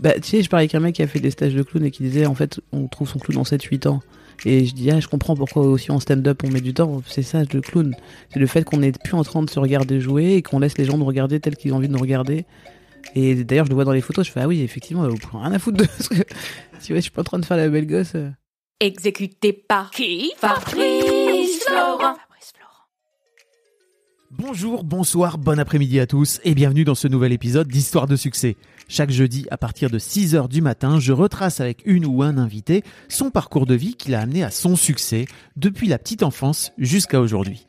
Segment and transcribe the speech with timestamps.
[0.00, 1.84] Bah, tu sais, je parlais avec un mec qui a fait des stages de clown
[1.84, 4.00] et qui disait en fait, on trouve son clown en 7-8 ans.
[4.46, 7.02] Et je dis, ah, je comprends pourquoi aussi en stand-up on met du temps.
[7.06, 7.94] C'est ça, le clown.
[8.32, 10.78] C'est le fait qu'on n'est plus en train de se regarder jouer et qu'on laisse
[10.78, 12.46] les gens nous regarder tels qu'ils ont envie de nous regarder.
[13.14, 15.42] Et d'ailleurs, je le vois dans les photos, je fais, ah oui, effectivement, vous pouvez
[15.42, 16.22] rien à foutre de ce que.
[16.82, 18.14] Tu vois, je suis pas en train de faire la belle gosse.
[18.78, 22.16] Exécuté par qui Fabrice Florent.
[24.30, 28.56] Bonjour, bonsoir, bon après-midi à tous et bienvenue dans ce nouvel épisode d'Histoire de succès.
[28.92, 32.82] Chaque jeudi à partir de 6h du matin, je retrace avec une ou un invité
[33.08, 37.20] son parcours de vie qui l'a amené à son succès depuis la petite enfance jusqu'à
[37.20, 37.68] aujourd'hui.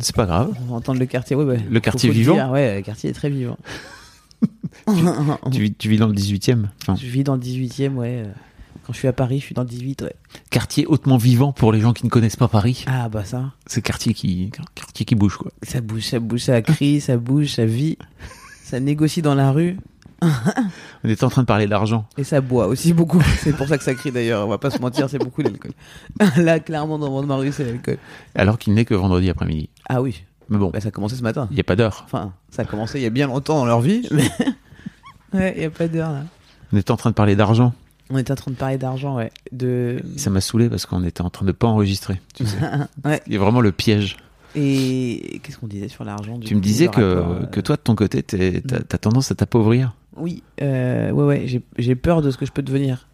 [0.00, 0.52] C'est pas grave.
[0.62, 1.60] On va entendre le quartier, ouais, ouais.
[1.70, 3.56] Le quartier Faut vivant dire, Ouais, le quartier est très vivant.
[5.52, 8.22] Tu, vis- tu vis dans le 18e enfin, Je vis dans le 18 e ouais.
[8.26, 8.32] euh,
[8.86, 10.12] Quand je suis à Paris, je suis dans le 18, ouais.
[10.50, 12.84] Quartier hautement vivant pour les gens qui ne connaissent pas Paris.
[12.86, 13.52] Ah, bah ça.
[13.66, 15.50] C'est quartier qui, quartier qui bouge quoi.
[15.62, 17.96] Ça bouge, ça bouge, ça crie, ça bouge, ça vit.
[18.64, 19.76] Ça négocie dans la rue.
[21.04, 22.06] On était en train de parler d'argent.
[22.16, 23.22] Et ça boit aussi beaucoup.
[23.40, 24.46] C'est pour ça que ça crie d'ailleurs.
[24.46, 25.72] On va pas se mentir, c'est beaucoup l'alcool.
[26.36, 27.98] Là, clairement, dans mon rue, c'est l'alcool.
[28.34, 29.68] Alors qu'il n'est que vendredi après-midi.
[29.88, 30.24] Ah oui.
[30.48, 31.46] Mais bon, Bah, ça a commencé ce matin.
[31.50, 32.02] il n'y a pas d'heure.
[32.06, 34.06] Enfin, ça a commencé il y a bien longtemps dans leur vie.
[34.10, 34.28] Mais...
[35.32, 36.24] ouais, il y a pas d'heure là.
[36.72, 37.72] On était en train de parler d'argent.
[38.10, 39.30] On était en train de parler d'argent, ouais.
[39.52, 40.02] De...
[40.16, 42.20] Ça m'a saoulé parce qu'on était en train de pas enregistrer.
[42.34, 42.58] Tu sais.
[43.04, 43.22] Ouais.
[43.26, 44.16] Il y a vraiment le piège.
[44.56, 47.80] Et qu'est-ce qu'on disait sur l'argent Tu me disais que, rapport, euh, que toi, de
[47.80, 49.94] ton côté, t'as as tendance à t'appauvrir.
[50.16, 53.08] Oui, euh, ouais, ouais, j'ai- j'ai peur de ce que je peux devenir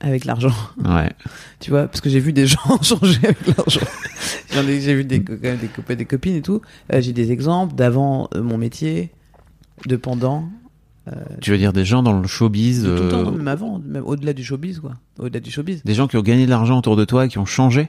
[0.00, 0.52] avec l'argent.
[0.84, 1.10] Ouais.
[1.60, 3.80] Tu vois, parce que j'ai vu des gens changer avec l'argent.
[4.50, 6.60] J'ai vu des, copains, des copines et tout.
[6.92, 9.10] Euh, j'ai des exemples d'avant euh, mon métier,
[9.86, 10.48] de pendant.
[11.40, 14.04] Tu veux dire des gens dans le showbiz, tout le temps, euh, même avant, même
[14.04, 14.92] au-delà du showbiz, quoi.
[15.18, 15.82] Au-delà du showbiz.
[15.82, 17.88] des gens qui ont gagné de l'argent autour de toi et qui ont changé?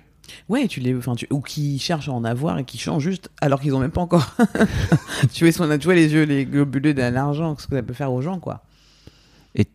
[0.49, 3.29] Ouais, tu les, enfin, tu, ou qui cherchent à en avoir et qui changent juste
[3.41, 4.35] alors qu'ils ont même pas encore.
[5.33, 8.11] tu vois, tu vois les yeux, les globuleux de l'argent, ce que ça peut faire
[8.13, 8.63] aux gens, quoi.
[9.55, 9.67] Et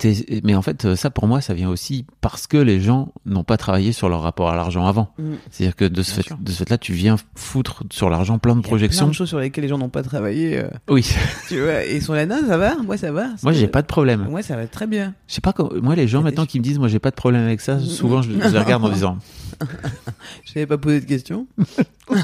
[0.43, 3.57] mais en fait, ça pour moi, ça vient aussi parce que les gens n'ont pas
[3.57, 5.13] travaillé sur leur rapport à l'argent avant.
[5.19, 5.35] Mm.
[5.53, 6.37] C'est-à-dire que de ce, Bien fait, sûr.
[6.41, 9.05] de ce fait-là, tu viens foutre sur l'argent plein de Il y a projections.
[9.05, 10.59] plein de choses sur lesquelles les gens n'ont pas travaillé.
[10.59, 11.09] euh, Oui.
[11.49, 13.29] tu vois, et ils sont là, non, ça va, moi ça va.
[13.45, 14.27] moi, j'ai pas de problème.
[14.29, 15.15] Moi, ça va très bien.
[15.29, 15.71] Je sais pas comment.
[15.81, 17.79] Moi, les gens a maintenant qui me disent, moi, j'ai pas de problème avec ça,
[17.79, 19.19] souvent, je, je les regarde en disant,
[20.45, 21.47] Je n'avais pas posé de questions.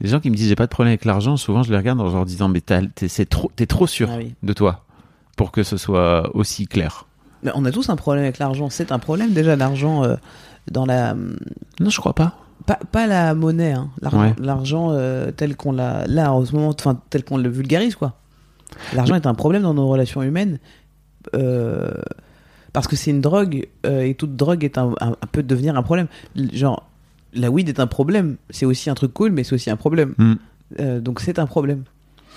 [0.00, 2.00] les gens qui me disent, j'ai pas de problème avec l'argent, souvent, je les regarde
[2.00, 2.80] en leur disant, mais t'es
[3.26, 4.34] trop, t'es trop sûr Ah oui.
[4.42, 4.84] de toi
[5.36, 7.06] pour que ce soit aussi clair.
[7.44, 8.68] Mais on a tous un problème avec l'argent.
[8.70, 10.16] C'est un problème déjà, l'argent euh,
[10.70, 11.14] dans la.
[11.14, 12.36] Non, je crois pas.
[12.66, 13.88] Pas, pas la monnaie, hein.
[14.02, 14.34] l'argent, Ouais.
[14.40, 16.04] l'argent euh, tel qu'on l'a.
[16.08, 18.14] Là, en ce moment, enfin, tel qu'on le vulgarise, quoi.
[18.94, 20.58] L'argent est un problème dans nos relations humaines.
[21.34, 21.92] euh,
[22.78, 24.94] parce que c'est une drogue euh, et toute drogue est un,
[25.32, 26.06] peut devenir un problème.
[26.52, 26.88] Genre,
[27.34, 28.36] la weed est un problème.
[28.50, 30.14] C'est aussi un truc cool, mais c'est aussi un problème.
[30.18, 30.34] Hmm.
[30.80, 31.82] Euh, donc c'est un problème.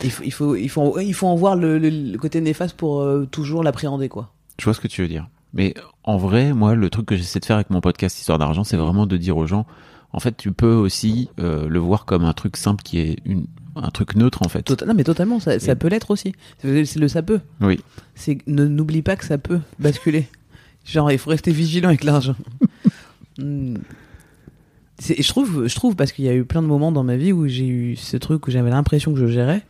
[0.04, 2.76] Il faut, il faut, il faut, il faut en voir le, le- le côté néfaste
[2.76, 4.32] pour euh, toujours l'appréhender, quoi.
[4.58, 5.28] Je vois ce que tu veux dire.
[5.54, 8.64] Mais en vrai, moi, le truc que j'essaie de faire avec mon podcast Histoire d'argent,
[8.64, 9.66] c'est vraiment de dire aux gens,
[10.14, 13.46] en fait, tu peux aussi euh, le voir comme un truc simple qui est une,
[13.76, 14.64] un truc neutre, en fait.
[14.64, 16.34] Tota- non, mais totalement, ça, ça peut l'être aussi.
[16.60, 17.40] C'est le ça peut.
[17.62, 17.80] Oui.
[18.16, 20.28] C'est ne n'oublie pas que ça peut basculer.
[20.86, 22.36] Genre, il faut rester vigilant avec l'argent.
[23.38, 23.78] Hmm.
[25.00, 27.32] Je trouve, je trouve parce qu'il y a eu plein de moments dans ma vie
[27.32, 29.66] où j'ai eu ce truc où j'avais l'impression que je gérais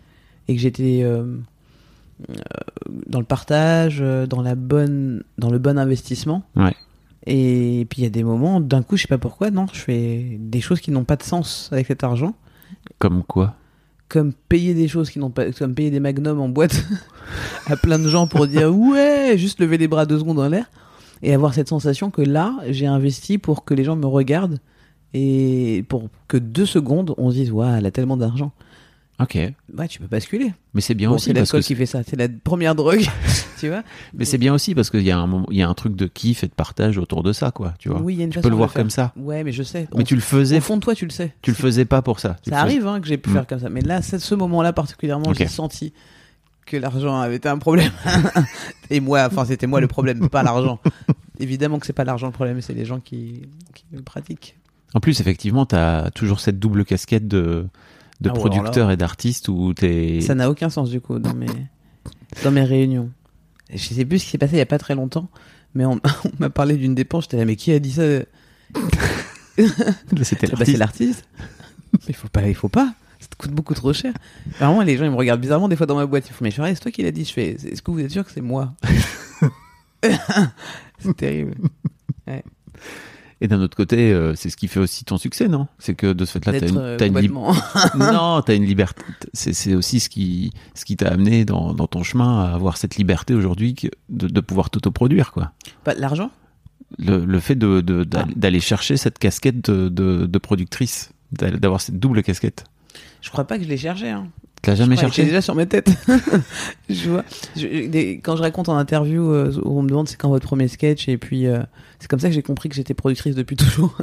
[0.47, 1.37] et que j'étais euh,
[2.29, 2.33] euh,
[3.07, 6.43] dans le partage, euh, dans la bonne, dans le bon investissement.
[6.55, 6.75] Ouais.
[7.27, 9.79] Et puis il y a des moments, d'un coup, je sais pas pourquoi, non, je
[9.79, 12.33] fais des choses qui n'ont pas de sens avec cet argent,
[12.97, 13.55] Comme quoi?
[14.11, 16.83] Comme payer des choses qui n'ont pas, comme payer des magnums en boîte
[17.65, 20.69] à plein de gens pour dire ouais, juste lever les bras deux secondes dans l'air
[21.23, 24.59] et avoir cette sensation que là, j'ai investi pour que les gens me regardent
[25.13, 28.51] et pour que deux secondes, on se dise waouh, elle a tellement d'argent.
[29.21, 29.35] Ok.
[29.35, 30.53] Ouais, tu peux basculer.
[30.73, 32.01] Mais c'est bien Bon, aussi c'est parce que qui fait ça.
[32.07, 33.06] C'est la première drogue,
[33.59, 33.83] tu vois.
[34.13, 35.95] mais c'est bien aussi parce qu'il y a un moment- il y a un truc
[35.95, 38.01] de kiff et de partage autour de ça quoi, tu vois.
[38.01, 38.81] Oui, il y a une tu façon peux le de voir faire.
[38.81, 39.13] comme ça.
[39.18, 39.88] Ouais, mais je sais.
[39.94, 41.33] Mais On- tu le faisais Au fond de toi, tu le sais.
[41.41, 42.38] tu le faisais pas pour ça.
[42.44, 43.69] Tu Ça arrive hein, que j'ai pu faire comme ça.
[43.69, 45.94] Mais là, ce moment-là particulièrement, j'ai senti
[46.65, 47.91] que l'argent avait été un problème.
[48.89, 50.79] Et moi, enfin, c'était moi le problème, pas l'argent.
[51.39, 53.41] Évidemment que c'est pas l'argent le problème, c'est les gens qui,
[53.74, 54.56] qui le pratiquent.
[54.94, 57.65] En plus effectivement, tu as toujours cette double casquette de
[58.21, 61.19] de Ah ouais, alors producteur et d'artiste où t'es Ça n'a aucun sens du coup
[61.19, 61.47] dans mes,
[62.44, 63.12] dans mes réunions.
[63.73, 65.29] Je sais plus ce qui s'est passé il y a pas très longtemps,
[65.73, 65.94] mais on,
[66.25, 67.23] on m'a parlé d'une dépense.
[67.25, 68.03] J'étais là, mais qui a dit ça?
[70.23, 70.77] C'était C'est l'artiste.
[70.77, 71.25] l'artiste?
[71.94, 72.94] Mais il faut pas, il faut pas.
[73.19, 74.13] Ça te coûte beaucoup trop cher.
[74.57, 76.27] Vraiment, les gens ils me regardent bizarrement des fois dans ma boîte.
[76.27, 77.24] Ils font, mais c'est toi qui l'as dit.
[77.25, 78.74] Je fais, est-ce que vous êtes sûr que c'est moi?
[81.00, 81.56] C'est terrible.
[83.43, 85.65] Et d'un autre côté, euh, c'est ce qui fait aussi ton succès, non?
[85.79, 87.53] C'est que de ce fait-là, t'as une, euh, t'as une complètement.
[87.97, 89.01] non, t'as une liberté.
[89.33, 92.97] C'est, aussi ce qui, ce qui t'a amené dans, dans ton chemin à avoir cette
[92.97, 93.75] liberté aujourd'hui
[94.09, 95.53] de, de pouvoir t'autoproduire, quoi.
[95.83, 96.29] Pas de l'argent
[96.99, 98.25] Le, le fait de, de- Ah.
[98.35, 102.65] d'aller, chercher cette casquette de, productrice, d'a- d'avoir cette double casquette.
[103.21, 104.09] Je crois pas que je l'ai cherché.
[104.09, 104.27] Hein.
[104.61, 105.89] T'as jamais Je cherché déjà sur ma tête.
[106.89, 107.23] je vois.
[107.55, 110.45] Je- des- quand je raconte en interview, euh, où on me demande c'est quand votre
[110.45, 111.61] premier sketch, et puis euh,
[111.99, 113.97] c'est comme ça que j'ai compris que j'étais productrice depuis toujours.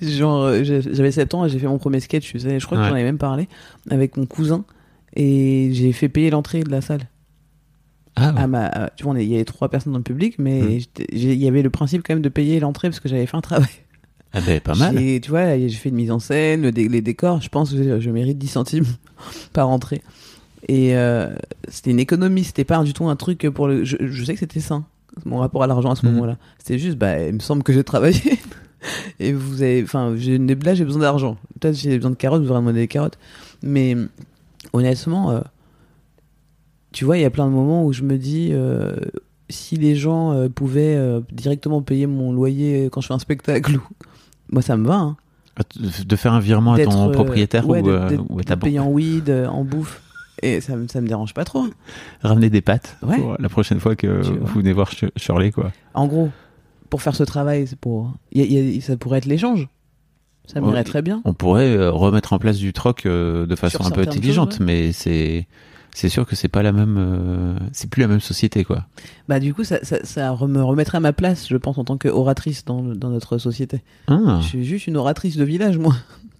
[0.00, 2.88] Genre, euh, j'avais 7 ans et j'ai fait mon premier sketch, je crois que Ouais.
[2.88, 3.48] j'en avais même parlé,
[3.90, 4.64] avec mon cousin,
[5.14, 7.02] et j'ai fait payer l'entrée de la salle.
[8.16, 8.40] Ah, ouais.
[8.40, 10.80] À ma, à- tu vois, il y avait trois personnes dans le public, mais
[11.12, 13.36] j'ai- il y avait le principe quand même de payer l'entrée parce que j'avais fait
[13.36, 13.68] un travail.
[14.32, 14.96] Ah ben, pas mal.
[14.98, 17.72] J'ai- Tu vois, j'ai fait une mise en scène, le dé- les décors, je pense
[17.72, 18.84] que je, mérite 10 centimes
[19.52, 20.02] par entrée.
[20.68, 21.34] Et euh,
[21.68, 23.84] c'était une économie, c'était pas du tout un truc pour le.
[23.84, 24.84] Je, je sais que c'était sain,
[25.24, 26.12] mon rapport à l'argent à ce Mhm.
[26.12, 26.36] moment-là.
[26.58, 28.20] C'était juste, bah, il me semble que j'ai travaillé.
[29.20, 29.82] Et vous avez.
[29.82, 31.36] Enfin, là, j'ai besoin d'argent.
[31.58, 33.18] Peut-être j'ai besoin de carottes, vous aurez demandé des carottes.
[33.62, 33.96] Mais
[34.72, 35.40] honnêtement, euh,
[36.92, 38.50] tu vois, il y a plein de moments où je me dis.
[38.52, 38.94] euh,
[39.50, 40.98] si les gens pouvaient
[41.32, 43.82] directement payer mon loyer quand je fais un spectacle, ou-
[44.52, 44.94] moi ça me va.
[44.96, 45.16] Hein.
[45.80, 48.42] De de faire un virement à ton euh, propriétaire ouais, ou, d'être- euh, ou à
[48.44, 48.64] ta banque.
[48.68, 50.00] payé en weed, euh, en bouffe.
[50.40, 51.64] Et ça, me- ça me dérange pas trop.
[52.22, 53.18] Ramener des pâtes Ouais.
[53.18, 54.50] pour la prochaine fois que Tu vous vois.
[54.54, 55.72] venez voir Sh- Shirley, quoi.
[55.94, 56.30] En gros,
[56.90, 58.12] pour faire ce travail, pour.
[58.30, 59.66] il y a- il y a- ça pourrait être l'échange.
[60.46, 60.84] Ça m'irait Ouais.
[60.84, 61.20] très bien.
[61.24, 64.66] On pourrait remettre en place du troc de façon Sur un peu intelligente, choses, ouais.
[64.66, 65.46] mais c'est
[65.98, 68.86] c'est sûr que c'est pas la même, euh, c'est plus la même société, quoi.
[69.28, 72.64] Bah, du coup, ça, ça, me remettrait à ma place, je pense, en tant qu'oratrice
[72.64, 73.82] dans, notre société.
[74.06, 74.38] Ah.
[74.40, 75.96] Je suis juste une oratrice de village, moi.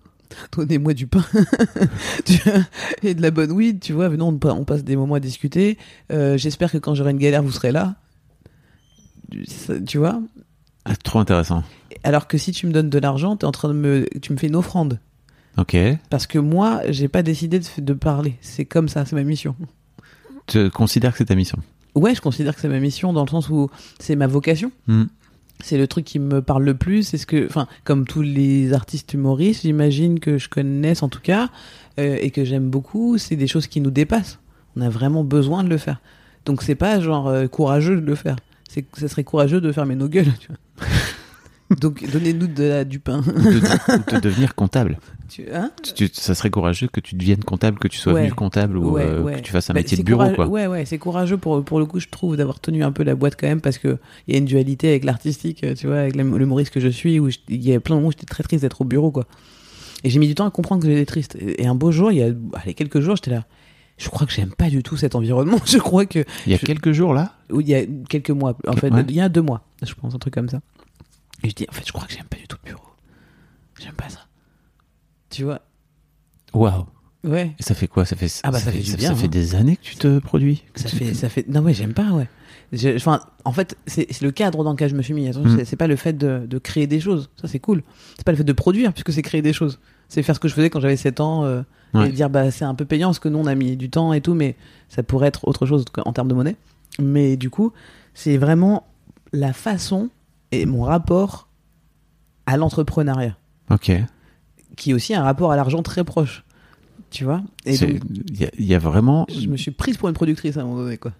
[0.56, 1.24] Donnez-moi du pain
[3.02, 4.08] et de la bonne weed, tu vois.
[4.08, 5.76] Venons, on, pa- on passe des moments à discuter.
[6.12, 7.96] Euh, J'espère que quand j'aurai une galère, vous serez là.
[9.48, 10.22] Ça- Tu vois
[10.84, 11.64] Ah, trop intéressant.
[12.04, 14.38] Alors que si tu me donnes de l'argent, es en train de me, tu me
[14.38, 15.00] fais une offrande.
[15.58, 15.76] Ok.
[16.08, 18.36] Parce que moi, j'ai pas décidé de, de parler.
[18.40, 19.56] C'est comme ça, c'est ma mission.
[20.46, 21.58] Tu considères que c'est ta mission?
[21.94, 23.68] Ouais, je considère que c'est ma mission dans le sens où
[23.98, 24.70] c'est ma vocation.
[24.86, 25.04] Hmm.
[25.60, 27.02] C'est le truc qui me parle le plus.
[27.02, 31.20] C'est ce que, enfin, comme tous les artistes humoristes, j'imagine que je connaisse en tout
[31.20, 31.50] cas
[31.98, 33.18] euh, et que j'aime beaucoup.
[33.18, 34.38] C'est des choses qui nous dépassent.
[34.76, 36.00] On a vraiment besoin de le faire.
[36.44, 38.36] Donc c'est pas genre euh, courageux de le faire.
[38.68, 40.32] C'est, ça serait courageux de fermer nos gueules.
[40.38, 40.86] Tu vois.
[41.80, 43.20] Donc donnez-nous de la- du pain.
[43.20, 44.98] De, de devenir comptable.
[45.28, 48.22] Tu, hein Tu- tu- ça serait courageux que tu deviennes comptable, que tu sois Ouais.
[48.22, 49.34] venu comptable ou Ouais, euh, ouais.
[49.34, 50.46] que tu fasses un Bah, métier de bureau, courageux- quoi.
[50.46, 53.14] Ouais, ouais, c'est courageux pour, pour le coup, je trouve, d'avoir tenu un peu la
[53.14, 55.98] boîte quand même, parce que il y a une dualité avec l'artistique, euh, tu vois,
[55.98, 58.24] avec l'hum- l'humoriste que je suis, où il y a plein de moments où j'étais
[58.24, 59.26] très triste d'être au bureau, quoi.
[60.04, 61.36] Et j'ai mis du temps à comprendre que j'étais triste.
[61.38, 63.44] Et et un beau jour, il y a allez, quelques jours, j'étais là.
[63.98, 65.58] Je crois que j'aime pas du tout cet environnement.
[65.66, 66.20] Je crois que.
[66.46, 67.34] Il y a je- quelques jours là?
[67.50, 69.04] Ou il y a quelques mois, en fait, Ouais.
[69.08, 70.60] il y a deux mois, je pense, un truc comme ça.
[71.42, 72.84] Et je dis, en fait, je crois que j'aime pas du tout le bureau.
[73.80, 74.20] J'aime pas ça.
[75.30, 75.60] Tu vois?
[76.52, 76.86] Waouh
[77.24, 77.52] Ouais.
[77.58, 78.04] Et ça fait quoi?
[78.04, 79.28] Ça fait, Ah bah, ça fait du ça, fait hein.
[79.28, 81.46] des années que tu te produis Ça tu- fait, ça fait.
[81.48, 82.28] Non, ouais, j'aime pas, ouais.
[82.72, 85.26] Je- Enfin, en fait, c'est le cadre dans lequel je me suis mis.
[85.28, 85.58] Attention, Mm.
[85.58, 87.28] c'est- C'est pas le fait de, de créer des choses.
[87.40, 87.82] Ça, c'est cool.
[88.16, 89.80] C'est pas le fait de produire, puisque c'est créer des choses.
[90.08, 91.62] C'est faire ce que je faisais quand j'avais 7 ans euh,
[91.94, 92.08] Ouais.
[92.08, 94.12] et dire, bah, c'est un peu payant parce que nous, on a mis du temps
[94.12, 94.56] et tout, mais
[94.88, 96.56] ça pourrait être autre chose en termes de monnaie.
[97.00, 97.72] Mais du coup,
[98.14, 98.86] c'est vraiment
[99.32, 100.08] la façon
[100.52, 101.48] et mon rapport
[102.46, 103.36] à l'entrepreneuriat,
[103.70, 103.92] Ok.
[104.76, 106.44] qui est aussi un rapport à l'argent très proche.
[107.10, 107.42] Tu vois?
[107.64, 109.26] Et C'est- donc, Il y, a- il y a vraiment.
[109.30, 111.12] je me suis prise pour une productrice à un moment donné, quoi.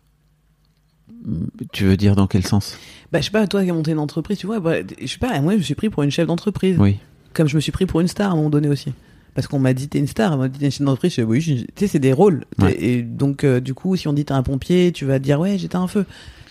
[1.72, 2.76] Tu veux dire dans quel sens?
[3.10, 5.18] Bah, je sais pas, toi qui as monté une entreprise, tu vois, bah, je sais
[5.18, 6.76] pas, moi je me suis pris pour une chef d'entreprise.
[6.78, 6.98] Oui.
[7.32, 8.92] Comme je me suis pris pour une star à un moment donné aussi.
[9.34, 11.16] Parce qu'on m'a dit t'es une star, on m'a dit t'es une chef d'entreprise, je
[11.16, 12.44] fais oui, je- tu sais, c'est des rôles.
[12.60, 12.76] Ouais.
[12.82, 15.58] Et donc, euh, du coup, si on dit t'es un pompier, tu vas dire ouais,
[15.58, 16.04] j'étais un feu.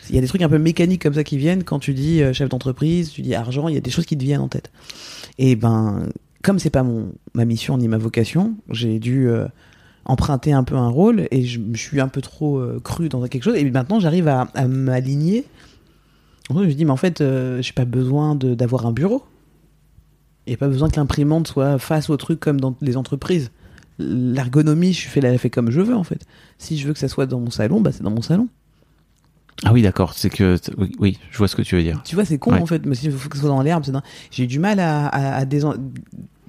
[0.09, 2.21] Il y a des trucs un peu mécaniques comme ça qui viennent quand tu dis
[2.21, 4.47] euh, chef d'entreprise, tu dis argent, il y a des choses qui te viennent en
[4.47, 4.71] tête.
[5.37, 6.07] Et ben,
[6.43, 9.47] comme c'est pas mon ma mission ni ma vocation, j'ai dû euh,
[10.05, 13.43] emprunté un peu un rôle et je me suis un peu trop cru dans quelque
[13.43, 13.57] chose.
[13.57, 15.43] Et maintenant, j'arrive à, à m'aligner.
[16.49, 17.21] Je me dis, mais en fait,
[17.59, 19.23] j'ai pas besoin d'avoir un bureau.
[20.47, 23.51] Il n'y a pas besoin que l'imprimante soit face au truc comme dans les entreprises.
[23.99, 26.21] L'ergonomie, je fais la fais comme je veux en fait.
[26.57, 28.47] Si je veux que ça soit dans mon salon, bah c'est dans mon salon.
[29.65, 30.13] Ah oui, d'accord.
[30.13, 32.01] C'est que oui, oui, je vois ce que tu veux dire.
[32.05, 32.61] Tu vois, c'est con Ouais.
[32.61, 33.91] en fait, mais s'il faut que ce soit dans l'herbe, c'est
[34.31, 35.75] j'ai du mal à, à, à désen-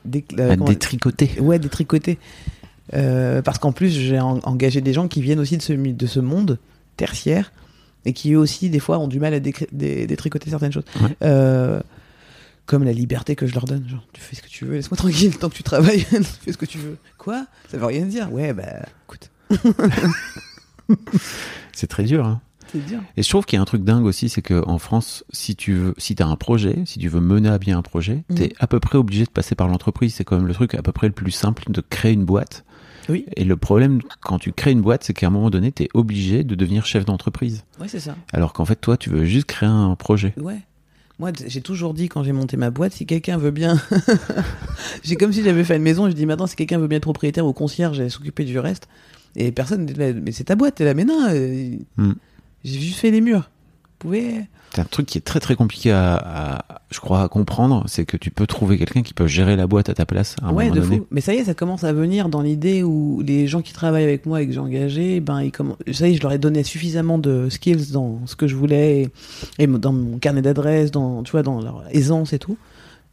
[0.04, 1.30] dé- euh, À détricoter.
[1.40, 2.18] Ouais, détricoter.
[2.94, 6.06] Euh, parce qu'en plus, j'ai en- engagé des gens qui viennent aussi de ce, de
[6.06, 6.58] ce monde
[6.96, 7.52] tertiaire
[8.04, 10.84] et qui eux aussi, des fois, ont du mal à dé- détricoter certaines choses.
[11.02, 11.16] Ouais.
[11.24, 11.80] Euh,
[12.68, 13.88] comme la liberté que je leur donne.
[13.88, 16.00] Genre, tu fais ce que tu veux, laisse-moi tranquille tant que tu travailles,
[16.42, 16.96] fais ce que tu veux.
[17.16, 17.46] Quoi?
[17.68, 18.32] Ça veut rien dire.
[18.32, 18.64] Ouais, bah,
[19.06, 19.30] écoute,
[21.72, 22.24] C'est très dur.
[22.26, 22.40] Hein.
[22.72, 23.00] c'est dur.
[23.16, 25.56] Et je trouve qu'il y a un truc dingue aussi, c'est que en France, si
[25.56, 28.36] tu veux, si t'as un projet, si tu veux mener à bien un projet, Mhm.
[28.36, 30.14] t'es à peu près obligé de passer par l'entreprise.
[30.14, 32.64] C'est quand même le truc à peu près le plus simple de créer une boîte.
[33.08, 33.24] Oui.
[33.36, 36.44] Et le problème quand tu crées une boîte, c'est qu'à un moment donné, t'es obligé
[36.44, 37.64] de devenir chef d'entreprise.
[37.80, 38.14] Ouais, c'est ça.
[38.34, 40.34] Alors qu'en fait, toi, tu veux juste créer un projet.
[40.36, 40.60] Ouais.
[41.18, 43.80] Moi, j'ai toujours dit quand j'ai monté ma boîte, si quelqu'un veut bien.
[45.02, 47.02] j'ai comme si j'avais fait une maison, je dis maintenant, si quelqu'un veut bien être
[47.02, 48.88] propriétaire ou concierge, j'allais s'occuper du reste.
[49.36, 52.12] Et personne mais c'est ta boîte, t'es là, mais non, euh, Hmm.
[52.64, 53.50] j'ai juste fait les murs.
[53.82, 54.42] Vous pouvez.
[54.74, 58.04] C'est un truc qui est très très compliqué à, à- je crois, à comprendre, c'est
[58.04, 60.52] que tu peux trouver quelqu'un qui peut gérer la boîte à ta place à un
[60.52, 60.96] ouais, moment de donné.
[60.98, 61.06] fou.
[61.10, 64.04] Mais ça y est, ça commence à venir dans l'idée où les gens qui travaillent
[64.04, 66.38] avec moi et que j'ai engagés, ben, ils comm- ça y est, je leur ai
[66.38, 69.02] donné suffisamment de skills dans ce que je voulais
[69.58, 72.56] et, et dans mon carnet d'adresses, dans, tu vois, dans leur aisance et tout,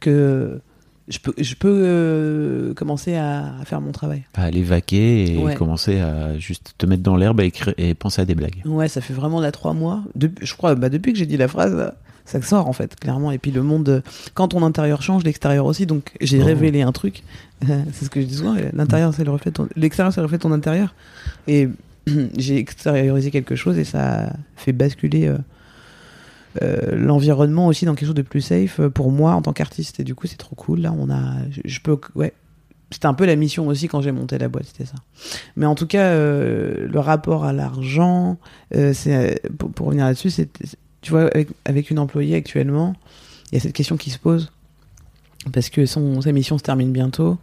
[0.00, 0.60] que
[1.08, 4.24] je peux, je peux euh, commencer à, à faire mon travail.
[4.34, 5.54] À aller vaquer et Ouais.
[5.54, 8.60] commencer à juste te mettre dans l'herbe et, écrire- et penser à des blagues.
[8.64, 10.02] Ouais, ça fait vraiment là trois mois.
[10.40, 11.92] Je crois, bah, depuis que j'ai dit la phrase,
[12.24, 13.30] ça sort en fait, clairement.
[13.30, 14.02] Et puis le monde,
[14.34, 15.86] quand ton intérieur change, l'extérieur aussi.
[15.86, 16.46] Donc j'ai Oh.
[16.46, 17.22] révélé un truc.
[17.92, 18.56] c'est ce que je dis souvent.
[18.72, 19.50] L'intérieur, c'est le reflet.
[19.52, 20.94] de ton- L'extérieur, c'est le reflet de ton intérieur.
[21.46, 21.68] Et
[22.36, 25.38] j'ai extériorisé quelque chose et ça fait basculer euh,
[26.92, 30.00] l'environnement aussi dans quelque chose de plus safe euh, pour moi en tant qu'artiste.
[30.00, 30.80] Et du coup, c'est trop cool.
[30.80, 31.34] Là, on a,
[31.64, 32.32] je, peux, ouais.
[32.90, 34.94] C'était un peu la mission aussi quand j'ai monté la boîte, c'était ça.
[35.56, 38.38] Mais en tout cas, euh, le rapport à l'argent,
[38.74, 40.48] euh, c'est pour, revenir là-dessus, c'est
[41.00, 42.94] tu vois avec, avec une employée actuellement,
[43.50, 44.50] il y a cette question qui se pose
[45.52, 47.38] parce que son sa mission se termine bientôt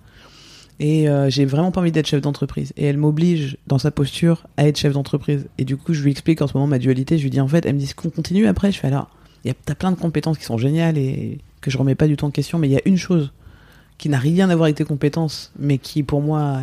[0.80, 2.74] et euh, j'ai vraiment pas envie d'être chef d'entreprise.
[2.78, 5.48] Et elle m'oblige dans sa posture à être chef d'entreprise.
[5.58, 7.48] Et du coup je lui explique en ce moment ma dualité, je lui dis en
[7.48, 9.10] fait, elle me dit qu'on continue après, je fais alors
[9.66, 12.32] t'as plein de compétences qui sont géniales et que je remets pas du tout en
[12.32, 13.34] question, mais il y a une chose
[13.98, 16.62] qui n'a rien à voir avec tes compétences, mais qui pour moi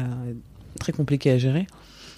[0.76, 1.66] est très compliquée à gérer,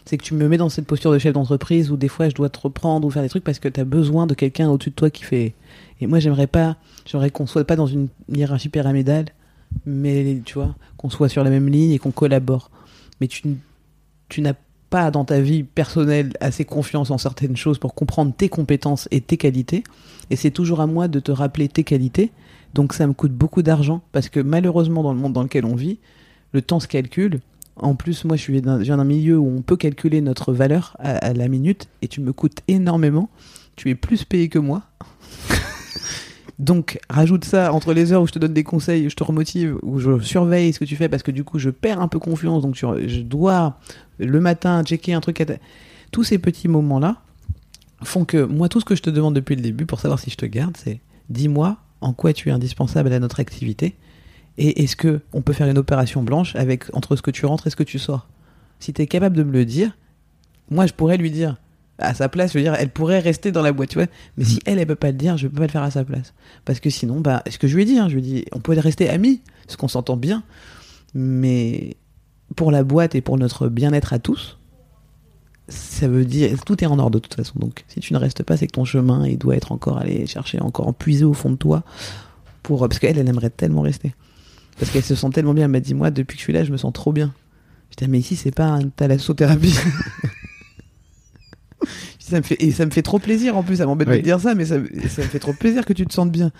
[0.04, 2.34] c'est que tu me mets dans cette posture de chef d'entreprise où des fois je
[2.34, 4.90] dois te reprendre ou faire des trucs parce que tu as besoin de quelqu'un au-dessus
[4.90, 5.54] de toi qui fait.
[6.00, 9.26] Et moi j'aimerais pas, j'aimerais qu'on soit pas dans une hiérarchie pyramidale,
[9.86, 12.70] mais tu vois, qu'on soit sur la même ligne et qu'on collabore.
[13.20, 13.58] Mais tu,
[14.38, 14.54] n'as
[14.88, 19.20] pas dans ta vie personnelle assez confiance en certaines choses pour comprendre tes compétences et
[19.20, 19.82] tes qualités.
[20.30, 22.30] Et c'est toujours à moi de te rappeler tes qualités.
[22.74, 25.74] Donc ça me coûte beaucoup d'argent parce que malheureusement dans le monde dans lequel on
[25.74, 25.98] vit,
[26.52, 27.40] le temps se calcule.
[27.76, 28.60] En plus, moi, je viens
[28.96, 32.58] d'un milieu où on peut calculer notre valeur à la minute et tu me coûtes
[32.68, 33.30] énormément.
[33.76, 34.82] Tu es plus payé que moi.
[36.62, 39.76] Donc, rajoute ça entre les heures où je te donne des conseils, je te remotive,
[39.82, 42.20] où je surveille ce que tu fais parce que du coup, je perds un peu
[42.20, 42.62] confiance.
[42.62, 43.78] Donc, je dois
[44.18, 45.44] le matin checker un truc.
[46.12, 47.20] Tous ces petits moments-là
[48.04, 50.30] font que moi, tout ce que je te demande depuis le début pour savoir si
[50.30, 51.00] je te garde, c'est
[51.30, 53.96] dis-moi en quoi tu es indispensable à notre activité
[54.58, 57.66] et est-ce que on peut faire une opération blanche avec entre ce que tu rentres
[57.66, 58.28] et ce que tu sors
[58.80, 59.96] Si tu es capable de me le dire,
[60.70, 61.56] moi je pourrais lui dire
[61.98, 64.06] à sa place, je veux dire, elle pourrait rester dans la boîte, tu vois.
[64.36, 66.04] Mais si elle, elle peut pas le dire, je peux pas le faire à sa
[66.04, 66.34] place.
[66.64, 68.44] Parce que sinon, bah, ce que je lui ai dit, hein, je lui ai dit,
[68.52, 70.42] on peut rester amis, parce qu'on s'entend bien.
[71.14, 71.96] Mais
[72.56, 74.58] pour la boîte et pour notre bien-être à tous,
[75.68, 77.58] ça veut dire, tout est en ordre de toute façon.
[77.58, 80.26] Donc, si tu ne restes pas, c'est que ton chemin, il doit être encore aller
[80.26, 81.82] chercher, encore puiser au fond de toi.
[82.62, 84.14] Pour, parce qu'elle, elle aimerait tellement rester.
[84.78, 85.64] Parce qu'elle se sent tellement bien.
[85.64, 87.32] Elle m'a dit, moi, depuis que je suis là, je me sens trop bien.
[87.90, 89.76] Je dis, mais ici, c'est pas un thalassothérapie.
[92.18, 94.18] ça me fait, et ça me fait trop plaisir en plus, ça m'embête de Oui.
[94.20, 94.76] te dire ça, mais ça,
[95.08, 96.50] ça me fait trop plaisir que tu te sentes bien.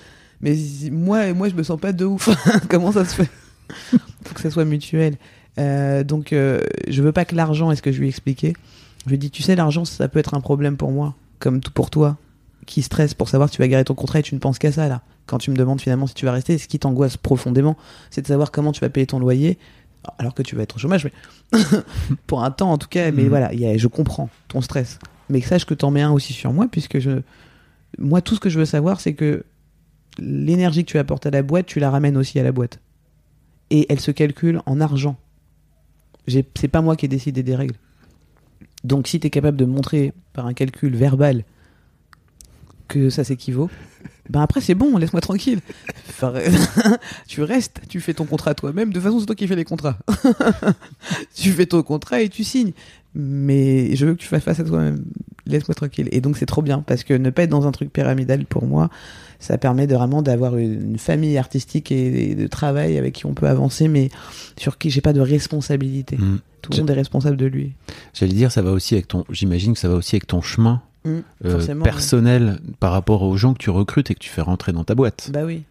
[0.41, 0.57] Mais
[0.91, 2.29] moi, moi, je me sens pas de ouf.
[2.69, 3.31] Comment ça se fait?
[4.25, 5.17] Faut que ça soit mutuel.
[5.59, 8.55] Euh, donc, euh, je veux pas que l'argent, est ce que je lui ai expliqué?
[9.05, 11.61] Je lui ai dit, tu sais, l'argent, ça peut être un problème pour moi, comme
[11.61, 12.17] tout pour toi,
[12.67, 14.73] qui stresse pour savoir si tu vas garer ton contrat et tu ne penses qu'à
[14.73, 15.02] ça, là.
[15.26, 17.76] Quand tu me demandes finalement si tu vas rester, ce qui t'angoisse profondément,
[18.11, 19.57] c'est de savoir comment tu vas payer ton loyer,
[20.19, 21.61] alors que tu vas être au chômage, mais
[22.26, 23.11] pour un temps en tout cas.
[23.12, 23.29] Mais Mhm.
[23.29, 24.99] voilà, il y a- je comprends ton stress.
[25.29, 27.23] Mais sache que t'en mets un aussi sur moi, puisque je,
[27.99, 29.45] moi, tout ce que je veux savoir, c'est que
[30.19, 32.81] l'énergie que tu apportes à la boîte, tu la ramènes aussi à la boîte.
[33.71, 35.17] Et elle se calcule en argent.
[36.29, 37.76] C'est pas moi qui ai décidé des règles.
[38.85, 41.45] Donc si tu es capable de montrer par un calcul verbal
[42.88, 43.71] que ça s'équivaut,
[44.29, 45.61] ben après c'est bon, laisse-moi tranquille.
[47.26, 48.91] Tu restes, tu fais ton contrat toi-même.
[48.91, 49.99] De toute façon, c'est toi qui fais les contrats.
[51.35, 52.73] tu fais ton contrat et tu signes.
[53.14, 55.04] Mais je veux que tu fasses face à toi-même.
[55.47, 56.09] Laisse-moi tranquille.
[56.12, 58.64] Et donc c'est trop bien parce que ne pas être dans un truc pyramidal pour
[58.66, 58.90] moi,
[59.38, 63.49] ça permet de vraiment d'avoir une famille artistique et de travail avec qui on peut
[63.49, 64.09] avancer, mais
[64.57, 66.16] sur qui j'ai pas de responsabilité.
[66.16, 66.38] Mm.
[66.62, 67.73] Tout le monde est responsable de lui.
[68.14, 69.25] J'allais dire, ça va aussi avec ton.
[69.31, 73.54] J'imagine que ça va aussi avec ton chemin Mm, euh, personnel par rapport aux gens
[73.54, 75.31] que tu recrutes et que tu fais rentrer dans ta boîte.
[75.33, 75.64] Bah oui.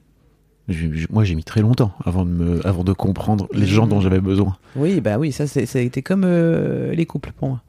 [1.09, 4.21] Moi, j'ai mis très longtemps avant de me, avant de comprendre les gens dont j'avais
[4.21, 4.57] besoin.
[4.75, 7.61] Oui, bah oui, ça, ça a été comme euh, les couples pour moi.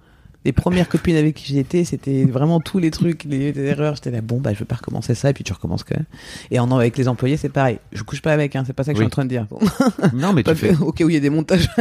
[0.44, 3.94] Les premières copines avec qui j'étais, c'était vraiment tous les trucs, les, les erreurs.
[3.94, 6.06] J'étais là, bon, bah, je veux pas recommencer ça, et puis tu recommences quand même.
[6.50, 7.78] Et en, avec les employés, c'est pareil.
[7.92, 9.46] Je couche pas avec, hein, c'est pas ça que je suis en train de dire.
[9.48, 9.58] Bon,
[10.14, 11.68] Non, mais pas tu fais, que- au cas où il y a des montages.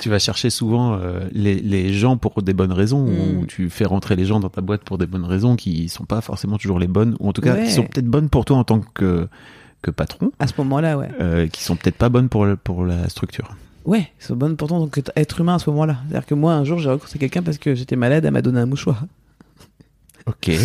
[0.00, 3.38] tu vas chercher souvent euh, les, les gens pour des bonnes raisons, Mm.
[3.38, 6.04] ou tu fais rentrer les gens dans ta boîte pour des bonnes raisons qui sont
[6.04, 7.64] pas forcément toujours les bonnes, ou en tout cas Ouais.
[7.64, 9.28] qui sont peut-être bonnes pour toi en tant que,
[9.82, 11.08] que patron, à ce moment-là, ouais.
[11.20, 13.56] euh, qui sont peut-être pas bonnes pour, le- pour la structure.
[13.84, 15.96] Ouais, c'est bon pourtant donc être humain à ce moment-là.
[16.08, 18.60] C'est-à-dire que moi, un jour, j'ai recruté quelqu'un parce que j'étais malade, elle m'a donné
[18.60, 19.04] un mouchoir.
[20.26, 20.50] Ok.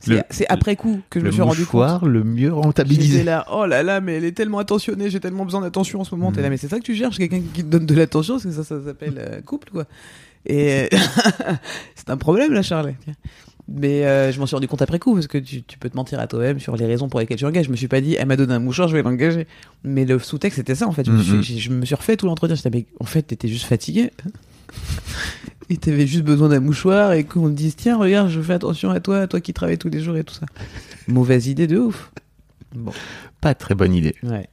[0.00, 1.74] C'est Le- après coup que je me suis rendu compte.
[1.82, 3.24] mouchoir le mieux J'étais rentabilisé.
[3.24, 6.14] là, oh là là, mais elle est tellement attentionnée, j'ai tellement besoin d'attention en ce
[6.14, 6.30] moment.
[6.30, 6.34] Mm.
[6.34, 8.44] T'es là, mais c'est ça que tu cherches, quelqu'un qui te donne de l'attention, parce
[8.44, 9.84] que ça, ça s'appelle euh, couple, quoi.
[10.46, 10.88] Et
[11.94, 12.94] c'est un problème, là, Charles.
[13.66, 15.96] Mais euh, je m'en suis rendu compte après coup, parce que tu, tu peux te
[15.96, 17.64] mentir à toi-même sur les raisons pour lesquelles tu engages.
[17.66, 19.46] Je me suis pas dit, elle m'a donné un mouchoir, je vais l'engager.
[19.84, 21.04] Mais le sous-texte, c'était ça, en fait.
[21.06, 21.42] Je me, suis, Mhm.
[21.42, 22.56] j'ai- je me suis refait tout l'entretien.
[22.56, 24.10] J'étais, mais en fait, t'étais juste fatigué.
[25.70, 28.90] et t'avais juste besoin d'un mouchoir et qu'on te dise, tiens, regarde, je fais attention
[28.90, 30.46] à toi, toi qui travailles tous les jours et tout ça.
[31.08, 32.10] Mauvaise idée de ouf.
[32.74, 32.92] Bon.
[33.40, 34.14] Pas très bonne idée.
[34.22, 34.46] Ouais.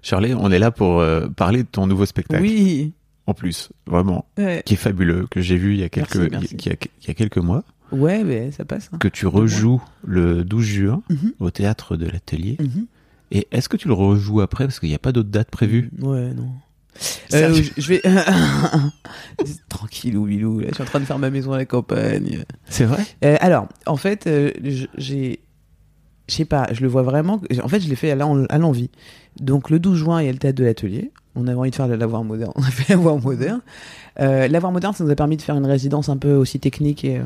[0.00, 2.42] Charlie, on est là pour euh, parler de ton nouveau spectacle.
[2.42, 2.92] Oui.
[3.26, 4.62] En plus, vraiment, Ouais.
[4.66, 6.56] qui est fabuleux, que j'ai vu il y a quelques, Merci, merci.
[6.58, 8.90] il y a- il y a quelques mois, Ouais, mais ça passe.
[8.92, 8.98] hein.
[8.98, 11.32] que tu rejoues le 12 juin Mhm.
[11.40, 12.56] au théâtre de l'Atelier.
[12.60, 12.86] Mhm.
[13.30, 14.64] Et est-ce que tu le rejoues après?
[14.64, 16.50] Parce qu'il n'y a pas d'autre date prévue Ouais, non.
[17.32, 18.02] Euh, je- vais.
[19.68, 20.60] Tranquille, Bilou.
[20.60, 22.44] Là, je suis en train de faire ma maison à la campagne.
[22.68, 23.04] C'est vrai?
[23.24, 25.40] Euh, alors, en fait, euh, je- j'ai.
[26.28, 27.40] Je sais pas, je le vois vraiment.
[27.62, 28.90] En fait, je l'ai fait à l'envie.
[29.40, 31.10] Donc, le 12 juin, il y a le théâtre de l'atelier.
[31.36, 32.52] On avait envie de faire le lavoir moderne.
[32.56, 33.60] On a fait lavoir moderne.
[34.20, 37.04] Euh, lavoir moderne, ça nous a permis de faire une résidence un peu aussi technique
[37.04, 37.20] et,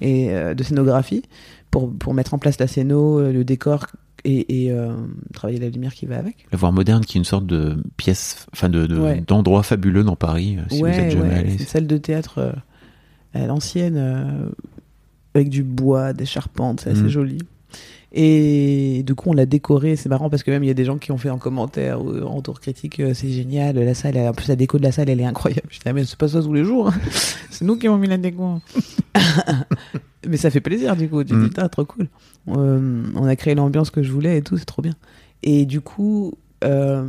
[0.00, 1.22] et euh, de scénographie
[1.70, 3.86] pour, pour mettre en place la scéno, euh, le décor
[4.24, 4.92] et, et, euh,
[5.34, 6.46] travailler la lumière qui va avec.
[6.52, 9.22] La Voir Moderne, qui est une sorte de pièce, enfin de, de- Ouais.
[9.26, 11.50] d'endroit fabuleux dans Paris, si vous êtes jamais ouais, allé.
[11.52, 12.54] c'est une salle de théâtre
[13.34, 14.50] à l'ancienne,
[15.34, 17.08] avec du bois, des charpentes, c'est assez Mhm.
[17.08, 17.38] joli.
[18.12, 19.94] Et du coup, on l'a décoré.
[19.96, 22.04] C'est marrant parce que même il y a des gens qui ont fait en commentaire
[22.04, 23.78] ou en tour critique, euh, c'est génial.
[23.78, 25.68] La salle, en plus la déco de la salle, elle est incroyable.
[25.70, 26.88] Je dis, ah, mais c'est pas ça tous les jours.
[26.88, 26.94] hein.
[27.50, 28.58] c'est nous qui avons mis la déco.
[30.28, 31.22] mais ça fait plaisir du coup.
[31.24, 31.48] Tu Mhm.
[31.48, 32.08] dis, ah, trop cool.
[32.48, 34.94] Euh, on a créé l'ambiance que je voulais et tout, c'est trop bien.
[35.42, 37.06] Et du coup, euh,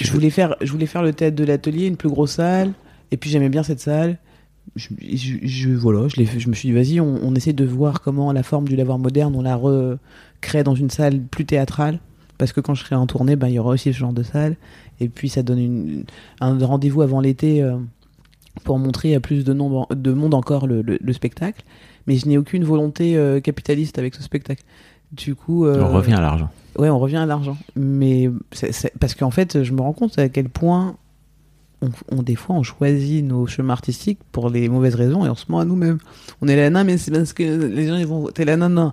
[0.00, 2.72] je voulais faire, je voulais faire le théâtre de l'atelier, une plus grosse salle.
[3.12, 4.18] Et puis j'aimais bien cette salle.
[4.76, 8.32] Je, je, je- voilà, je, me suis dit, vas-y, on, on essaie de voir comment
[8.32, 11.98] la forme du lavoir moderne, on la recrée dans une salle plus théâtrale.
[12.38, 14.22] Parce que quand je serai en tournée, ben, il y aura aussi ce genre de
[14.22, 14.56] salle.
[15.00, 16.04] Et puis ça donne une,
[16.40, 17.76] un rendez-vous avant l'été euh,
[18.64, 21.62] pour montrer à plus de, nombre, de monde encore le, le- le spectacle.
[22.06, 24.62] Mais je n'ai aucune volonté euh, capitaliste avec ce spectacle.
[25.12, 26.48] Du coup, euh, On revient à l'argent.
[26.78, 27.56] Ouais, on revient à l'argent.
[27.76, 30.96] Mais c'est- c'est- parce qu'en fait, je me rends compte à quel point
[31.82, 35.34] on, on- des fois on choisit nos chemins artistiques pour les mauvaises raisons et on
[35.34, 35.98] se ment à nous-mêmes.
[36.40, 38.68] On est là, non, mais c'est parce que les gens ils vont voter là, non,
[38.68, 38.92] non.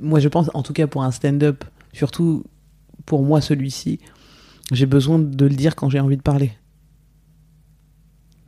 [0.00, 2.44] Moi, je pense, en tout cas pour un stand-up, surtout
[3.06, 3.98] pour moi celui-ci,
[4.72, 6.52] j'ai besoin de le dire quand j'ai envie de parler.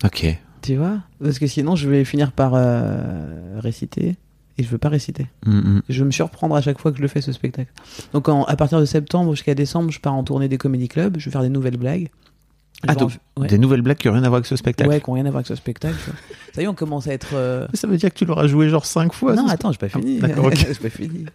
[0.05, 0.27] Ok.
[0.63, 0.99] Tu vois?
[1.23, 4.17] Parce que sinon, je vais finir par euh, réciter
[4.59, 5.27] et je veux pas réciter.
[5.47, 5.83] Mm, mm.
[5.89, 7.73] Je veux me surprendre à chaque fois que je le fais ce spectacle.
[8.13, 11.17] Donc en- à partir de septembre jusqu'à décembre, je pars en tournée des comédie clubs,
[11.19, 12.11] je vais faire des nouvelles blagues.
[12.89, 13.47] Ah, donc, ouais.
[13.47, 14.91] Des nouvelles blagues qui n'ont rien à voir avec ce spectacle.
[14.91, 15.95] Ouais, qui n'ont rien à voir avec ce spectacle.
[16.53, 17.29] Ça y est, on commence à être.
[17.35, 19.89] euh, Ça veut dire que tu l'auras joué genre 5 fois non, attends, j'ai pas
[19.89, 20.19] fini.
[20.23, 20.55] Ah, d'accord, ok.
[20.69, 21.27] j'ai pas fini.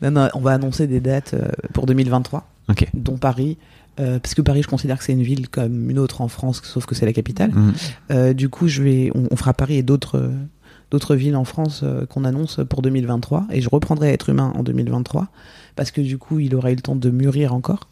[0.00, 2.86] Non, non, on va annoncer des dates euh, pour 2023, Ok.
[2.94, 3.58] dont Paris.
[4.00, 6.62] euh, parce que Paris, je considère que c'est une ville comme une autre en France,
[6.64, 7.50] sauf que c'est la capitale.
[8.10, 10.30] Euh, du coup, je vais, on, on fera Paris et d'autres
[10.92, 13.46] d'autres villes en France qu'on annonce pour 2023.
[13.50, 15.28] Et je reprendrai Être humain en 2023
[15.74, 17.88] parce que du coup, il aura eu le temps de mûrir encore.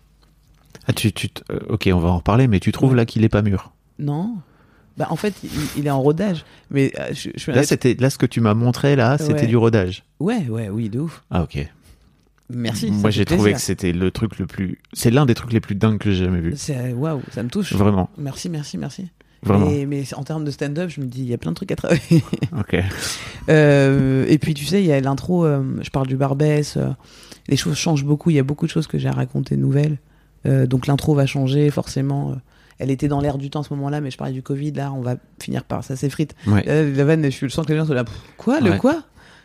[0.90, 3.22] Ah, tu, tu t- euh, ok, on va en reparler, mais tu trouves là qu'il
[3.24, 3.72] est pas mûr?
[3.98, 4.36] Non.
[4.96, 6.44] Bah, en fait, il, il est en rodage.
[6.70, 9.32] Mais euh, je, je suis Là, c'était là ce que tu m'as montré là, c'était
[9.42, 9.46] Ouais.
[9.46, 10.02] du rodage.
[10.18, 11.22] Ouais, ouais, oui, de ouf.
[11.30, 11.64] Ah ok.
[12.52, 12.90] Merci.
[12.90, 14.78] Moi, j'ai trouvé que c'était le truc le plus.
[14.92, 16.54] C'est l'un des trucs les plus dingues que j'ai jamais vu.
[16.96, 17.72] Waouh, ça me touche.
[17.72, 19.06] Vraiment, Merci, merci, merci.
[19.44, 19.66] vraiment.
[19.70, 21.70] Mais, mais en termes de stand-up, je me dis, il y a plein de trucs
[21.70, 22.24] à travailler.
[22.58, 22.74] Ok.
[23.48, 26.76] Euh, et puis, tu sais, il y a l'intro, euh, je parle du Barbès,
[27.48, 29.98] les choses changent beaucoup, il y a beaucoup de choses que j'ai à raconter nouvelles.
[30.46, 32.32] Euh, donc, l'intro va changer, forcément.
[32.32, 32.34] euh,
[32.78, 34.90] elle était dans l'air du temps à ce moment-là, mais je parlais du Covid, là,
[34.92, 36.34] on va finir par ça s'effrite.
[36.46, 36.64] Ouais.
[36.66, 38.04] Euh, la vanne, je sens que les gens sont là,
[38.38, 38.78] quoi, le Ouais.
[38.78, 39.02] quoi?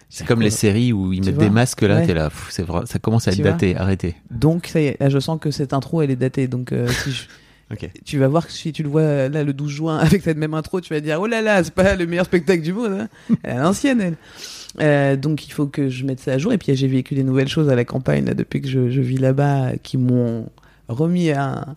[0.08, 2.06] C'est comme les séries où ils Tu mettent des masques là, Ouais.
[2.08, 4.16] t'es là, c'est vrai, ça commence à être Tu daté, arrêtez.
[4.32, 6.48] Donc, ça y est, là, je sens que cette intro, elle est datée.
[6.48, 7.24] Donc, euh, si je-
[7.74, 7.90] Ok.
[8.06, 10.54] tu vas voir que si tu le vois là le 12 juin avec cette même
[10.54, 12.92] intro, tu vas dire oh là là, c'est pas le meilleur spectacle du monde.
[12.94, 13.08] Hein.
[13.44, 14.16] Elle est à l'ancienne, elle.
[14.82, 16.54] Euh, donc il faut que je mette ça à jour.
[16.54, 19.02] Et puis j'ai vécu des nouvelles choses à la campagne là, depuis que je, je
[19.02, 20.48] vis là-bas qui m'ont
[20.88, 21.76] remis un,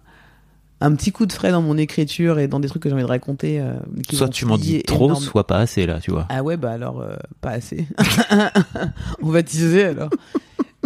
[0.81, 3.05] un petit coup de frais dans mon écriture et dans des trucs que j'ai envie
[3.05, 3.61] de raconter.
[3.61, 3.75] euh,
[4.09, 5.23] qui Soit tu m'en dis trop, énorme.
[5.23, 6.27] soit pas assez là, tu vois.
[6.29, 7.87] Ah ouais, bah alors, euh, pas assez.
[9.23, 10.11] On va teaser alors.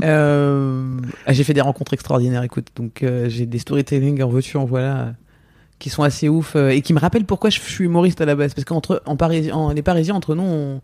[0.02, 2.68] Euh, ah, j'ai fait des rencontres extraordinaires, écoute.
[2.74, 5.14] Donc, j'ai des storytelling en veux-tu, en voilà,
[5.78, 8.52] qui sont assez ouf et qui me rappellent pourquoi je suis humoriste à la base.
[8.52, 10.80] Parce qu'entre en Paris, en, les Parisiens, entre nous, on-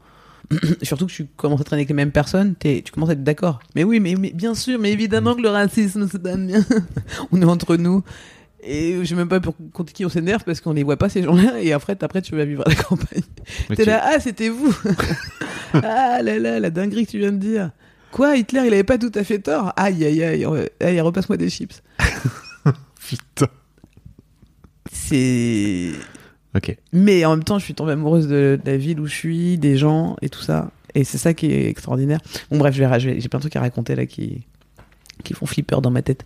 [0.83, 3.61] surtout que tu commences à traîner avec les mêmes personnes, tu commences à être d'accord.
[3.75, 6.65] Mais oui, mais, mais bien sûr, mais évidemment que le racisme, c'est pas bien.
[7.33, 8.03] on est entre nous.
[8.63, 11.09] Et je sais même pas pour contre qui on s'énerve parce qu'on les voit pas
[11.09, 11.61] ces gens-là.
[11.61, 13.23] Et après, après tu vas vivre à la campagne.
[13.69, 14.77] T'es tu- là, ah, c'était vous
[15.75, 17.71] Ah là là, la dinguerie que tu viens de dire.
[18.11, 19.73] Quoi, Hitler, il avait pas tout à fait tort?
[19.77, 20.47] Aïe, aïe, aïe,
[20.81, 21.83] allez, repasse-moi des chips.
[23.07, 23.49] Putain.
[24.91, 25.93] C'est...
[26.93, 29.59] Mais en même temps, je suis tombée amoureuse de, de la ville où je suis,
[29.59, 30.71] des gens et tout ça.
[30.95, 32.21] Et c'est ça qui est extraordinaire.
[32.51, 34.43] Bon, bref, j'ai plein de trucs à raconter là qui,
[35.25, 36.25] qui font flipper dans ma tête.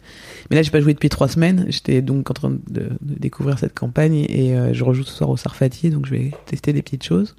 [0.50, 1.66] Mais là, j'ai pas joué depuis trois semaines.
[1.68, 5.30] J'étais donc en train de, de découvrir cette campagne et euh, je rejoue ce soir
[5.30, 7.34] au Sarfati, donc je vais tester des petites choses.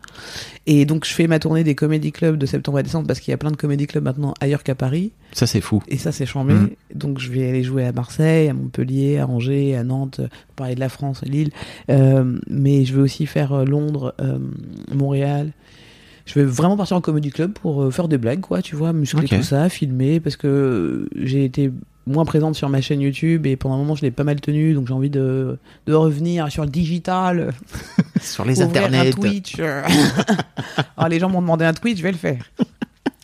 [0.65, 3.31] Et donc, je fais ma tournée des comédie clubs de septembre à décembre parce qu'il
[3.31, 5.11] y a plein de comédie clubs maintenant ailleurs qu'à Paris.
[5.33, 5.83] Ça, c'est fou.
[5.87, 6.53] Et ça, c'est chambé.
[6.53, 6.69] Mhm.
[6.95, 10.21] Donc, je vais aller jouer à Marseille, à Montpellier, à Angers, à Nantes,
[10.55, 11.51] parler de la France, à Lille.
[11.89, 14.39] Euh, mais je vais aussi faire euh, Londres, euh,
[14.93, 15.51] Montréal.
[16.25, 18.93] Je vais vraiment partir en comedy club pour euh, faire des blagues, quoi, tu vois,
[18.93, 21.71] muscler tout ça, filmer, parce que euh, j'ai été
[22.07, 24.73] moins présente sur ma chaîne YouTube et pendant un moment je l'ai pas mal tenue,
[24.73, 25.57] donc j'ai envie de,
[25.88, 27.53] de revenir sur le digital,
[28.21, 29.12] Sur les ouvrir un internets.
[29.12, 29.55] Twitch.
[30.97, 32.43] Alors les gens m'ont demandé un Twitch, je vais le faire.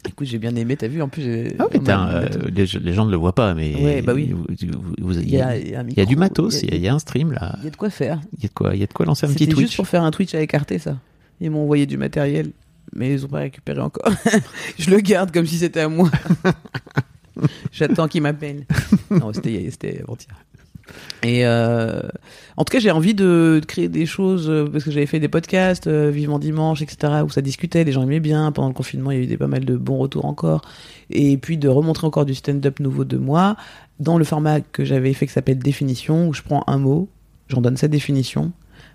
[0.07, 1.53] Écoute, j'ai bien aimé, t'as vu, en plus.
[1.59, 3.75] Ah, putain, euh, les, les gens ne le voient pas, mais.
[3.75, 4.33] Ouais, bah oui.
[4.59, 7.55] Il y a, y y du matos, il y a- y, un stream là.
[7.59, 8.19] il y a de quoi faire.
[8.37, 9.65] Il y a de quoi, il y a de quoi lancer un petit C'était Twitch.
[9.67, 10.97] juste pour faire un Twitch à écarter ça.
[11.41, 12.51] Ils m'ont envoyé du matériel,
[12.93, 14.11] mais ils ont pas récupéré encore.
[14.79, 16.09] je le garde comme si c'était à moi.
[17.71, 18.65] J'attends qu'ils m'appellent.
[19.09, 20.35] Non, c'était avant-hier.
[21.23, 22.01] Et euh,
[22.57, 25.19] en tout cas, j'ai envie de, de créer des choses euh, parce que j'avais fait
[25.19, 28.51] des podcasts, euh, Vivement Dimanche, etc., où ça discutait, les gens aimaient bien.
[28.51, 30.61] Pendant le confinement, il y a eu des, pas mal de bons retours encore.
[31.09, 33.55] Et puis de remontrer encore du stand-up nouveau de moi
[33.99, 37.09] dans le format que j'avais fait qui s'appelle Définition, où je prends un mot,
[37.49, 38.51] j'en donne cette définition.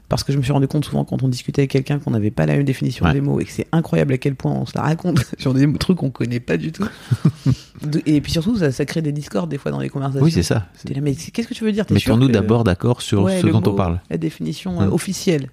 [0.09, 2.31] Parce que je me suis rendu compte souvent quand on discutait avec quelqu'un qu'on n'avait
[2.31, 3.15] pas la même définition Ouais.
[3.15, 5.73] des mots et que c'est incroyable à quel point on se la raconte sur des
[5.75, 6.87] trucs qu'on connaît pas du tout.
[8.07, 10.25] Et puis surtout, ça, ça crée des discords des fois dans les conversations.
[10.25, 10.67] Oui, c'est ça.
[10.89, 11.85] Là, mais qu'est-ce que tu veux dire?
[11.91, 14.01] Mettons-nous que- d'abord d'accord sur Ouais, ce dont mot, on parle.
[14.11, 14.93] La définition euh, Mm.
[14.93, 15.51] officielle.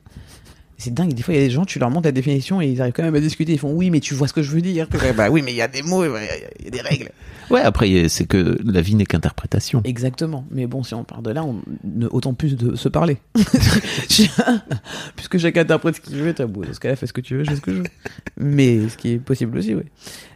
[0.82, 2.67] C'est dingue, des fois il y a des gens, tu leur montres la définition et
[2.67, 3.54] ils arrivent quand même à discuter.
[3.54, 4.88] Ils font oui, mais tu vois ce que je veux dire.
[5.15, 6.20] Bah oui, mais il y a des mots, il y a-
[6.60, 7.10] il y a des règles.
[7.52, 9.82] Ouais, après, c'est que la vie n'est qu'interprétation.
[9.84, 10.46] Exactement.
[10.52, 13.17] Mais bon, si on part de là, on ne autant plus de se parler.
[15.15, 16.63] Puisque chacun interprète ce qu'il veut, t'as beau.
[16.65, 17.84] Dans ce cas-là, fais ce que tu veux, je fais ce que je veux.
[18.38, 19.84] Mais ce qui est possible aussi, oui.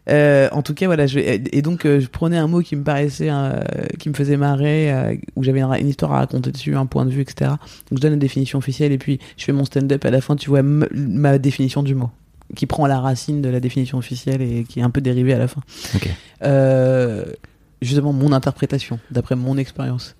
[0.09, 1.07] Euh, en tout cas, voilà.
[1.07, 3.61] Je, et donc, euh, je prenais un mot qui me paraissait, euh,
[3.99, 7.05] qui me faisait marrer, euh, où j'avais une, une histoire à raconter dessus, un point
[7.05, 7.51] de vue, etc.
[7.89, 10.05] Donc, je donne une définition officielle et puis je fais mon stand-up.
[10.05, 12.11] À la fin, tu vois ma définition du mot,
[12.55, 15.39] qui prend la racine de la définition officielle et qui est un peu dérivée à
[15.39, 15.61] la fin.
[15.95, 16.09] Ok.
[16.43, 17.25] Euh,
[17.81, 20.15] justement mon interprétation d'après mon expérience.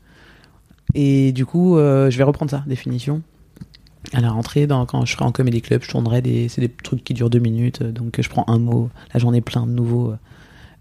[0.94, 3.22] Et du coup, euh, je vais reprendre ça, définition.
[4.14, 6.70] À la rentrée, dans, quand je serai en comédie club, je tournerai des, c'est des
[6.70, 8.90] trucs qui durent deux minutes, euh, donc je prends un mot.
[9.14, 10.12] Là, j'en ai plein de nouveaux.
[10.12, 10.18] euh,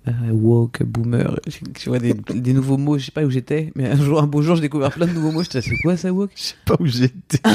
[0.06, 3.72] euh, woke, boomer, je, je vois des, des nouveaux mots, je sais pas où j'étais,
[3.74, 5.42] mais un jour, un beau jour, j'ai découvert plein de nouveaux mots.
[5.42, 6.30] J'étais, là, c'est quoi ça, woke?
[6.37, 7.38] Je sais pas où j'étais.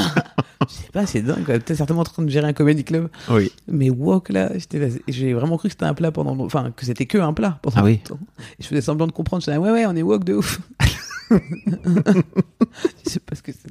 [0.68, 1.62] Je sais pas, c'est dingue.
[1.64, 3.50] T'es certainement en train de gérer un comédie club, oui.
[3.66, 4.50] mais woke là,
[5.08, 7.76] j'ai vraiment cru que c'était un plat pendant, enfin que c'était que un plat pendant
[7.78, 8.00] Ah oui.
[8.10, 8.22] longtemps.
[8.58, 9.42] Et je faisais semblant de comprendre.
[9.42, 10.60] Je disais ouais ouais, on est woke de ouf.
[11.30, 13.70] je sais pas ce que c'est.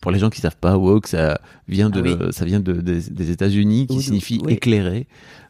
[0.00, 3.00] Pour les gens qui savent pas, woke, ça vient de, Ah ça vient de, des,
[3.10, 4.54] des États-Unis, qui de- signifie oui.
[4.54, 5.06] éclairé,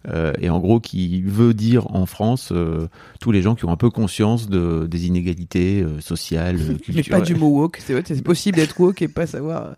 [0.08, 2.88] euh, et en gros qui veut dire en France euh,
[3.20, 6.78] tous les gens qui ont un peu conscience de des inégalités euh, sociales, euh, Mais
[6.78, 7.20] culturelles.
[7.20, 7.78] pas du mot woke.
[7.80, 9.76] C'est possible d'être woke et pas savoir.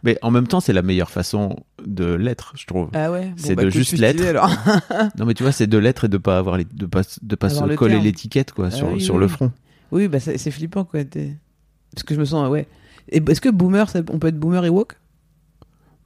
[0.03, 1.55] Mais en même temps, c'est la meilleure façon
[1.85, 2.89] de l'être, je trouve.
[2.93, 3.31] Ah ouais.
[3.37, 4.23] C'est bah, de juste l'être.
[5.19, 7.35] Non, mais tu vois, c'est de l'être et de pas avoir les, de pas, de
[7.35, 9.51] pas Avoir se le coller l'étiquette quoi Ah sur, oui, sur oui, le front.
[9.91, 11.01] Oui, bah c'est flippant quoi.
[11.03, 12.67] Parce que je me sens ouais.
[13.09, 14.97] Et est-ce que boomer, ça- on peut être boomer et woke?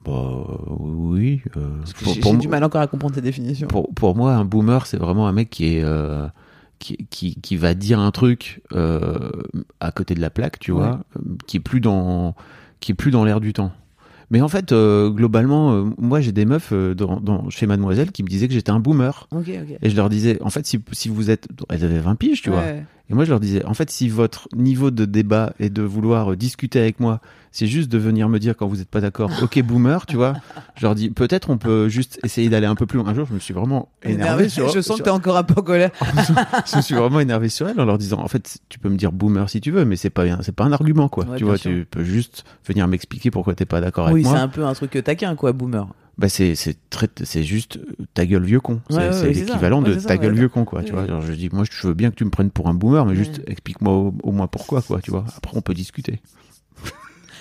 [0.06, 0.12] Bah,
[0.80, 1.42] oui.
[1.58, 3.68] euh, Parce que pour, J'ai pour j'ai moi- du mal encore à comprendre ces définitions.
[3.68, 6.28] pour, pour moi, un boomer, c'est vraiment un mec qui est euh,
[6.80, 9.30] qui, qui, qui va dire un truc euh,
[9.82, 12.34] à côté de la plaque, tu vois, euh, qui est plus dans
[12.80, 13.72] qui est plus dans l'air du temps.
[14.32, 18.12] Mais en fait, euh, globalement, euh, moi, j'ai des meufs euh, dans, dans- chez Mademoiselle
[18.12, 19.28] qui me disaient que j'étais un boomer.
[19.32, 19.78] Ok, ok.
[19.82, 21.48] Et je leur disais, en fait, si, si vous êtes...
[21.68, 22.60] Elles avaient 20 piges, tu vois.
[22.62, 22.86] Ouais.
[23.10, 26.32] Et moi, je leur disais, en fait, si votre niveau de débat et de vouloir
[26.34, 29.32] euh, discuter avec moi, c'est juste de venir me dire quand vous n'êtes pas d'accord,
[29.42, 30.34] ok, boomer, tu vois,
[30.76, 33.08] je leur dis, peut-être on peut juste essayer d'aller un peu plus loin.
[33.10, 34.68] Un jour, je me suis vraiment énervé Énervé, sur...
[34.70, 35.90] je sens sur- que t'es encore un peu en colère.
[36.72, 38.98] je me suis vraiment énervé sur elle en leur disant, en fait, tu peux me
[38.98, 41.26] dire boomer si tu veux, mais c'est pas, bien- c'est pas un argument, quoi.
[41.26, 41.72] Ouais, tu vois, sûr.
[41.72, 44.40] tu peux juste venir m'expliquer pourquoi t'es pas d'accord avec Oui, c'est moi.
[44.40, 45.88] un peu un truc taquin quoi, boomer.
[46.20, 48.82] Bah, c'est, c'est juste euh, ta gueule vieux con.
[48.90, 50.84] C'est, Ouais, ouais, l'équivalent de ta gueule vieux con, quoi.
[50.84, 51.04] Tu vois.
[51.04, 53.16] Alors, je dis, moi, je veux bien que tu me prennes pour un boomer, mais
[53.16, 55.24] juste explique-moi au, au moins pourquoi, quoi, tu vois.
[55.38, 56.22] Après, on peut discuter.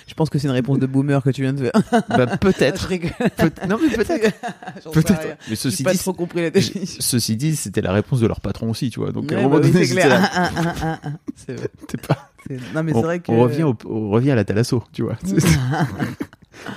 [0.07, 1.71] Je pense que c'est une réponse de boomer que tu viens de faire.
[2.09, 2.87] bah, peut-être.
[3.37, 4.33] Peut- non, mais peut-être.
[4.91, 5.37] Peut-être.
[5.49, 6.97] Mais ceci pas dit, trop compris la définition.
[6.99, 9.11] ceci dit, c'était la réponse de leur patron aussi, tu vois.
[9.11, 11.69] Donc, à un moment bah donné, c'est vrai.
[11.87, 13.31] t'es pas- C'est- Non, mais on, c'est vrai que.
[13.31, 15.17] on revient au- on revient à la Thalasso, tu vois.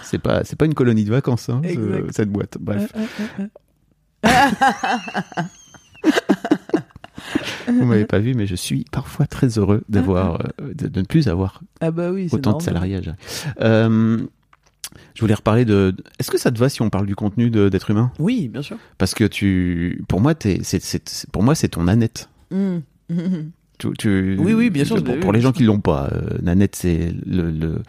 [0.03, 2.57] C'est- pas, c'est pas une colonie de vacances, hein, ce- cette boîte.
[2.61, 2.93] Bref.
[7.69, 11.07] Vous m'avez pas vu, mais je suis parfois très heureux d'avoir, euh, de, de ne
[11.07, 12.63] plus avoir Ah bah oui, autant de.
[13.61, 14.19] Euh,
[15.15, 15.95] je voulais reparler de.
[16.19, 18.13] Est-ce que ça te va si on parle du contenu d'être humain?
[18.19, 18.77] Oui, bien sûr.
[18.99, 22.29] Parce que tu, pour moi, c'est, pour moi, c'est ton Nanette.
[22.51, 22.79] Mmh.
[23.11, 23.15] Mmh.
[23.79, 27.13] Tu, tu- Oui, oui, bien sûr, Pour, les gens qui l'ont pas, euh, Nanette, c'est
[27.27, 27.83] le, le,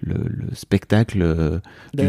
[0.00, 1.58] le, le spectacle euh,
[1.94, 2.06] d'une-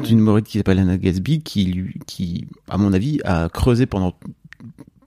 [0.00, 0.08] ouais.
[0.10, 4.14] humoriste qui s'appelle Anna Gatsby, qui, lui- qui, à mon avis, a creusé pendant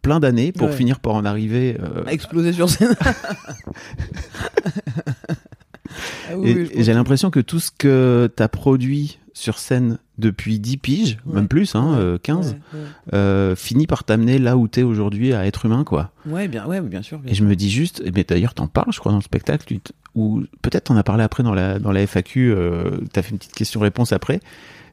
[0.02, 0.76] plein d'années pour Ouais.
[0.76, 1.78] finir par en arriver.
[1.80, 2.96] euh, A explosé sur scène.
[6.30, 8.48] Ah oui, et oui, je et pense j'ai l'impression que tout ce que tu as
[8.48, 11.36] produit sur scène depuis 10 piges, Ouais.
[11.36, 12.86] même plus, hein, euh, 15, Ouais, ouais.
[13.14, 16.12] euh, finit par t'amener là où t'es aujourd'hui à être humain, quoi.
[16.26, 17.18] Ouais, bien, ouais, bien sûr.
[17.20, 19.78] bien Et je me dis juste, mais d'ailleurs t'en parles, je crois, dans le spectacle,
[20.16, 23.38] ou peut-être t'en as parlé après dans la, dans la FAQ, euh, t'as fait une
[23.38, 24.40] petite question-réponse après.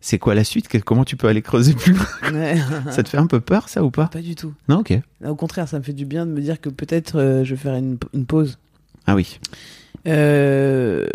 [0.01, 0.69] C'est quoi la suite?
[0.85, 2.07] Comment tu peux aller creuser plus loin?
[2.91, 4.07] Ça te fait un peu peur, ça, ou pas?
[4.07, 4.53] Pas du tout.
[4.69, 4.93] Non, ok.
[5.27, 7.61] Au contraire, ça me fait du bien de me dire que peut-être euh, je vais
[7.61, 8.59] faire une, une pause.
[9.07, 9.39] Ah oui.
[10.07, 11.07] Euh,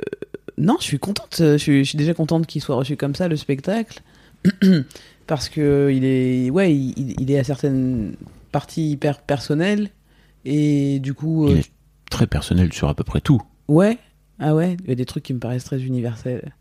[0.57, 1.35] Non, je suis contente.
[1.39, 4.01] Je suis, je suis déjà contente qu'il soit reçu comme ça, le spectacle.
[5.27, 8.15] Parce que il est, ouais, il, il est à certaines
[8.51, 9.89] parties hyper personnelles.
[10.45, 11.71] Et du coup, Il euh, est
[12.09, 13.41] très personnel sur à peu près tout.
[13.67, 13.97] ouais,
[14.39, 16.51] ah ouais, il y a des trucs qui me paraissent très universels.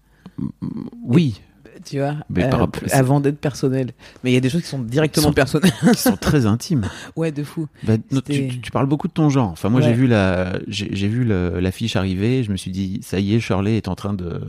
[1.03, 1.40] Oui,
[1.85, 3.93] Tu vois, Mais par euh, rapport- avant d'être personnel.
[4.23, 5.73] Mais il y a des choses qui sont directement Sont- personnelles.
[5.93, 6.87] qui sont très intimes.
[7.16, 7.66] ouais, de fou.
[7.85, 9.49] Bah, no, tu, tu parles beaucoup de ton genre.
[9.51, 12.43] Enfin, moi, j'ai vu la, j'ai vu l'affiche arriver.
[12.45, 14.40] Je me suis dit, ça y est, Shirley est en train de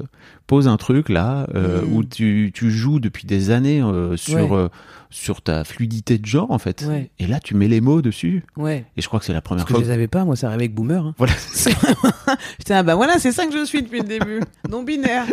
[0.48, 1.94] pose un truc là euh, Mm.
[1.94, 4.68] où tu, tu joues depuis des années euh, sur Ouais.
[5.10, 6.86] sur ta fluidité de genre en fait.
[6.88, 7.10] Ouais.
[7.20, 8.44] Et là, tu mets les mots dessus.
[8.58, 8.86] Ouais.
[8.98, 9.84] Et je crois que c'est la première Parce que fois.
[9.84, 11.06] je les avais pas, moi, ça arrivait avec Boomer.
[11.06, 11.16] hein.
[11.18, 11.34] Voilà.
[12.58, 14.42] Putain, ah bah voilà, c'est ça que je suis depuis le début.
[14.70, 15.26] Non binaire.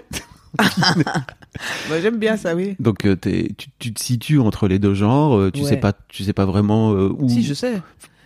[1.88, 2.76] Moi, j'aime bien ça, oui.
[2.78, 5.36] Donc, euh, t'es- tu, tu te situes entre les deux genres.
[5.38, 5.68] euh, tu Ouais.
[5.68, 7.28] sais pas, tu sais pas vraiment euh, où.
[7.28, 7.80] Si, je sais.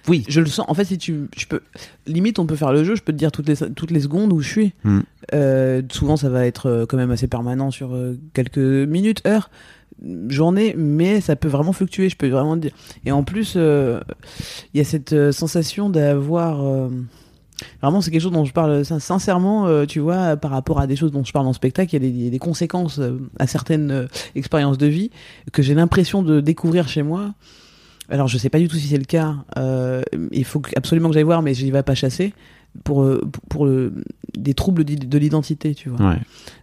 [0.09, 0.25] Oui.
[0.29, 0.67] Je le sens.
[0.69, 1.61] En fait, si tu, je peux,
[2.07, 2.97] limite, on peut faire le jeu.
[2.97, 4.73] Je peux te dire toutes les toutes les secondes où je suis.
[4.85, 5.01] Hmm.
[5.33, 9.49] Euh, souvent, ça va être euh, quand même assez permanent sur euh, quelques minutes, heures,
[10.29, 12.09] journées, mais ça peut vraiment fluctuer.
[12.09, 12.73] Je peux vraiment te dire.
[13.05, 14.01] Et en plus, euh,
[14.75, 16.65] il y a cette euh, sensation d'avoir.
[16.67, 16.89] euh,
[17.81, 20.87] Vraiment, c'est quelque chose dont je parle sin- sincèrement, euh, tu vois, par rapport à
[20.87, 23.91] des choses dont je parle en spectacle, il y a des, conséquences euh, à certaines
[23.91, 25.11] euh, expériences de vie
[25.53, 27.35] que j'ai l'impression de découvrir chez moi.
[28.09, 29.37] Alors, je sais pas du tout si c'est le cas.
[30.33, 32.35] il faut absolument que j'aille voir, mais je n'y vais pas chasser
[32.85, 33.93] pour euh, pour, le-
[34.37, 36.11] des troubles de l'identité, tu vois.
[36.11, 36.19] Ouais.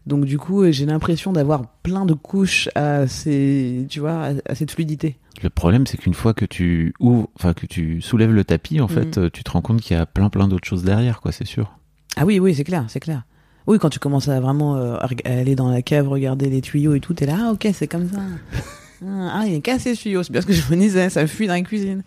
[0.07, 4.31] Donc du coup, euh, j'ai l'impression d'avoir plein de couches à ces, tu vois, à,
[4.47, 5.17] à cette fluidité.
[5.43, 8.87] Le problème, c'est qu'une fois que tu ouvres, enfin que tu soulèves le tapis, en
[8.87, 11.31] fait, euh, tu te rends compte qu'il y a plein plein d'autres choses derrière, quoi.
[11.31, 11.77] C'est sûr.
[12.17, 13.23] Ah oui, oui, c'est clair, c'est clair.
[13.67, 16.95] Oui, quand tu commences à vraiment euh, à aller dans la cave, regarder les tuyaux
[16.95, 18.19] et tout, t'es là, ah ok, c'est comme ça.
[19.01, 21.47] Ah, il est cassé ce tuyau, c'est bien ce que je me disais, ça fuit
[21.47, 22.03] dans la cuisine.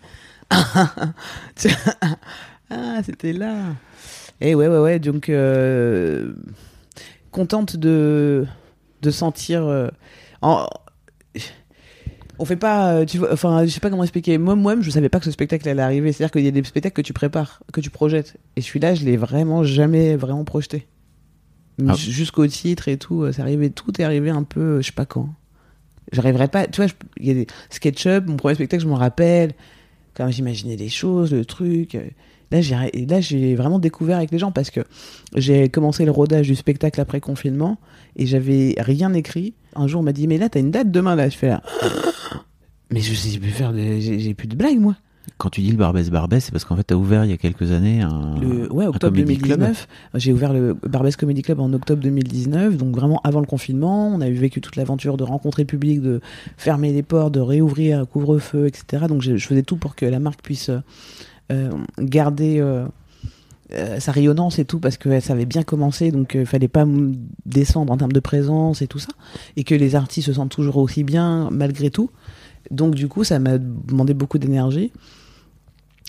[2.75, 3.55] Ah, c'était là.
[4.41, 6.33] Et ouais, ouais, ouais, donc euh,
[7.31, 8.45] contente de,
[9.01, 9.63] de sentir.
[9.65, 9.89] euh,
[10.41, 10.67] en-
[12.39, 14.37] on fait pas, euh, tu vois, enfin, je sais pas comment expliquer.
[14.39, 16.11] Moi, moi-même, je savais pas que ce spectacle allait arriver.
[16.11, 18.37] C'est-à-dire qu'il y a des spectacles que tu prépares, que tu projettes.
[18.55, 20.87] Et celui-là, je l'ai vraiment jamais vraiment projeté.
[21.87, 21.93] Ah.
[21.95, 25.29] Jusqu'au titre et tout, c'est arrivé, tout est arrivé un peu, je sais pas quand.
[26.11, 29.53] J'arriverai pas, tu vois, il y a des SketchUp, mon premier spectacle, je m'en rappelle,
[30.15, 31.97] quand j'imaginais des choses, le truc.
[32.53, 34.81] Là, j'ai, et là, j'ai vraiment découvert avec les gens parce que
[35.35, 37.79] j'ai commencé le rodage du spectacle après confinement
[38.15, 39.55] et j'avais rien écrit.
[39.75, 41.29] Un jour, on m'a dit, mais là, t'as une date demain, là.
[41.29, 41.63] Je fais là.
[42.91, 44.95] Mais je sais plus faire de, j'ai, j'ai plus de blagues, moi.
[45.37, 47.37] Quand tu dis le Barbès Barbès, c'est parce qu'en fait, t'as ouvert il y a
[47.37, 48.39] quelques années un.
[48.39, 49.61] Le, ouais, un octobre comedy club.
[49.61, 49.87] 2019.
[50.15, 54.09] J'ai ouvert le Barbès Comedy Club en octobre 2019, donc vraiment avant le confinement.
[54.09, 56.21] On a eu vécu toute l'aventure de rencontrer public, de
[56.57, 59.05] fermer les portes, de réouvrir couvre-feu, etc.
[59.07, 60.79] Donc je, je faisais tout pour que la marque puisse euh,
[61.99, 62.85] garder euh,
[63.73, 66.85] euh, sa rayonnance et tout, parce que ça avait bien commencé, donc il fallait pas
[67.45, 69.11] descendre en termes de présence et tout ça,
[69.55, 72.09] et que les artistes se sentent toujours aussi bien malgré tout.
[72.71, 74.91] Donc du coup, ça m'a demandé beaucoup d'énergie.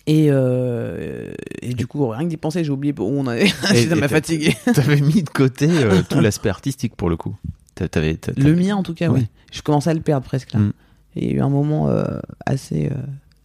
[0.07, 3.47] Et, euh, et du coup, rien que d'y penser, j'ai oublié où on avait.
[3.75, 4.55] Et- ça m'a fatigué.
[4.75, 7.35] T'avais mis de côté euh, tout l'aspect artistique pour le coup.
[7.75, 9.27] T'a- Le mien, en tout cas, Oui.
[9.51, 10.61] Je commençais à le perdre presque là.
[10.61, 10.73] Mm.
[11.17, 12.05] Et il y a eu un moment euh,
[12.45, 12.95] assez, euh,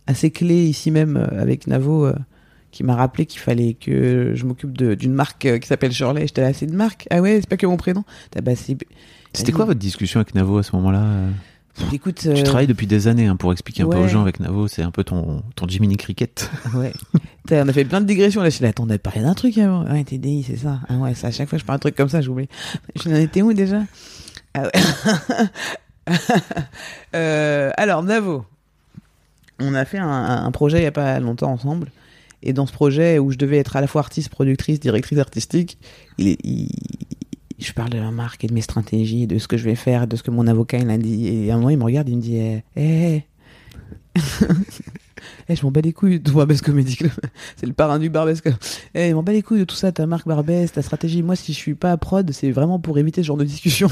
[0.09, 2.15] assez clé ici même euh, avec Navo euh,
[2.71, 6.27] qui m'a rappelé qu'il fallait que je m'occupe de- d'une marque euh, qui s'appelle Shirley.
[6.27, 7.07] J'étais là, c'est une marque?
[7.11, 8.03] Ah ouais, c'est pas que mon prénom
[8.35, 11.29] Ah bah, C'était quoi votre discussion avec Navo à ce moment-là euh?
[11.93, 14.09] Écoute, Tu travailles depuis des années hein, pour expliquer un peu aux ouais.
[14.09, 16.49] gens avec Navo, c'est un peu ton, ton Jiminy Cricket.
[16.75, 16.91] Ouais.
[17.47, 18.49] T'as- on a fait plein de digressions là.
[18.49, 19.85] Je suis là, attends, on avait parlé d'un truc avant.
[19.89, 20.79] Ouais, TDI, c'est ça.
[20.89, 22.49] Ah ouais, ça, à chaque fois que je parle d'un truc comme ça, j'oublie.
[23.01, 23.83] Je n'en étais où déjà
[24.55, 24.71] ah ouais.
[27.15, 28.45] Euh, Alors, Navo,
[29.59, 31.91] on a fait un, projet il n'y a pas longtemps ensemble.
[32.41, 35.77] Et dans ce projet où je devais être à la fois artiste, productrice, directrice artistique,
[37.59, 40.07] je parle de la marque et de mes stratégies, de ce que je vais faire,
[40.07, 41.27] de ce que mon avocat il a dit.
[41.27, 43.23] Et à un moment, il me regarde, il me dit Eh, eh,
[44.15, 47.11] eh, je m'en bats les couilles de Barbès Comedy Club.
[47.57, 48.55] C'est le parrain du Barbès Club.
[48.95, 51.21] Eh, je m'en bats les couilles de tout ça, ta marque Barbès, ta stratégie.
[51.21, 53.89] Moi, si je suis pas prod, c'est vraiment pour éviter ce genre de discussion.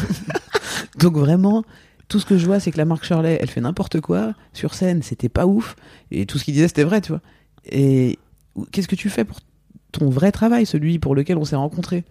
[1.00, 1.64] Donc vraiment,
[2.08, 4.34] tout ce que je vois, c'est que la marque Shirley, elle fait n'importe quoi.
[4.54, 5.76] Sur scène, c'était pas ouf.
[6.12, 7.22] Et tout ce qu'il disait, c'était vrai, tu vois.
[7.66, 8.18] Et
[8.72, 9.40] qu'est-ce que tu fais pour
[9.92, 12.06] ton vrai travail, celui pour lequel on s'est rencontrés?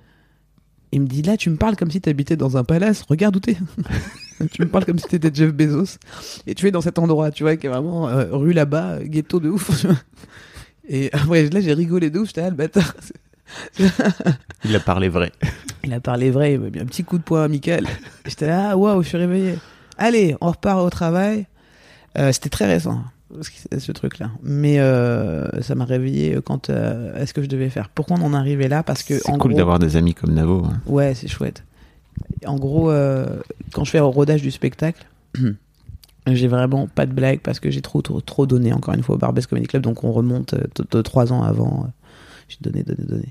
[0.92, 3.02] Il me dit, là, tu me parles comme si tu habitais dans un palace.
[3.09, 3.56] Regarde où t'es.
[4.52, 5.98] tu me parles comme si t'étais Jeff Bezos.
[6.46, 9.40] Et tu es dans cet endroit, tu vois, qui est vraiment euh, rue là-bas, ghetto
[9.40, 9.80] de ouf.
[9.80, 9.96] tu vois.
[10.88, 12.28] Et après, là, j'ai rigolé de ouf.
[12.28, 12.94] J'étais, ah, le bâtard.
[14.64, 15.32] Il a parlé vrai.
[15.85, 17.87] Il a parlé vrai, il m'a mis un petit coup de poing amical.
[18.24, 19.54] J'étais là, ah, waouh, je suis réveillé.
[19.98, 21.46] Allez, on repart au travail.
[22.18, 23.02] Euh, C'était très récent,
[23.42, 24.30] ce, ce truc-là.
[24.42, 27.88] Mais euh, ça m'a réveillé quand euh, est-ce que je devais faire?
[27.90, 28.82] Pourquoi on en arrivé là?
[28.82, 30.64] Parce que C'est cool d'avoir des amis comme Navo.
[30.64, 30.80] hein.
[30.87, 31.62] Ouais, c'est chouette.
[32.46, 33.26] En gros, euh,
[33.72, 35.06] quand je fais au rodage du spectacle,
[36.26, 39.16] j'ai vraiment pas de blague parce que j'ai trop, trop, trop donné, encore une fois,
[39.16, 39.82] au Barbès Comedy Club.
[39.82, 40.54] Donc on remonte
[40.90, 41.90] de, trois ans avant.
[42.48, 43.28] J'ai donné, donné, donné.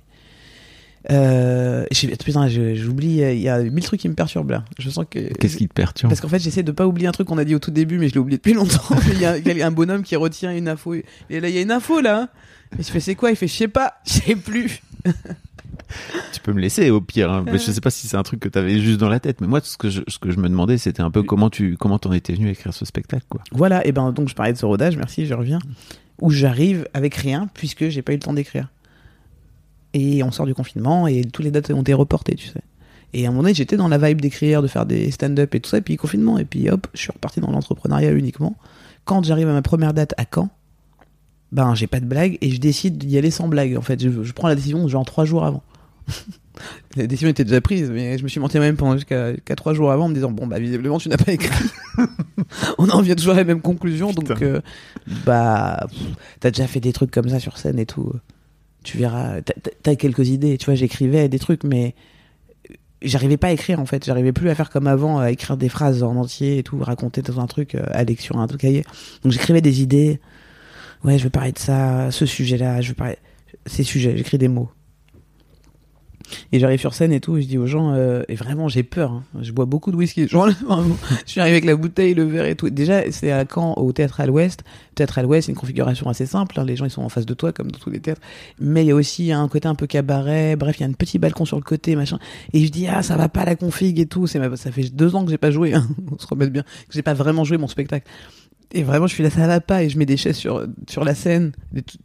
[1.12, 1.86] Euh,
[2.24, 4.65] putain, j'oublie, il y a mille trucs qui me perturbent là.
[4.80, 5.20] Je sens que.
[5.34, 7.46] Qu'est-ce qui te perturbe Parce qu'en fait, j'essaie de pas oublier un truc qu'on a
[7.46, 8.96] dit au tout début, mais je l'ai oublié depuis longtemps.
[9.13, 10.94] il, y a, il y a un bonhomme qui retient une info.
[10.96, 12.30] Et là, il y a une info là.
[12.80, 13.30] Et je fais, c'est quoi?
[13.30, 14.82] Il fait, je sais pas, je sais plus.
[16.34, 17.32] Tu peux me laisser au pire.
[17.32, 17.44] hein.
[17.46, 19.39] Mais je sais pas si c'est un truc que t'avais juste dans la tête.
[19.39, 21.78] Mais moi, ce que je, ce que je me demandais, c'était un peu comment tu
[21.78, 23.41] comment t'en étais venu à écrire ce spectacle, quoi.
[23.52, 25.60] Voilà, et ben donc je parlais de ce rodage, merci, je reviens,
[26.22, 28.70] où j'arrive avec rien puisque j'ai pas eu le temps d'écrire.
[29.95, 32.62] Et on sort du confinement et tous les dates ont été reportées, tu sais.
[33.13, 35.62] Et à un moment donné, j'étais dans la vibe d'écrire, de faire des stand-up et
[35.62, 38.58] tout ça, et puis confinement, et puis hop, je suis reparti dans l'entrepreneuriat uniquement.
[39.05, 40.49] Quand j'arrive à ma première date à Caen,
[41.53, 43.77] ben j'ai pas de blague et je décide d'y aller sans blague.
[43.77, 45.63] En fait, je, je prends la décision genre trois jours avant.
[46.97, 49.91] la décision était déjà prise, mais je me suis menti même pendant jusqu'à trois jours
[49.93, 51.69] avant en me disant bon bah visiblement tu n'as pas écrit.
[52.77, 54.60] On en vient toujours à la même conclusion, donc euh,
[55.25, 55.88] bah
[56.41, 58.11] t'as déjà fait des trucs comme ça sur scène et tout.
[58.86, 60.57] Tu verras, t'as- t'as quelques idées.
[60.57, 61.93] Tu vois, j'écrivais des trucs, mais
[63.01, 64.05] j'arrivais pas à écrire en fait.
[64.05, 67.21] J'arrivais plus à faire comme avant, à écrire des phrases en entier et tout, raconter
[67.21, 68.83] tout un truc, euh, aller sur un truc cahier.
[69.23, 70.21] Donc j'écrivais des idées.
[71.03, 73.17] Ouais, je veux parler de ça, ce sujet-là, je veux parler.
[73.65, 74.69] Ces sujets, j'écris des mots.
[76.51, 78.84] Et j'arrive sur scène et tout, et je dis aux gens, euh, et vraiment j'ai
[78.84, 79.23] peur, hein.
[79.41, 80.28] je bois beaucoup de whisky.
[80.28, 80.51] Je
[81.26, 82.69] suis arrivé avec la bouteille, le verre et tout.
[82.69, 84.63] Déjà, c'est à Caen, au Théâtre à l'Ouest.
[84.95, 86.65] Théâtre à l'Ouest, c'est une configuration assez simple, hein.
[86.65, 88.21] les gens ils sont en face de toi, comme dans tous les théâtres.
[88.59, 90.93] Mais il y a aussi un côté un peu cabaret, bref, il y a un
[90.93, 92.19] petit balcon sur le côté, machin.
[92.53, 94.28] Et je dis, ah, ça va pas la config et tout.
[94.28, 94.39] Ça
[94.71, 95.88] fait deux ans que j'ai pas joué, hein.
[96.11, 98.07] on se remet bien, que j'ai pas vraiment joué mon spectacle.
[98.72, 101.03] Et vraiment, je suis là, ça va pas, et je mets des chaises sur, sur
[101.03, 101.51] la scène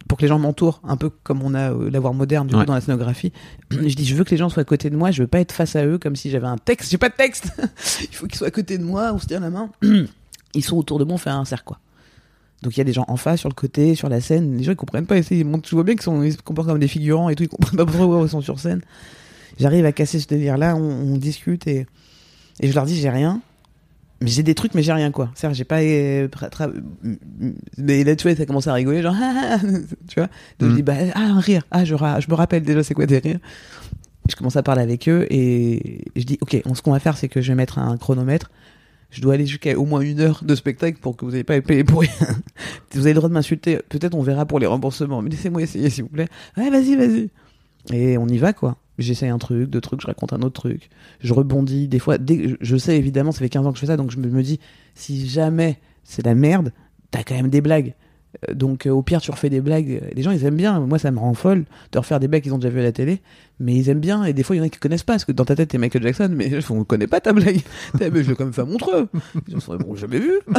[0.07, 2.63] pour que les gens m'entourent, un peu comme on a euh, l'avoir moderne du coup,
[2.65, 3.33] dans la scénographie.
[3.71, 5.39] Je dis, je veux que les gens soient à côté de moi, je veux pas
[5.39, 6.91] être face à eux comme si j'avais un texte.
[6.91, 7.51] J'ai pas de texte
[8.01, 9.69] Il faut qu'ils soient à côté de moi, on se tient la main.
[10.53, 11.79] Ils sont autour de moi, on fait un cercle, quoi.
[12.61, 14.57] Donc il y a des gens en face, sur le côté, sur la scène.
[14.57, 15.17] Les gens ils comprennent pas.
[15.17, 17.43] Ils montrent, tu vois bien qu'ils sont, ils se comportent comme des figurants et tout.
[17.43, 18.81] Ils comprennent pas pourquoi ils sont sur scène.
[19.59, 21.87] J'arrive à casser ce délire-là, on, on discute et,
[22.59, 23.41] et je leur dis j'ai rien.
[24.21, 25.31] Mais j'ai des trucs, mais j'ai rien quoi.
[25.33, 25.81] C'est-à-dire, j'ai pas.
[25.81, 26.27] euh,
[27.77, 29.67] Mais là, tu vois, ça commence à rigoler, genre, ah, ah, ah,
[30.07, 30.29] tu vois.
[30.59, 30.75] Donc je Mm.
[30.75, 31.63] dis, bah, ah, un rire.
[31.71, 33.39] Ah, je, je me rappelle déjà c'est quoi des rires.
[34.29, 37.17] Je commence à parler avec eux et je dis, ok, on- ce qu'on va faire,
[37.17, 38.51] c'est que je vais mettre un chronomètre.
[39.09, 41.59] Je dois aller jusqu'à au moins une heure de spectacle pour que vous n'ayez pas
[41.59, 42.11] payé pour rien.
[42.93, 43.79] vous avez le droit de m'insulter.
[43.89, 45.21] Peut-être on verra pour les remboursements.
[45.21, 46.27] Mais laissez-moi essayer, s'il vous plaît.
[46.55, 47.29] Ouais, vas-y, vas-y.
[47.91, 48.77] Et on y va, quoi.
[49.01, 50.89] J'essaye un truc, deux trucs, je raconte un autre truc.
[51.19, 51.87] Je rebondis.
[51.87, 54.11] Des fois, dès je- sais évidemment, ça fait 15 ans que je fais ça, donc
[54.11, 54.59] je me, dis,
[54.95, 56.71] si jamais c'est la merde,
[57.11, 57.93] t'as quand même des blagues.
[58.49, 60.01] Euh, Donc euh, au pire, tu refais des blagues.
[60.15, 60.79] Les gens, ils aiment bien.
[60.79, 62.91] Moi, ça me rend folle de refaire des blagues qu'ils ont déjà vu à la
[62.91, 63.21] télé.
[63.59, 64.23] Mais ils aiment bien.
[64.23, 65.13] Et des fois, il y en a qui connaissent pas.
[65.13, 67.61] Parce que dans ta tête, t'es Michael Jackson, mais on connaît pas ta blague.
[67.99, 69.09] Mais je l'ai quand même fait à Montreux.
[69.47, 70.33] Ils bon, jamais vu.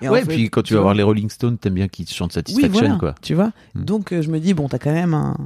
[0.00, 2.06] Et ouais, fait, puis quand tu vas vois, voir les Rolling Stones, t'aimes bien qu'ils
[2.06, 3.14] te chantent Satisfaction, oui, voilà, quoi.
[3.22, 3.52] Tu vois?
[3.74, 3.84] Hmm.
[3.84, 5.36] Donc euh, je me dis, bon, t'as quand même un,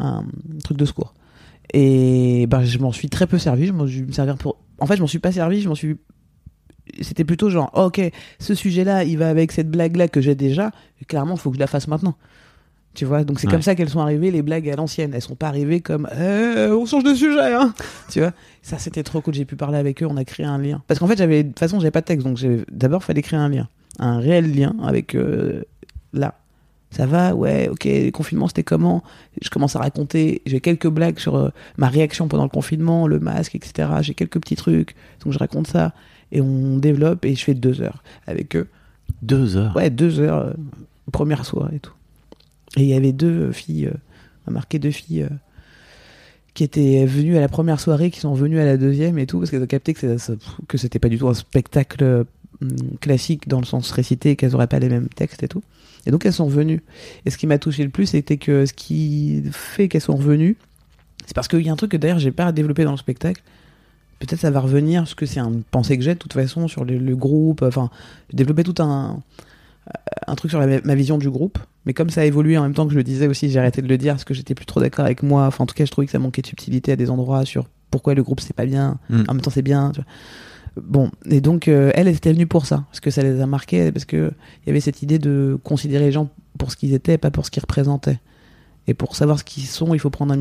[0.00, 0.24] un
[0.64, 1.14] truc de secours.
[1.72, 3.66] Et bah, je m'en suis très peu servi.
[3.66, 4.56] Je m'en suis me servir pour.
[4.80, 5.60] En fait, je m'en suis pas servi.
[5.60, 5.96] Je m'en suis.
[7.00, 8.00] C'était plutôt genre, oh, ok,
[8.40, 10.72] ce sujet-là, il va avec cette blague-là que j'ai déjà.
[11.06, 12.16] Clairement, il faut que je la fasse maintenant.
[12.94, 13.52] Tu vois, donc c'est Ouais.
[13.52, 15.12] comme ça qu'elles sont arrivées, les blagues à l'ancienne.
[15.14, 17.72] Elles sont pas arrivées comme, Eh, on change de sujet, hein.
[18.10, 18.32] tu vois,
[18.62, 19.34] ça c'était trop cool.
[19.34, 20.82] J'ai pu parler avec eux, on a créé un lien.
[20.88, 23.22] Parce qu'en fait, j'avais, de toute façon, j'avais pas de texte, donc j'ai- d'abord, fallait
[23.22, 23.68] créer un lien.
[24.00, 25.62] Un réel lien avec euh,
[26.12, 26.39] là.
[26.90, 29.04] Ça va, ouais, ok, le confinement c'était comment?
[29.40, 33.20] Je commence à raconter, j'ai quelques blagues sur euh, ma réaction pendant le confinement, le
[33.20, 33.88] masque, etc.
[34.02, 35.92] J'ai quelques petits trucs, donc je raconte ça
[36.32, 38.66] et on développe et je fais deux heures avec eux.
[39.22, 39.74] Deux heures?
[39.76, 40.52] Ouais, deux heures, euh,
[41.12, 41.92] première soirée et tout.
[42.76, 43.94] Et il y avait deux euh, filles, euh,
[44.46, 45.28] on a marqué deux filles
[46.54, 49.38] qui étaient venues à la première soirée, qui sont venues à la deuxième et tout,
[49.38, 50.32] parce qu'elles ont capté que, ça-
[50.66, 52.24] que c'était pas du tout un spectacle
[53.00, 55.62] classique dans le sens récité, qu'elles auraient pas les mêmes textes et tout.
[56.06, 56.82] Et donc elles sont revenues.
[57.26, 60.56] Et ce qui m'a touché le plus, c'était que ce qui fait qu'elles sont revenues,
[61.26, 63.42] c'est parce qu'il y a un truc que d'ailleurs j'ai pas développé dans le spectacle.
[64.18, 66.84] Peut-être ça va revenir, parce que c'est une pensée que j'ai de toute façon sur
[66.84, 67.62] le, le groupe.
[67.62, 67.88] Enfin,
[68.30, 69.22] j'ai développé tout un,
[70.26, 71.58] un truc sur la- ma vision du groupe.
[71.86, 73.80] Mais comme ça a évolué en même temps que je le disais aussi, j'ai arrêté
[73.80, 75.46] de le dire parce que j'étais plus trop d'accord avec moi.
[75.46, 77.66] Enfin, en tout cas, je trouvais que ça manquait de subtilité à des endroits sur
[77.90, 78.98] pourquoi le groupe c'est pas bien.
[79.08, 79.22] Mm.
[79.28, 79.90] En même temps, c'est bien.
[79.94, 80.06] tu vois.
[80.86, 83.46] Bon, et donc euh, elle, elle était venue pour ça, parce que ça les a
[83.46, 86.28] marqués, parce que il y avait cette idée de considérer les gens
[86.58, 88.18] pour ce qu'ils étaient, pas pour ce qu'ils représentaient.
[88.86, 90.40] Et pour savoir ce qu'ils sont, il faut prendre un.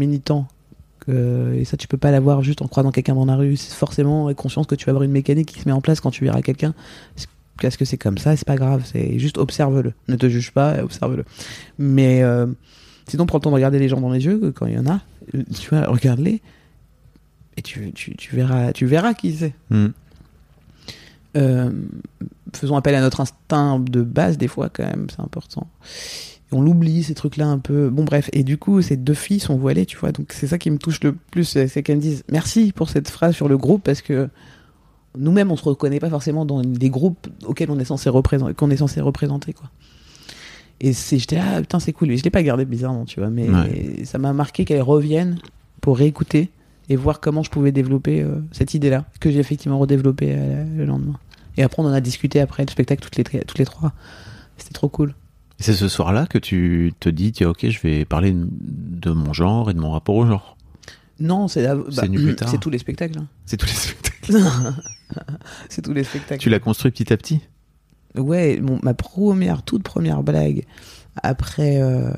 [1.00, 3.56] Que- Et ça, tu peux pas l'avoir juste en croisant quelqu'un dans la rue.
[3.58, 6.12] C'est forcément conscience que tu vas avoir une mécanique qui se met en place quand
[6.12, 6.74] tu verras quelqu'un.
[7.62, 8.84] Parce que c'est comme ça, c'est pas grave.
[8.86, 9.94] C'est juste observe-le.
[10.08, 11.26] Ne te juge pas, observe-le.
[11.78, 12.48] Mais euh,
[13.08, 14.88] sinon, prends le temps de regarder les gens dans les yeux quand il y en
[14.88, 15.02] a.
[15.36, 16.42] Euh, Tu vois, regarde-les.
[17.58, 19.54] Et tu, tu, tu verras, tu verras qui c'est.
[19.70, 19.90] Hmm.
[21.38, 21.70] Euh,
[22.56, 25.68] faisons appel à notre instinct de base des fois quand même, c'est important.
[26.52, 27.90] Et on l'oublie ces trucs-là un peu.
[27.90, 30.12] Bon bref, et du coup ces deux filles sont voilées, tu vois.
[30.12, 33.10] Donc c'est ça qui me touche le plus, c'est qu'elles me disent merci pour cette
[33.10, 34.30] phrase sur le groupe parce que
[35.18, 38.72] nous-mêmes on se reconnaît pas forcément dans des groupes auxquels on est censé représenter, qu'on
[38.72, 39.70] est censé représenter quoi.
[40.82, 42.10] Et c'est j'étais là, putain c'est cool.
[42.12, 44.06] Et je l'ai pas gardé bizarrement, tu vois, mais Ouais.
[44.06, 45.38] ça m'a marqué qu'elles reviennent
[45.82, 46.50] pour réécouter
[46.90, 50.86] et voir comment je pouvais développer euh, cette idée-là, que j'ai effectivement redéveloppée euh, le
[50.86, 51.18] lendemain.
[51.58, 53.94] Et après, on en a discuté après le spectacle toutes les, toutes les trois.
[54.58, 55.14] C'était trop cool.
[55.60, 59.70] C'est ce soir-là que tu te dis, tiens, ok, je vais parler de mon genre
[59.70, 60.58] et de mon rapport au genre.
[61.20, 62.08] Non, c'est bah,
[62.62, 63.20] tous les spectacles.
[63.20, 63.28] hein.
[63.46, 64.10] C'est tous les spectacles.
[65.70, 66.40] c'est tous les spectacles.
[66.42, 67.42] tu l'as construit petit à petit?
[68.16, 70.66] Ouais, mon- ma première, toute première blague
[71.22, 71.82] après.
[71.82, 72.12] euh,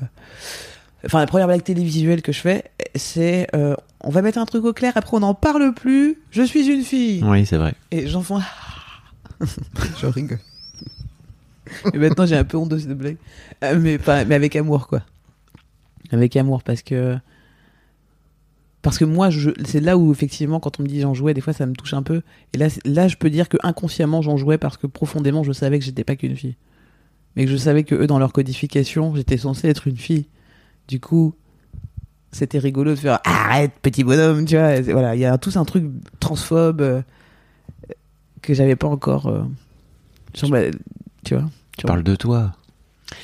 [1.04, 4.64] Enfin, la première blague télévisuelle que je fais, c'est euh, on va mettre un truc
[4.64, 7.22] au clair, après on n'en parle plus, je suis une fille.
[7.24, 7.74] Oui, c'est vrai.
[7.90, 8.34] Et j'en fais.
[10.00, 10.38] je rigole.
[11.92, 13.16] Et maintenant j'ai un peu honte de cette blague.
[13.64, 15.02] Euh, Mais, pas, mais avec amour, quoi.
[16.10, 17.16] Avec amour, parce que.
[18.82, 21.40] Parce que moi, je, c'est là où effectivement, quand on me dit j'en jouais, des
[21.40, 22.22] fois ça me touche un peu.
[22.52, 25.78] Et là, là je peux dire que inconsciemment j'en jouais parce que profondément je savais
[25.78, 26.56] que j'étais pas qu'une fille.
[27.36, 30.26] Mais que je savais que eux, dans leur codification, j'étais censée être une fille.
[30.92, 31.32] Du coup,
[32.32, 34.78] c'était rigolo de faire arrête petit bonhomme, tu vois.
[34.82, 35.84] Voilà, il y a tous un truc
[36.20, 37.00] transphobe euh,
[38.42, 39.26] que j'avais pas encore.
[39.28, 39.40] euh,
[40.34, 41.44] tu vois.
[41.78, 42.52] Tu parles de toi,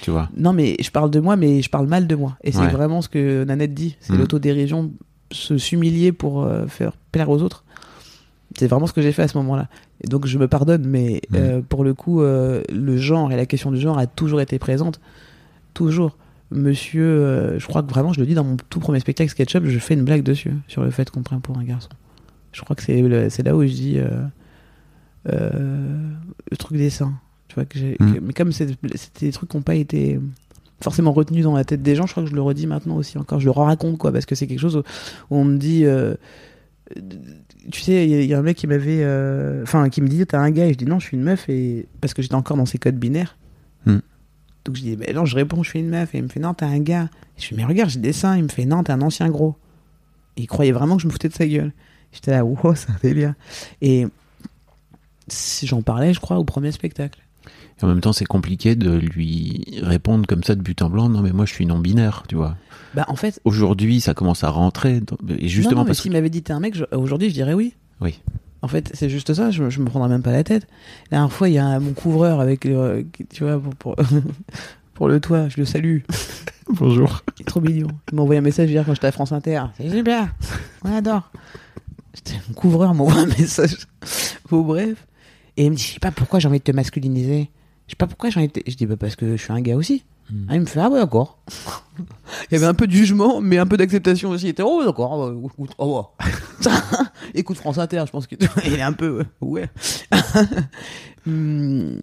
[0.01, 0.31] tu vois.
[0.35, 2.39] Non, mais je parle de moi, mais je parle mal de moi.
[2.43, 3.99] Et c'est vraiment ce que Nanette dit.
[4.01, 4.21] C'est Mhm.
[4.21, 4.91] l'autodérision,
[5.31, 7.65] se s'humilier pour euh, faire plaire aux autres.
[8.59, 9.69] C'est vraiment ce que j'ai fait à ce moment-là.
[10.03, 13.71] Et donc je me pardonne, mais euh, pour le coup, le genre et la question
[13.71, 15.01] du genre a toujours été présente.
[15.75, 16.17] Toujours.
[16.51, 19.67] Monsieur, euh, je crois que vraiment, je le dis dans mon tout premier spectacle SketchUp,
[19.67, 21.91] je fais une blague dessus, sur le fait qu'on prend pour un garçon.
[22.53, 24.09] Je crois que c'est là où je dis euh,
[25.31, 26.11] euh,
[26.51, 27.13] le truc des seins.
[27.49, 28.75] Tu vois, que que- mais comme c'était
[29.21, 30.19] des trucs qui n'ont pas été
[30.81, 33.19] forcément retenus dans la tête des gens, je crois que je le redis maintenant aussi
[33.19, 33.41] encore.
[33.41, 34.81] Je le raconte, quoi, parce que c'est quelque chose où,
[35.31, 35.85] où on me dit.
[37.71, 39.05] tu sais, il y, a- il y a un mec qui m'avait.
[39.63, 41.49] Enfin, qui me dit T'as un gars Et je dis Non, je suis une meuf,
[41.49, 43.37] et parce que j'étais encore dans ces codes binaires.
[43.87, 43.99] Hmm.
[44.69, 46.15] Donc je dis ben Non, je réponds Je suis une meuf.
[46.15, 47.09] Et il me fait Non, t'es un gars.
[47.39, 48.37] Et je dis Mais regarde, j'ai des seins.
[48.37, 49.57] Il me fait Non, t'es un ancien gros.
[50.37, 51.73] Et il croyait vraiment que je me foutais de sa gueule.
[52.13, 53.35] J'étais là, wow, c'est un délire.
[53.81, 54.07] Et
[55.29, 57.21] si j'en parlais, je crois, au premier spectacle.
[57.81, 61.09] Et en même temps, c'est compliqué de lui répondre comme ça de but en blanc.
[61.09, 62.57] Non, mais moi, je suis non-binaire, tu vois.
[62.95, 65.01] Bah, en fait, Aujourd'hui, ça commence à rentrer.
[65.39, 66.17] Et justement, non, non, mais parce s'il que.
[66.17, 67.75] m'avait dit t'es un mec, je- aujourd'hui, je dirais oui.
[68.01, 68.21] Oui.
[68.63, 70.67] En fait, c'est juste ça, je, je me prendrais même pas la tête.
[71.11, 73.97] La dernière fois, il y a mon couvreur avec, euh, tu vois, pour, pour,
[74.95, 75.99] pour le toit, je le salue.
[76.69, 77.23] Bonjour.
[77.39, 77.89] Il est trop mignon.
[78.11, 79.63] Il m'a envoyé un message hier quand j'étais à France Inter.
[79.77, 80.35] C'est super,
[80.85, 81.31] on adore.
[82.15, 83.77] J'étais- Mon couvreur m'envoie un message.
[84.51, 85.07] Bon, bref.
[85.57, 87.51] Et il me dit, je sais pas pourquoi j'ai envie de te masculiniser.
[87.87, 88.71] Je sais pas pourquoi j'ai envie de te...
[88.71, 90.05] Je dis, bah parce que je suis un gars aussi.
[90.49, 91.39] Ah, il me fait, ah ouais, d'accord.
[91.99, 94.47] il y avait un peu de jugement, mais un peu d'acceptation aussi.
[94.47, 95.33] Il était, oh, d'accord.
[95.33, 96.71] ah écoute, ouais.
[97.35, 99.69] écoute France Inter, je pense que il est un peu, ouais.
[101.27, 102.01] Hmm.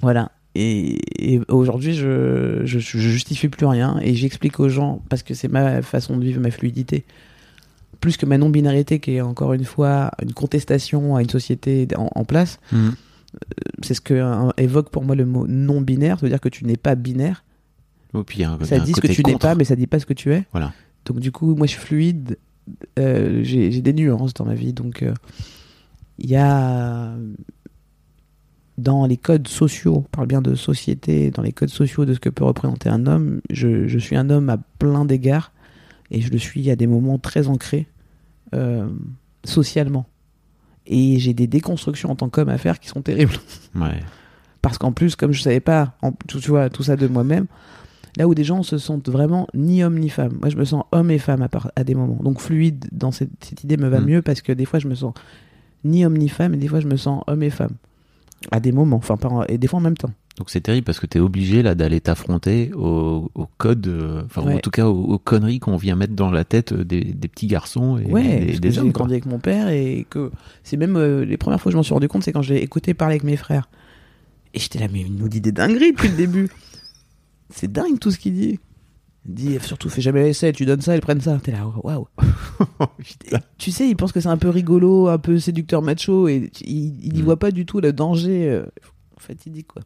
[0.00, 0.30] voilà.
[0.54, 5.82] Et, aujourd'hui, je, je, justifie plus rien et j'explique aux gens parce que c'est ma
[5.82, 7.04] façon de vivre ma fluidité.
[8.00, 12.08] Plus que ma non-binarité qui est encore une fois une contestation à une société en,
[12.14, 12.60] en place.
[12.70, 12.90] Hmm.
[13.82, 16.76] C'est ce que évoque pour moi le mot non-binaire, ça veut dire que tu n'es
[16.76, 17.44] pas binaire.
[18.14, 19.98] Oh, puis un- Ça un dit ce que tu n'es pas, mais ça dit pas
[19.98, 20.44] ce que tu es.
[20.52, 20.72] Voilà.
[21.04, 22.38] Donc du coup, moi je suis fluide,
[22.98, 24.72] euh, j'ai des nuances dans ma vie.
[24.72, 25.12] Donc euh,
[26.18, 27.14] il y a
[28.78, 32.20] dans les codes sociaux, on parle bien de société, dans les codes sociaux de ce
[32.20, 35.52] que peut représenter un homme, je, je suis un homme à plein d'égards
[36.10, 37.86] et je le suis à des moments très ancrés
[38.54, 38.88] euh,
[39.44, 40.06] socialement.
[40.86, 43.34] Et j'ai des déconstructions en tant qu'homme à faire qui sont terribles.
[43.74, 44.00] Ouais.
[44.62, 47.46] Parce qu'en plus, comme je savais pas en, tu vois, tout ça de moi-même,
[48.16, 50.38] là où des gens se sentent vraiment ni homme ni femme.
[50.40, 52.18] Moi, je me sens homme et femme à, part, à des moments.
[52.22, 54.04] Donc fluide dans cette, cette idée me va Mm.
[54.06, 55.12] mieux parce que des fois, je me sens
[55.84, 57.72] ni homme ni femme et des fois, je me sens homme et femme.
[58.52, 60.12] À des moments, enfin, pas en- et des fois en même temps.
[60.36, 64.22] Donc c'est terrible parce que tu es obligé là d'aller t'affronter au, au code, euh,
[64.26, 67.28] enfin en tout cas aux, aux conneries qu'on vient mettre dans la tête des, des
[67.28, 68.90] petits garçons et Ouais, des, parce des j'ai hommes.
[68.90, 70.32] grandi avec mon père et que
[70.64, 72.60] c'est même euh, les premières fois que je m'en suis rendu compte, c'est quand j'ai
[72.62, 73.68] écouté parler avec mes frères.
[74.54, 76.48] Et j'étais là, mais il nous dit des dingueries depuis le début.
[77.50, 78.58] C'est dingue tout ce qu'il dit.
[79.28, 81.38] Il dit surtout fais jamais l'essai, tu donnes ça, ils prennent ça.
[81.42, 82.06] T'es là, waouh.
[83.58, 87.04] Tu sais, il pense que c'est un peu rigolo, un peu séducteur macho et il,
[87.06, 87.24] il y Mm.
[87.24, 88.64] voit pas du tout le danger euh,
[89.18, 89.82] fatidique quoi.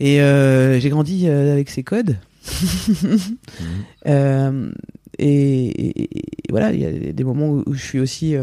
[0.00, 2.16] Et euh, j'ai grandi euh, avec ces codes.
[4.06, 4.70] Euh,
[5.18, 8.34] et, et- et voilà, il y a des moments où, où je suis aussi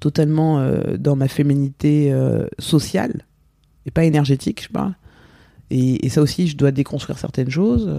[0.00, 0.62] totalement
[0.98, 2.12] dans ma féminité
[2.58, 3.24] sociale
[3.86, 4.94] et pas énergétique, je parle.
[5.70, 7.90] Et, et ça aussi, je dois déconstruire certaines choses,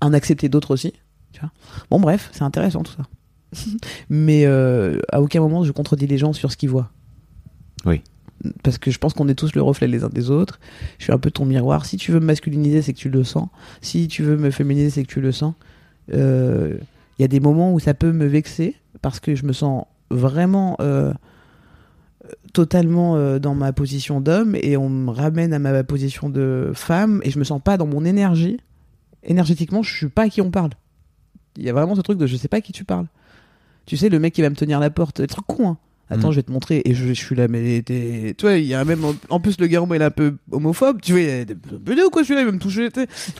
[0.00, 0.92] en accepter d'autres aussi.
[1.32, 1.50] Tu vois
[1.90, 3.66] bon, bref, c'est intéressant tout ça.
[4.08, 6.90] Mais euh, à aucun moment je contredis les gens sur ce qu'ils voient.
[7.86, 8.02] Oui.
[8.62, 10.60] Parce que je pense qu'on est tous le reflet les uns des autres.
[10.98, 11.86] Je suis un peu ton miroir.
[11.86, 13.48] Si tu veux me masculiniser, c'est que tu le sens.
[13.80, 15.54] Si tu veux me féminiser, c'est que tu le sens.
[16.12, 16.76] Euh,
[17.18, 19.86] Il y a des moments où ça peut me vexer parce que je me sens
[20.10, 21.12] vraiment euh,
[22.52, 27.20] totalement euh, dans ma position d'homme et on me ramène à ma position de femme
[27.24, 28.58] et je me sens pas dans mon énergie.
[29.22, 30.70] Énergétiquement, je suis pas à qui on parle.
[31.56, 33.06] Il y a vraiment ce truc de je sais pas à qui tu parles.
[33.86, 35.78] Tu sais, le mec qui va me tenir la porte, le truc con, hein.
[36.14, 36.32] Attends, Mm.
[36.32, 36.82] je vais te montrer.
[36.84, 38.34] Et je, je suis là, mais t'es.
[38.38, 39.00] Tu vois, il y a même.
[39.30, 41.00] En plus, le garçon, il est un peu homophobe.
[41.02, 42.88] Tu vois, il est ou quoi, celui-là, il va me toucher.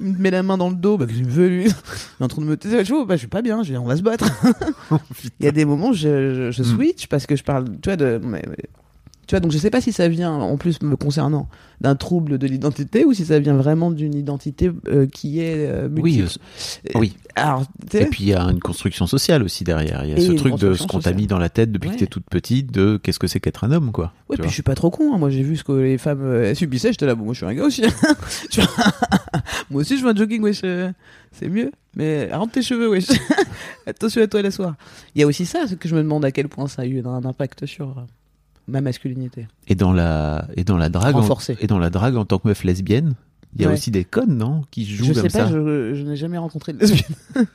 [0.01, 0.97] Il me met la main dans le dos.
[0.99, 1.65] Bah, qu'est-ce qu'il me veut, lui?
[1.65, 2.57] Il est en train de me.
[2.57, 3.63] Tu sais, je vois, bah, je suis pas bien.
[3.63, 4.27] Je dis, on va se battre.
[5.41, 6.77] Il y a des moments, je, je, je Mm.
[6.77, 8.21] switch parce que je parle, tu vois, de.
[8.23, 8.57] mais- mais-
[9.35, 11.49] tu vois, donc je sais pas si ça vient, en plus me concernant,
[11.81, 15.89] d'un trouble de l'identité ou si ça vient vraiment d'une identité euh, qui est euh,
[16.01, 17.17] Oui, euh, oui.
[17.37, 20.05] Alors, Et puis il y a une construction sociale aussi derrière.
[20.05, 21.89] Il y a Et ce truc de ce qu'on t'a mis dans la tête depuis
[21.89, 21.95] Ouais.
[21.97, 24.13] que t'es toute petite, de qu'est-ce que c'est qu'être un homme, quoi.
[24.29, 25.13] Ouais, puis je suis pas trop con.
[25.15, 25.19] hein.
[25.19, 26.93] Moi, j'ai vu ce que les femmes euh, subissaient.
[26.93, 27.83] J'étais là, bon, moi, je suis un gars aussi.
[28.55, 28.65] Vois
[29.71, 30.61] Moi aussi, je veux un jogging, wesh.
[31.33, 31.73] C'est mieux.
[31.97, 33.07] Mais rentre tes cheveux, wesh.
[33.87, 34.75] Attention à toi la soir.
[35.15, 36.85] Il y a aussi ça, ce que je me demande à quel point ça a
[36.87, 38.07] eu un impact sur
[38.69, 39.47] ma masculinité.
[39.69, 42.49] Et dans la et dans la drague en, et dans la drague en tant que
[42.49, 43.15] meuf lesbienne,
[43.57, 43.75] il y a Ouais.
[43.75, 45.53] aussi des connes, non, qui jouent je comme sais pas, ça.
[45.53, 47.17] je, je n'ai jamais rencontré de lesbienne.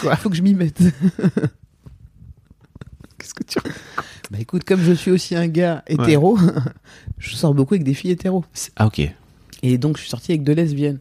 [0.00, 0.80] Quoi Faut que je m'y mette.
[3.18, 3.58] Qu'est-ce que tu
[4.30, 6.38] Bah écoute, comme je suis aussi un gars hétéro,
[7.18, 8.44] je sors beaucoup avec des filles hétéros.
[8.76, 9.00] Ah ok,
[9.62, 10.98] Et donc je suis sorti avec deux lesbiennes.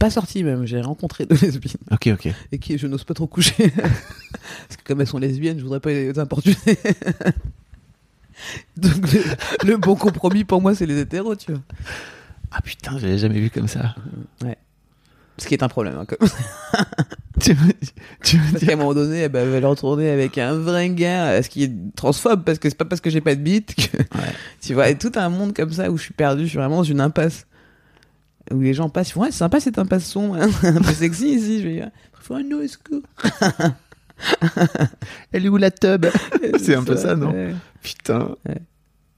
[0.00, 1.76] Pas sorti même, j'ai rencontré deux lesbiennes.
[1.92, 2.28] ok, ok.
[2.52, 3.70] Et qui je n'ose pas trop coucher.
[3.78, 6.56] Parce que comme elles sont lesbiennes, je voudrais pas les importuner.
[8.76, 9.22] donc le,
[9.70, 11.60] le bon compromis pour moi, c'est les hétéros, tu vois.
[12.50, 13.94] Ah putain, j'avais jamais vu comme ça.
[15.38, 15.96] Ce qui est un problème.
[15.98, 16.28] hein, comme-
[17.40, 17.72] tu veux,
[18.22, 20.90] tu veux Parce dire qu'à un moment donné, elle va le retourner avec un vrai
[20.90, 23.40] gars, euh, ce qui est transphobe, parce que c'est pas parce que j'ai pas de
[23.40, 23.96] bite que.
[24.60, 26.78] Tu vois, et tout un monde comme ça où je suis perdu, je suis vraiment
[26.78, 27.46] dans une impasse.
[28.52, 30.92] Où les gens passent, ils font, ouais, c'est sympa cette impasse sombre, hein, un peu
[30.92, 31.62] sexy ici.
[31.62, 31.84] Je vais
[32.14, 33.02] faut un no esco.
[35.32, 36.06] Elle est où la tub?
[36.58, 37.32] C'est un peu ça, non?
[37.32, 37.54] Ouais.
[37.82, 38.34] Putain.
[38.46, 38.58] Ouais.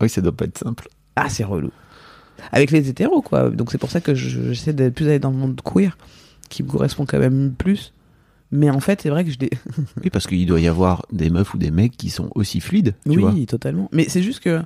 [0.01, 0.89] Oui, ça doit pas être simple.
[1.17, 1.71] Ah, c'est relou.
[2.53, 3.51] Avec les hétéros, quoi.
[3.51, 5.97] Donc c'est pour ça que je- j'essaie de plus aller dans le monde queer,
[6.49, 7.93] qui me correspond quand même plus.
[8.53, 9.39] Mais en fait, c'est vrai que je.
[9.39, 9.51] dé-
[10.05, 12.95] Oui, parce qu'il doit y avoir des meufs ou des mecs qui sont aussi fluides,
[13.11, 13.31] tu vois.
[13.33, 13.89] oui, totalement.
[13.93, 14.61] Mais c'est juste que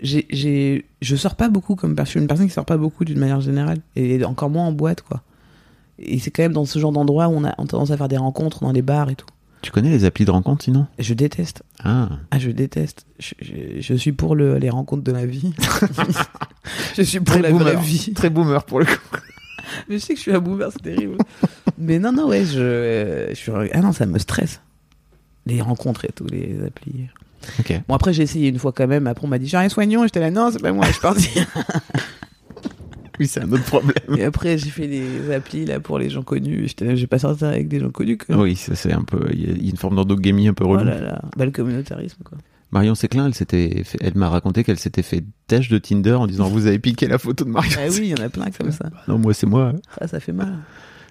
[0.00, 2.06] j'ai, j'ai, je sors pas beaucoup comme personne.
[2.06, 3.78] Je suis une personne qui sort pas beaucoup d'une manière générale.
[3.96, 5.22] Et encore moins en boîte, quoi.
[5.98, 7.96] Et c'est quand même dans ce genre d'endroit où on a, on a tendance à
[7.96, 9.26] faire des rencontres dans les bars et tout.
[9.62, 10.86] Tu connais les applis de rencontre sinon?
[10.98, 11.62] Je déteste.
[11.82, 12.10] Ah.
[12.30, 13.06] Ah, je déteste.
[13.18, 15.52] Je, je- je suis pour le, les rencontres de la vie.
[16.96, 18.12] je suis pour la vraie vie.
[18.14, 18.92] Très boomer pour le coup.
[19.88, 21.16] Mais je sais que je suis un boomer, c'est terrible.
[21.78, 23.52] Mais non, non, ouais, je, je suis.
[23.72, 24.60] Ah non, ça me stresse.
[25.46, 27.06] Les rencontres et tout, les applis.
[27.60, 27.80] Ok.
[27.88, 29.06] Bon, après, j'ai essayé une fois quand même.
[29.06, 30.02] Après, on m'a dit, j'ai rien soignant.
[30.04, 31.28] J'étais là, non, c'est pas moi, je suis parti.
[33.20, 33.94] Oui, c'est un autre problème.
[34.18, 36.64] Et après, j'ai fait les applis là pour les gens connus.
[36.66, 38.18] J'étais là, j'ai pas sorti avec des gens connus.
[38.18, 38.36] Quoi.
[38.36, 39.28] Oui, ça c'est un peu.
[39.32, 40.84] Il y a- il y a une forme d'endogamie un peu Oh relou.
[40.84, 42.38] là là, bah, le communautarisme, quoi.
[42.74, 46.26] Marion Séclin, elle s'était, fait- elle m'a raconté qu'elle s'était fait têche de Tinder en
[46.26, 47.78] disant vous avez piqué la photo de Marion.
[47.78, 48.90] Ah oui, il y en a plein comme ça.
[49.08, 49.72] Non, moi c'est moi.
[50.00, 50.58] Ah, ça fait mal.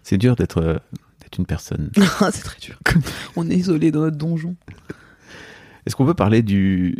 [0.03, 0.77] C'est dur d'être, euh,
[1.21, 1.89] d'être une personne.
[2.19, 2.77] Ah, c'est très dur.
[3.37, 4.55] On est isolé dans notre donjon.
[5.85, 6.97] Est-ce qu'on peut parler du,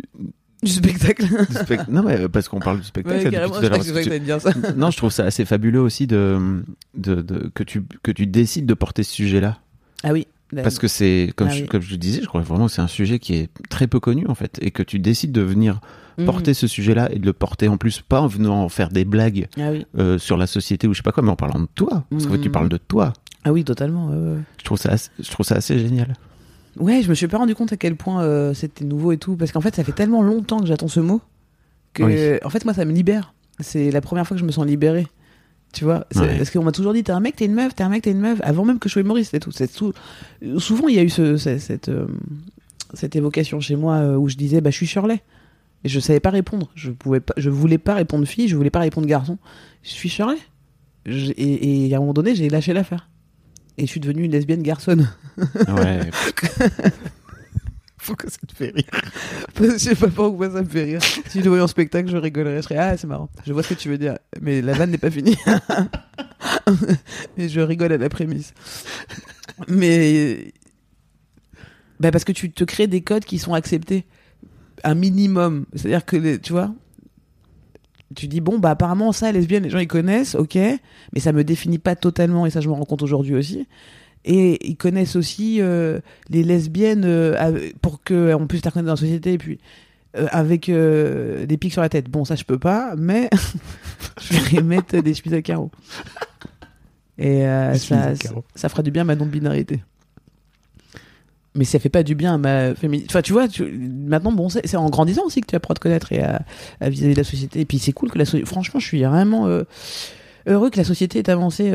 [0.62, 1.26] Du spectacle?
[1.26, 3.24] du Non, mais euh, parce qu'on parle du spectacle.
[3.26, 4.50] Ouais, carrément, je que dire ça.
[4.76, 6.62] Non, je trouve ça assez fabuleux aussi de,
[6.94, 9.58] de, de- que tu que tu décides de porter ce sujet-là.
[10.02, 10.26] Ah oui.
[10.62, 11.66] Parce que c'est, comme, Ah oui.
[11.66, 13.98] comme je le disais, je crois vraiment que c'est un sujet qui est très peu
[13.98, 15.80] connu en fait, et que tu décides de venir
[16.16, 16.26] Mhm.
[16.26, 19.48] porter ce sujet-là et de le porter en plus pas en venant faire des blagues
[19.58, 19.84] Ah oui.
[19.98, 22.26] euh, sur la société ou je sais pas quoi, mais en parlant de toi, parce
[22.26, 22.52] qu'en fait tu Mhm.
[22.52, 23.12] parles de toi.
[23.42, 24.10] Ah oui, totalement.
[24.58, 26.14] Je trouve ça, assez, je trouve ça assez génial.
[26.78, 29.34] Ouais, je me suis pas rendu compte à quel point euh, c'était nouveau et tout,
[29.36, 31.20] parce qu'en fait, ça fait tellement longtemps que j'attends ce mot
[31.94, 32.38] que, Oui.
[32.44, 33.34] en fait, moi, ça me libère.
[33.60, 35.06] C'est la première fois que je me sens libérée.
[35.74, 36.36] Tu vois, Ouais.
[36.38, 38.12] parce qu'on m'a toujours dit t'es un mec, t'es une meuf, t'es un mec, t'es
[38.12, 39.50] une meuf, avant même que je sois humoriste et tout.
[39.52, 39.92] C'est tout.
[40.58, 42.06] Souvent, il y a eu ce, ce- cette, euh,
[42.94, 45.20] cette évocation chez moi euh, où je disais bah je suis Shirley
[45.82, 46.70] et je savais pas répondre.
[46.76, 49.36] Je pouvais pas, je voulais pas répondre fille, je voulais pas répondre garçon.
[49.82, 50.38] Je suis Shirley.
[51.06, 53.08] Je- et, et à un moment donné, j'ai lâché l'affaire.
[53.76, 55.10] Et je suis devenue une lesbienne garçonne.
[55.68, 56.10] Ouais.
[58.18, 58.84] Que ça te fait rire.
[59.60, 61.02] je sais pas pourquoi ça me fait rire.
[61.02, 62.56] Si je le voyais en spectacle, je rigolerais.
[62.58, 63.28] Je serais ah c'est marrant.
[63.46, 65.36] Je vois ce que tu veux dire, mais la vanne n'est pas finie.
[67.36, 68.52] mais je rigole à la prémisse.
[69.68, 70.52] Mais
[72.00, 74.04] bah parce que tu te crées des codes qui sont acceptés
[74.82, 75.66] un minimum.
[75.74, 76.74] C'est-à-dire que tu vois.
[78.14, 81.42] Tu dis bon bah apparemment ça lesbienne les gens ils connaissent ok mais ça me
[81.42, 83.66] définit pas totalement et ça je me rends compte aujourd'hui aussi
[84.24, 86.00] et ils connaissent aussi euh,
[86.30, 89.58] les lesbiennes euh, pour qu'on puisse les reconnaître dans la société et puis
[90.16, 92.08] euh, avec euh, des pics sur la tête.
[92.08, 93.28] Bon, ça je peux pas, mais
[94.20, 95.70] je vais mettre des chemises à carreaux.
[97.18, 97.42] Et
[97.76, 98.44] ça, carreaux.
[98.54, 99.82] ça fera du bien à ma non-binarité.
[101.56, 103.06] Mais ça fait pas du bien à ma féminité.
[103.10, 105.80] Enfin, tu vois, tu- maintenant, bon, c'est en grandissant aussi que tu apprends à te
[105.80, 106.42] connaître et à,
[106.80, 107.60] vis-à-vis de la société.
[107.60, 108.46] Et puis c'est cool que la société.
[108.46, 109.46] Franchement, je suis vraiment
[110.48, 111.70] heureux que la société ait avancé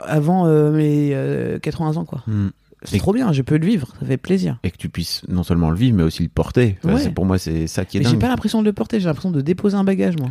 [0.00, 2.22] avant euh, mes euh, 80 ans, quoi.
[2.26, 2.48] Hmm.
[2.84, 4.58] C'est trop bien, je peux le vivre, ça fait plaisir.
[4.64, 6.78] Et que tu puisses non seulement le vivre, mais aussi le porter.
[6.84, 7.10] Enfin, Ouais.
[7.10, 9.30] Pour moi, c'est ça qui est Mais j'ai pas l'impression de le porter, j'ai l'impression
[9.30, 10.30] de déposer un bagage, moi.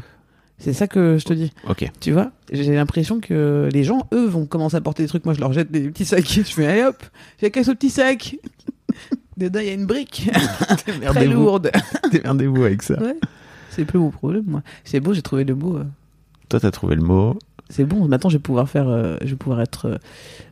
[0.58, 1.52] C'est ça que je te dis.
[1.70, 1.90] Ok.
[2.02, 5.24] Tu vois J'ai l'impression que les gens, eux, vont commencer à porter des trucs.
[5.26, 6.28] Moi, je leur jette des petits sacs.
[6.30, 7.02] Je fais, allez hop,
[7.42, 8.36] j'ai qu'à ce petit sac.
[9.38, 10.30] Dedans, il y a une brique
[11.08, 11.72] très lourde.
[12.12, 13.02] Démerdez-vous avec ça.
[13.02, 13.16] Ouais.
[13.70, 14.62] C'est plus mon problème, moi.
[14.84, 15.78] C'est beau, j'ai trouvé le mot.
[15.78, 15.86] euh,
[16.50, 17.40] Toi, t'as trouvé le mot.
[17.72, 18.88] C'est bon, maintenant, je vais pouvoir faire.
[18.88, 19.86] euh, je vais pouvoir être.
[19.88, 19.98] euh,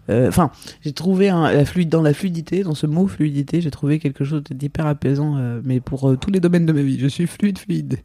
[0.10, 0.52] euh, Enfin,
[0.82, 4.24] j'ai trouvé un, la fluide, dans la fluidité, dans ce mot fluidité, j'ai trouvé quelque
[4.26, 6.98] chose d'hyper apaisant, euh, mais pour tous les domaines de ma vie.
[7.00, 7.98] Je suis fluide, fluide.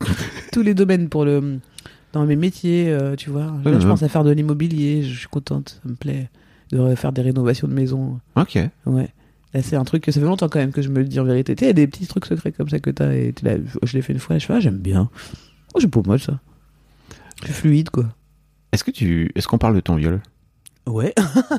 [0.52, 1.58] tous les domaines pour le.
[2.12, 3.44] dans mes métiers, tu vois.
[3.64, 6.28] Là, je pense à faire de l'immobilier, je suis contente, ça me plaît
[6.72, 8.18] de faire des rénovations de maison.
[8.34, 8.58] Ok.
[8.86, 9.08] Ouais.
[9.54, 11.20] Là, c'est un truc que ça fait longtemps quand même que je me le dis
[11.20, 11.54] en vérité.
[11.54, 13.32] Tu sais, il y a des petits trucs secrets comme ça que t'as et
[13.82, 15.08] je l'ai fait une fois, je fais, ah, j'aime bien.
[15.74, 16.40] Oh, c'est pas mal ça.
[17.44, 18.04] C'est fluide quoi.
[18.72, 20.20] Est-ce que tu, est-ce qu'on parle de ton viol?
[20.86, 21.12] Ouais.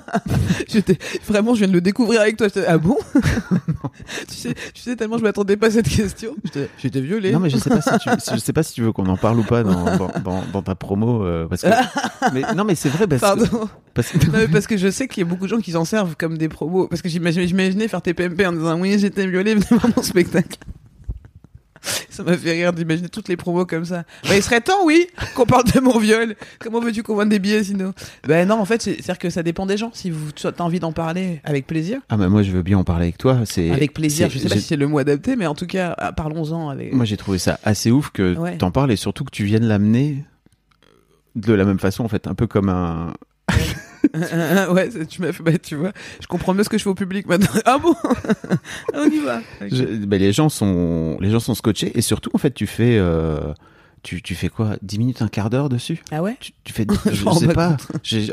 [0.69, 0.97] J'étais
[1.27, 2.47] vraiment, je viens de le découvrir avec toi.
[2.65, 2.97] Ah bon?
[4.29, 6.35] Tu, sais, tu sais tellement je m'attendais pas à cette question.
[6.81, 7.31] J'étais- violé.
[7.31, 9.17] Non, mais je sais pas si tu, je sais pas si tu veux qu'on en
[9.17, 11.67] parle ou pas dans, dans, dans, dans ta promo, euh, parce que.
[12.33, 13.69] mais non, mais c'est vrai parce que, Pardon.
[13.93, 15.71] parce que- Non, mais parce que je sais qu'il y a beaucoup de gens qui
[15.71, 16.87] s'en servent comme des promos.
[16.87, 20.57] Parce que j'imaginais, faire TPMP en disant oui, j'étais violé, venez voir mon spectacle.
[22.09, 24.03] Ça m'a fait rire d'imaginer toutes les promos comme ça.
[24.23, 26.35] Bah, il serait temps, oui, qu'on parle de mon viol.
[26.59, 27.93] Comment veux-tu qu'on vende des billets sinon?
[28.27, 29.91] Ben non, en fait, c'est- c'est-à-dire que ça dépend des gens.
[29.93, 31.99] Si vous tu as envie d'en parler, avec plaisir.
[32.09, 33.39] ah, mais moi, je veux bien en parler avec toi.
[33.45, 34.29] C'est Avec plaisir.
[34.29, 36.93] Je sais pas si c'est le mot adapté, mais en tout cas, ah, parlons-en avec.
[36.93, 38.57] Moi, j'ai trouvé ça assez ouf que Ouais.
[38.57, 40.23] t'en parles et surtout que tu viennes l'amener
[41.35, 43.13] de la même façon, en fait, un peu comme un.
[44.73, 45.91] ouais, tu m'as fait, bah, tu vois,
[46.21, 47.47] je comprends mieux ce que je fais au public maintenant.
[47.65, 47.95] Ah bon
[48.93, 49.41] On y va.
[49.61, 52.97] Je- ben, les gens sont, les gens sont scotchés et surtout, en fait, tu fais,
[52.97, 53.53] euh,
[54.03, 54.75] tu, tu fais quoi?
[54.81, 56.01] 10 minutes, un quart d'heure dessus?
[56.11, 56.37] Ah ouais?
[56.39, 57.77] Tu, tu fais, Je je sais pas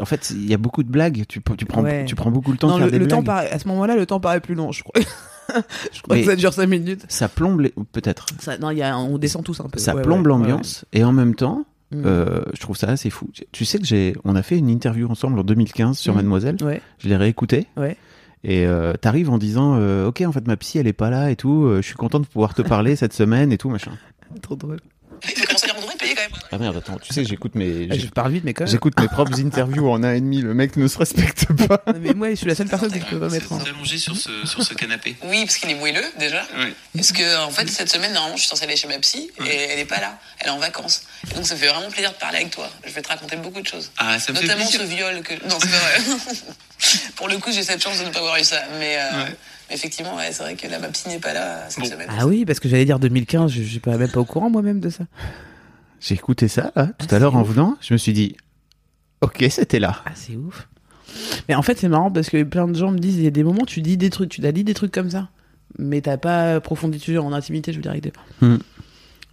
[0.00, 1.24] En fait, il y a beaucoup de blagues.
[1.28, 2.04] Tu, tu prends, Ouais.
[2.04, 3.96] tu prends beaucoup le temps Non, de faire le, des le temps à ce moment-là,
[3.96, 5.00] le temps paraît plus long, je crois.
[5.92, 7.04] je crois Mais- que ça dure 5 minutes.
[7.08, 8.26] Ça plombe, les- peut-être.
[8.60, 9.78] Non, il y a, on descend tous un peu.
[9.78, 11.64] Ça Ouais, plombe ouais, l'ambiance et en même temps,
[11.98, 12.02] ouais.
[12.06, 13.28] euh, je trouve ça assez fou.
[13.52, 16.16] Tu sais que j'ai, on a fait une interview ensemble en 2015 sur Mhm.
[16.18, 16.56] Mademoiselle.
[16.62, 16.80] Ouais.
[16.98, 17.66] Je l'ai réécouté.
[17.76, 17.96] Ouais.
[18.42, 21.30] Et euh, t'arrives en disant, euh, ok, en fait, ma psy, elle est pas là
[21.30, 21.64] et tout.
[21.64, 23.92] euh, je suis content de pouvoir te parler cette semaine et tout, machin.
[24.42, 24.80] Trop drôle.
[25.24, 26.23] Il faut commencer à dire, on devrait payer quand même.
[26.52, 28.70] Ah merde, attends, tu sais que j'écoute mes, Ah, je parle vite, mais quand même.
[28.70, 30.40] j'écoute mes propres interviews en un et demi.
[30.42, 31.82] Le mec ne se respecte pas.
[31.92, 33.58] Non, mais moi, je suis la seule personne que je peux pas mettre en.
[33.60, 35.16] allongé sur ce, sur ce canapé.
[35.24, 36.42] Oui, parce qu'il est moelleux déjà.
[36.58, 36.74] Oui.
[36.94, 39.48] Parce que en fait cette semaine normalement je suis censée aller chez ma psy et
[39.70, 40.18] elle est pas là.
[40.40, 41.02] Elle est en vacances.
[41.30, 42.68] Et donc ça fait vraiment plaisir de parler avec toi.
[42.86, 43.90] Je vais te raconter beaucoup de choses.
[43.98, 45.34] Ah, ça me Notamment ce viol que.
[45.48, 46.16] Non, c'est pas vrai.
[47.16, 48.62] Pour le coup, j'ai cette chance de ne pas avoir eu ça.
[48.78, 49.36] Mais, euh, Ouais.
[49.70, 51.90] effectivement, ouais, c'est vrai que la ma psy n'est pas là cette Bon.
[51.90, 52.08] semaine.
[52.10, 54.50] Ah oui, parce que j'allais dire 2015, je je suis pas, même pas au courant
[54.50, 55.04] moi-même de ça.
[56.06, 57.76] J'ai écouté ça là, tout Ah, à l'heure en venant.
[57.80, 58.36] Je me suis dit,
[59.22, 60.02] ok, c'était là.
[60.04, 60.68] Ah, c'est ouf.
[61.48, 63.30] Mais en fait, c'est marrant parce que plein de gens me disent il y a
[63.30, 65.28] des moments, tu dis des trucs, tu as dit des trucs comme ça,
[65.78, 68.58] mais t'as pas approfondi dessus en intimité, je veux dire, avec des- Hmm.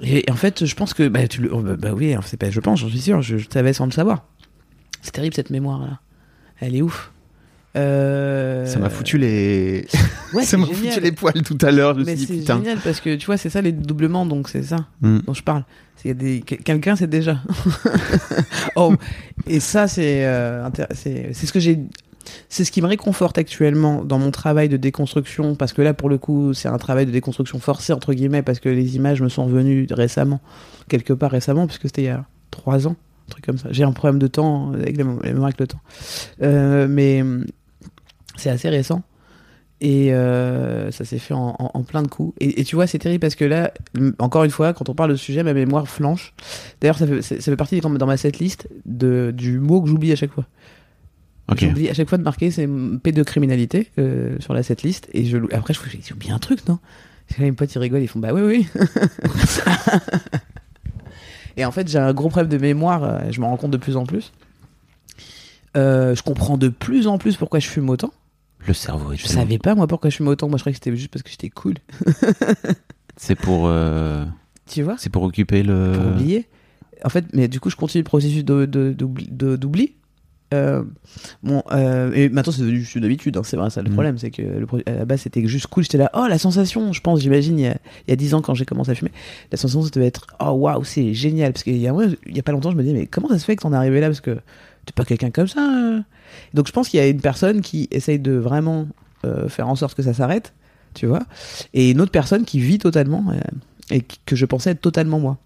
[0.04, 2.38] Et, et en fait, je pense que, bah, tu le, oh, bah, bah oui, c'est
[2.38, 4.26] pas, je pense, j'en suis sûr, je, je savais sans le savoir.
[5.02, 6.00] C'est terrible cette mémoire là.
[6.60, 7.12] Elle est ouf.
[7.76, 8.66] Euh...
[8.66, 9.86] Ça m'a foutu les,
[10.34, 11.96] Ouais, ça m'a foutu les poils tout à l'heure.
[11.96, 15.20] Mais c'est génial parce que tu vois, c'est ça les doublements, donc c'est ça Hmm.
[15.26, 15.64] dont je parle.
[15.96, 17.38] C'est des quelqu'un, c'est déjà.
[18.76, 18.94] oh,
[19.48, 21.80] et ça, c'est euh, c'est ce que j'ai.
[22.50, 26.08] C'est ce qui me réconforte actuellement dans mon travail de déconstruction, parce que là, pour
[26.08, 29.30] le coup, c'est un travail de déconstruction forcé, entre guillemets, parce que les images me
[29.30, 30.40] sont venues récemment,
[30.88, 32.96] quelque part récemment, puisque c'était il y a trois ans,
[33.28, 33.70] un truc comme ça.
[33.72, 35.80] J'ai un problème de temps, avec la, la mémoire avec le temps.
[36.44, 37.24] Euh, mais
[38.38, 39.04] c'est assez récent.
[39.84, 42.36] Et euh, ça s'est fait en, en- en plein de coups.
[42.40, 43.72] Et, et tu vois, c'est terrible parce que là,
[44.20, 46.34] encore une fois, quand on parle de ce sujet, ma mémoire flanche.
[46.80, 50.12] D'ailleurs, ça fait, ça fait partie dans, dans ma setlist de, du mot que j'oublie
[50.12, 50.46] à chaque fois.
[51.68, 52.70] J'oublie à chaque fois de marquer c'est
[53.02, 55.10] pédocriminalité euh, sur la setlist.
[55.14, 56.78] Et je, après, je fais, j'ai oublié un truc, non?
[57.40, 58.68] Là, Mes potes, ils rigolent, ils font bah oui, oui.
[61.58, 63.78] et en fait, j'ai un gros problème de mémoire, euh, je m'en rends compte de
[63.78, 64.32] plus en plus.
[65.78, 68.14] Euh, je comprends de plus en plus pourquoi je fume autant.
[68.68, 70.48] Le cerveau est Je tellement- savais pas moi pourquoi je fumais autant.
[70.48, 71.76] Moi, je croyais que c'était juste parce que j'étais cool.
[73.18, 74.26] C'est pour, euh,
[74.68, 74.96] Tu vois?
[74.98, 75.92] c'est pour occuper le.
[75.96, 76.48] Pour oublier.
[77.04, 79.28] En fait, mais du coup, je continue le processus de- de- d'oubli.
[79.30, 79.94] de- d'oubli.
[80.54, 80.84] Euh,
[81.44, 83.94] bon, euh, et maintenant c'est devenu juste une habitude, hein, c'est vrai, ça le Mm.
[83.94, 86.38] problème, c'est que le, pro- à la base c'était juste cool, j'étais là, oh la
[86.38, 88.92] sensation, je pense, j'imagine, il y a, il y a 10 ans quand j'ai commencé
[88.92, 89.12] à fumer,
[89.50, 92.36] la sensation ça devait être, oh waouh, c'est génial, parce qu'il y a, ouais, il
[92.36, 93.78] y a pas longtemps je me disais, mais comment ça se fait que t'en es
[93.78, 94.32] arrivé là, parce que
[94.86, 95.62] t'es pas quelqu'un comme ça.
[95.62, 96.02] euh.
[96.54, 98.88] Donc je pense qu'il y a une personne qui essaye de vraiment
[99.26, 100.54] euh, faire en sorte que ça s'arrête,
[100.94, 101.24] tu vois,
[101.74, 103.40] et une autre personne qui vit totalement, euh,
[103.90, 105.38] et que je pensais être totalement moi.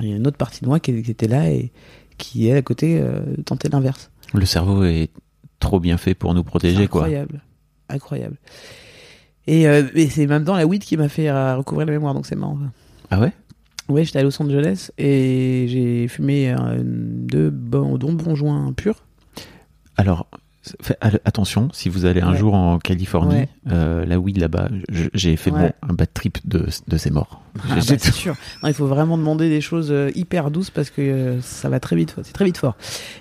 [0.00, 1.72] Il y a une autre partie de moi qui, était là et
[2.18, 4.10] qui est à côté euh, tentait l'inverse.
[4.32, 5.10] Le cerveau est
[5.58, 7.02] trop bien fait pour nous protéger, quoi.
[7.02, 7.42] incroyable,
[7.88, 8.36] incroyable.
[9.46, 12.26] Et, euh, et c'est même dans la weed qui m'a fait recouvrir la mémoire, donc
[12.26, 12.58] c'est marrant.
[13.10, 13.32] Ah ouais?
[13.88, 16.54] Ouais, j'étais à Los Angeles et j'ai fumé
[16.84, 19.02] deux bons, bons joints purs.
[19.96, 20.26] Alors,
[21.24, 22.38] attention, si vous allez un Ouais.
[22.38, 23.48] jour en Californie, Ouais.
[23.70, 24.68] euh, la weed là-bas,
[25.14, 25.72] j'ai fait Ouais.
[25.82, 27.42] bon, un bad trip de, de ces morts.
[27.58, 28.34] Ah, bah, c'est sûr.
[28.62, 31.80] Non, il faut vraiment demander des choses euh, hyper douces parce que euh, ça va
[31.80, 32.76] très vite, c'est très vite fort.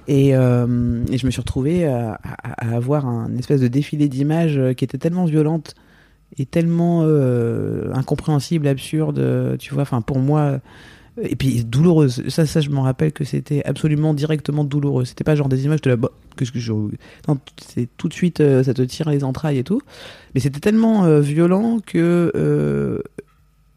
[0.08, 4.60] Et, euh, et je me suis retrouvé à, à- avoir un espèce de défilé d'images
[4.76, 5.76] qui était tellement violente
[6.38, 7.04] et tellement
[7.94, 9.84] incompréhensible, absurde, tu vois.
[9.84, 10.60] Enfin, pour moi,
[11.24, 12.24] Et puis douloureuse.
[12.30, 15.06] Ça, ça, je m'en rappelle que c'était absolument directement douloureux.
[15.06, 15.96] C'était pas genre des images de la.
[15.96, 16.72] Bah, qu'est-ce que je.
[16.72, 19.82] Non, c'est tout de suite, euh, ça te tire les entrailles et tout.
[20.34, 23.00] Mais c'était tellement euh, violent que euh,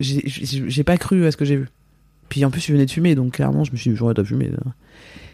[0.00, 1.68] j'ai- pas cru à ce que j'ai vu.
[2.28, 4.48] Puis en plus, je venais de fumer, donc clairement, je me suis dit, j'aurais fumé.
[4.48, 4.58] là.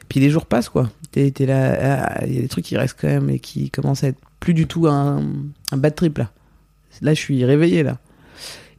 [0.09, 0.91] Puis les jours passent, quoi.
[1.13, 3.71] T'es t'es là, ah, il y a des trucs qui restent quand même et qui
[3.71, 5.23] commencent à être plus du tout un,
[5.73, 6.31] un bad trip, là.
[7.03, 7.99] Là, je suis réveillé, là.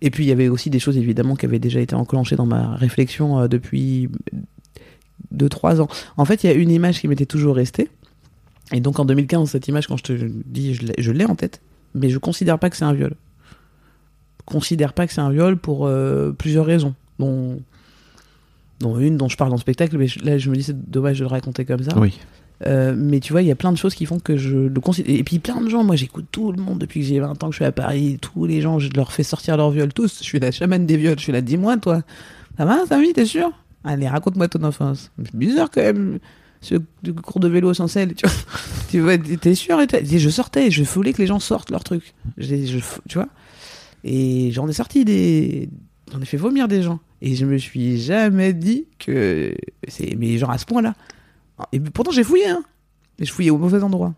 [0.02, 2.46] Et puis, il y avait aussi des choses, évidemment, qui avaient déjà été enclenchées dans
[2.46, 4.10] ma réflexion euh, depuis
[5.36, 5.88] 2-3 ans.
[6.18, 7.90] En fait, il y a une image qui m'était toujours restée.
[8.72, 10.14] Et donc, en 2015, cette image, quand je te
[10.46, 11.62] dis, je l'ai- en tête,
[11.96, 13.14] mais je considère pas que c'est un viol.
[14.46, 17.60] Considère pas que c'est un viol pour euh, plusieurs raisons, dont,
[18.80, 21.20] dont une dont je parle dans le spectacle, mais là, je me dis, c'est dommage
[21.20, 21.98] de le raconter comme ça.
[22.00, 22.18] Oui.
[22.66, 24.82] Euh, mais tu vois, il y a plein de choses qui font que je le
[24.82, 25.16] considère.
[25.16, 27.48] Et puis plein de gens, moi j'écoute tout le monde depuis que j'ai 20 ans
[27.48, 28.18] que je suis à Paris.
[28.22, 30.20] Tous les gens, je leur fais sortir leur viol tous.
[30.20, 31.18] Je suis la chamane des viols.
[31.18, 32.02] Je suis là, dis-moi toi.
[32.58, 33.52] Ça va, Samy, t'es sûr?
[33.84, 35.12] Allez, raconte-moi ton enfance.
[35.24, 36.20] C'est bizarre quand même,
[36.60, 36.76] ce
[37.24, 38.14] cours de vélo sans selle.
[38.14, 38.36] Tu vois,
[38.90, 42.14] tu vois t'es sûr et Je sortais, je voulais que les gens sortent leur truc.
[42.40, 42.82] Tu
[43.14, 43.30] vois
[44.04, 45.70] Et j'en ai sorti des.
[46.12, 47.00] J'en ai fait vomir des gens.
[47.22, 49.54] Et je me suis jamais dit que.
[50.18, 50.96] Mais genre à ce point-là.
[51.72, 52.64] Et pourtant, j'ai fouillé, hein.
[53.20, 54.14] Mais je fouillais au mauvais endroit.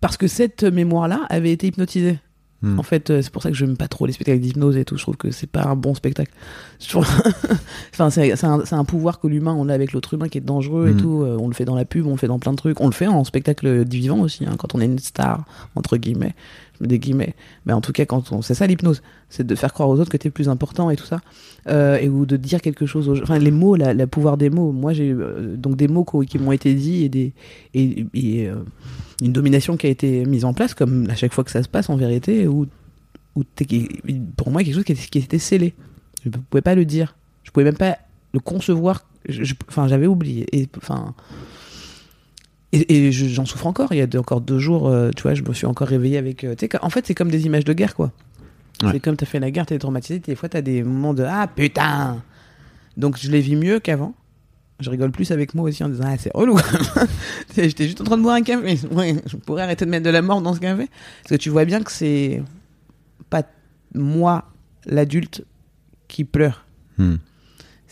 [0.00, 2.18] Parce que cette mémoire-là avait été hypnotisée.
[2.64, 2.78] Hmm.
[2.78, 4.84] En fait, euh, c'est pour ça que je n'aime pas trop les spectacles d'hypnose et
[4.84, 4.96] tout.
[4.96, 6.30] Je trouve que c'est pas un bon spectacle.
[6.78, 7.04] Trouve-
[7.92, 10.38] enfin, c'est c'est un, c'est un pouvoir que l'humain, on a avec l'autre humain qui
[10.38, 10.96] est dangereux et Hmm.
[11.00, 11.22] tout.
[11.24, 12.80] Euh, On le fait dans la pub, on le fait dans plein de trucs.
[12.80, 15.44] On le fait en spectacle vivant aussi, hein, quand on est une star,
[15.74, 16.34] entre guillemets.
[16.78, 17.34] Je mets des guillemets.
[17.66, 18.42] Mais en tout cas, quand on...
[18.42, 19.02] c'est ça l'hypnose.
[19.28, 21.20] C'est de faire croire aux autres que t'es plus important et tout ça.
[21.68, 23.20] Euh, et ou de dire quelque chose aux.
[23.22, 24.72] Enfin, les mots, la, pouvoir des mots.
[24.72, 27.32] Moi, j'ai euh, donc des mots qui m'ont été dits et, des,
[27.74, 28.06] et,
[28.48, 28.56] euh,
[29.20, 31.68] une domination qui a été mise en place, comme à chaque fois que ça se
[31.68, 32.66] passe en vérité, où
[33.54, 33.88] t'es-
[34.36, 35.74] pour moi, quelque chose qui, était- qui était scellé.
[36.24, 37.16] Je pouvais pas le dire.
[37.44, 37.98] Je pouvais même pas
[38.32, 39.04] le concevoir.
[39.68, 40.46] Enfin, j'avais oublié.
[40.52, 41.14] Et, enfin,
[42.72, 43.92] et, et je- j'en souffre encore.
[43.92, 46.44] Il y a encore deux jours, euh, tu vois, je me suis encore réveillé avec.
[46.44, 48.12] euh, en fait, c'est comme des images de guerre, quoi.
[48.82, 48.90] Ouais.
[48.92, 50.18] C'est comme t'as fait la guerre, t'es traumatisé.
[50.18, 52.22] Des fois, t'as des moments de ah putain.
[52.96, 54.14] Donc, je les vis mieux qu'avant.
[54.80, 56.58] Je rigole plus avec moi aussi en disant ah c'est relou.
[57.56, 58.78] J'étais juste en train de boire un café.
[58.90, 60.88] Ouais, je pourrais arrêter de mettre de la mort dans ce café
[61.22, 62.42] parce que tu vois bien que c'est
[63.30, 63.42] pas
[63.94, 64.50] moi
[64.86, 65.44] l'adulte
[66.08, 66.64] qui pleure.
[66.98, 67.16] Hmm.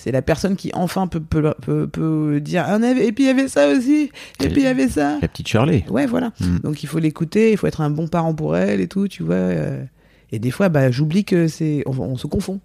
[0.02, 3.24] C'est la personne qui enfin peut, peut, peut, peut dire ah, on avait- et puis
[3.24, 4.10] il y avait ça aussi
[4.42, 5.18] et puis il y avait ça.
[5.20, 5.84] La petite Shirley.
[5.90, 6.32] Ouais, voilà.
[6.40, 6.58] Mm.
[6.60, 9.22] Donc il faut l'écouter, il faut être un bon parent pour elle et tout, tu
[9.22, 9.34] vois.
[9.34, 9.84] euh.
[10.32, 11.82] Et des fois, bah, j'oublie que c'est.
[11.86, 12.60] On, on se confond.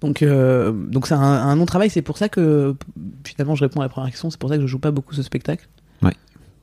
[0.00, 1.88] Donc, euh, donc c'est un, un long travail.
[1.88, 2.74] C'est pour ça que,
[3.24, 4.28] finalement, je réponds à la première question.
[4.30, 5.66] C'est pour ça que je joue pas beaucoup ce spectacle.
[6.02, 6.12] Ouais.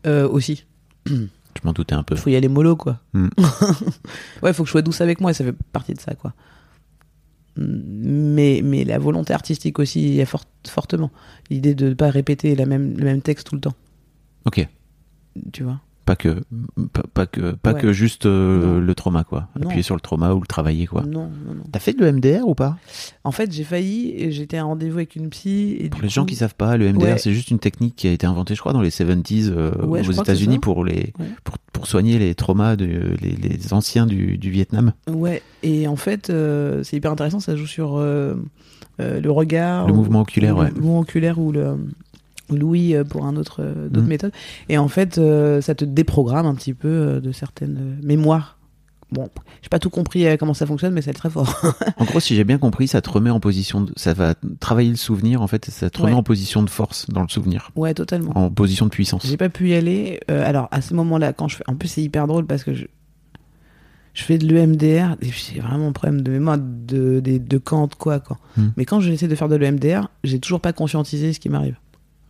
[0.06, 0.66] Euh, aussi.
[1.08, 1.16] Je
[1.64, 2.16] m'en doutais un peu.
[2.16, 3.00] Il faut y aller mollo, quoi.
[3.14, 3.28] Mm.
[4.44, 6.14] ouais, il faut que je sois douce avec moi, et ça fait partie de ça,
[6.14, 6.34] quoi.
[7.56, 11.12] Mais, mais la volonté artistique aussi est fort- fortement.
[11.50, 13.76] L'idée de ne pas répéter la même, le même texte tout le temps,
[14.46, 14.68] Ok.
[15.52, 15.80] tu vois?
[16.14, 16.42] Pas que,
[16.94, 17.82] pas, pas que, pas Ouais.
[17.82, 19.48] que juste euh, le trauma, quoi.
[19.60, 19.66] Non.
[19.66, 21.02] Appuyer sur le trauma ou le travailler, quoi.
[21.02, 21.64] Non, non, non.
[21.72, 22.78] T'as fait de l'EMDR ou pas?
[23.24, 25.76] En fait, j'ai failli, et j'étais à un rendez-vous avec une psy.
[25.80, 27.18] Et Pour du les gens qui savent pas, le MDR, Ouais.
[27.18, 30.08] c'est juste une technique qui a été inventée, je crois, dans les 70s euh, Ouais,
[30.08, 31.26] aux États-Unis pour les Ouais.
[31.44, 34.94] pour, pour soigner les traumas de les, les anciens du, du Vietnam.
[35.10, 38.36] Ouais, et en fait, euh, c'est hyper intéressant, ça joue sur euh,
[39.02, 39.88] euh, le regard.
[39.88, 40.70] Le ou- mouvement oculaire, ou ouais.
[40.70, 41.76] Le mouvement oculaire ou le
[42.54, 44.08] ou l'ouïe euh, pour un autre, euh, d'autres Mhm.
[44.10, 44.32] méthodes.
[44.70, 48.58] Et en fait, euh, ça te déprogramme un petit peu de certaines mémoires.
[49.12, 49.30] Bon,
[49.62, 51.62] j'ai pas tout compris comment ça fonctionne, mais c'est très fort.
[51.98, 54.90] En gros, si j'ai bien compris, ça te remet en position, de, ça va travailler
[54.90, 56.18] le souvenir, en fait, ça te remet Ouais.
[56.18, 58.32] en position de force dans le souvenir, ouais, totalement.
[58.36, 59.24] en position de puissance.
[59.28, 60.20] J'ai pas pu y aller.
[60.32, 61.64] Euh, alors, à ce moment-là, quand je fais.
[61.68, 62.86] En plus, c'est hyper drôle parce que je.
[64.16, 67.90] Je fais de l'EMDR, et j'ai vraiment un problème de mémoire de, de, de Kant,
[67.98, 68.38] quoi, quoi.
[68.58, 68.68] Hmm.
[68.78, 71.76] Mais quand j'essaie de faire de l'EMDR, j'ai toujours pas conscientisé ce qui m'arrive.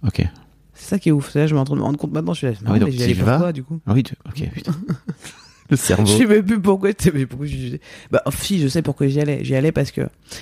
[0.06, 0.26] Ok.
[0.74, 1.34] C'est ça qui est ouf.
[1.36, 2.34] Là, je me rends compte maintenant.
[2.34, 3.34] Je suis là, Ah oui, donc allais vas.
[3.34, 4.50] pourquoi, du coup Ah oui, tu- ok.
[4.54, 4.74] putain.
[5.70, 6.06] le cerveau.
[6.06, 6.90] Je sais même plus pourquoi.
[7.14, 7.80] mais pourquoi j'y-
[8.12, 9.44] bah, oh, si, je sais pourquoi j'y allais.
[9.44, 10.02] J'y allais parce que.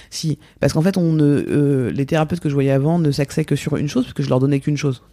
[0.09, 0.39] Si.
[0.59, 3.55] Parce qu'en fait, on ne, euh, les thérapeutes que je voyais avant ne s'axaient que
[3.55, 5.03] sur une chose, parce que je leur donnais qu'une chose.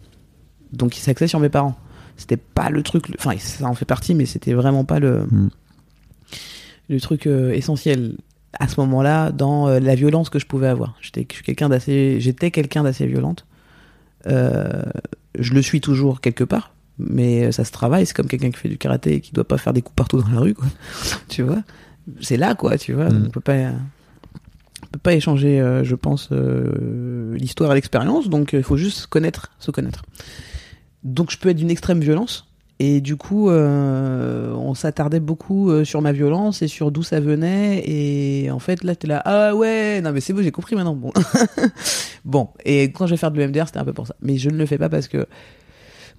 [0.71, 1.75] Donc, ils s'axaient sur mes parents.
[2.17, 3.05] C'était pas le truc.
[3.19, 5.25] Enfin, ça en fait partie, mais c'était vraiment pas le.
[5.29, 5.49] Hmm.
[6.89, 8.15] Le truc euh, essentiel
[8.59, 10.95] à ce moment-là dans euh, la violence que je pouvais avoir.
[11.01, 12.19] J'étais je quelqu'un d'assez.
[12.19, 13.45] J'étais quelqu'un d'assez violente.
[14.27, 14.83] Euh,
[15.37, 18.05] je le suis toujours quelque part, mais ça se travaille.
[18.05, 20.21] C'est comme quelqu'un qui fait du karaté et qui doit pas faire des coups partout
[20.21, 20.67] dans la rue, quoi.
[21.29, 21.63] tu vois?
[22.21, 23.09] C'est là, quoi, tu vois.
[23.09, 23.25] Mm.
[23.27, 28.29] On peut pas, on peut pas échanger, euh, je pense, euh, l'histoire et l'expérience.
[28.29, 30.03] Donc, il faut juste connaître, se connaître.
[31.03, 32.48] Donc, je peux être d'une extrême violence
[32.81, 37.19] Et du coup, euh, on s'attardait beaucoup euh, sur ma violence et sur d'où ça
[37.19, 37.83] venait.
[37.85, 40.95] Et en fait, là, t'es là, ah ouais, non mais c'est bon, j'ai compris maintenant.
[40.95, 41.11] Bon,
[42.25, 42.47] bon.
[42.63, 44.15] Et quand je vais faire de l'EMDR, c'était un peu pour ça.
[44.21, 45.27] Mais je ne le fais pas parce que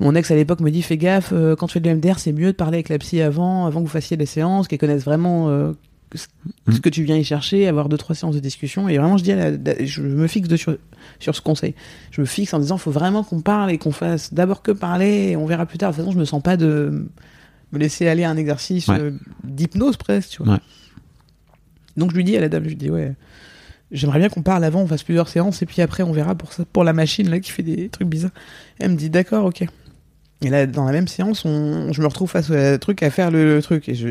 [0.01, 2.33] mon ex à l'époque me dit, fais gaffe, euh, quand tu fais de l'EMDR, c'est
[2.33, 5.05] mieux de parler avec la psy avant, avant que vous fassiez les séances, qu'elle connaisse
[5.05, 5.73] vraiment
[6.19, 6.27] ce
[6.73, 8.89] ce que tu viens y chercher, avoir deux trois séances de discussion.
[8.89, 10.77] Et vraiment, je dis, à la- je me fixe de sur,
[11.19, 11.75] sur ce conseil.
[12.11, 15.31] Je me fixe en disant, faut vraiment qu'on parle et qu'on fasse d'abord que parler,
[15.31, 15.91] et on verra plus tard.
[15.91, 17.07] De toute façon, je me sens pas de
[17.73, 18.99] me laisser aller à un exercice Ouais.
[18.99, 19.11] euh,
[19.45, 20.55] d'hypnose presque, tu vois.
[20.55, 20.59] Ouais.
[21.97, 23.15] Donc je lui dis à la dame, je lui dis, ouais,
[23.93, 26.53] j'aimerais bien qu'on parle avant, on fasse plusieurs séances, et puis après on verra pour
[26.53, 28.31] ça, pour la machine là qui fait des trucs bizarres.
[28.79, 29.65] Elle me dit, d'accord, ok.
[30.43, 33.31] Et là, dans la même séance, on, je me retrouve face au truc à faire
[33.31, 34.09] le, le truc, et je,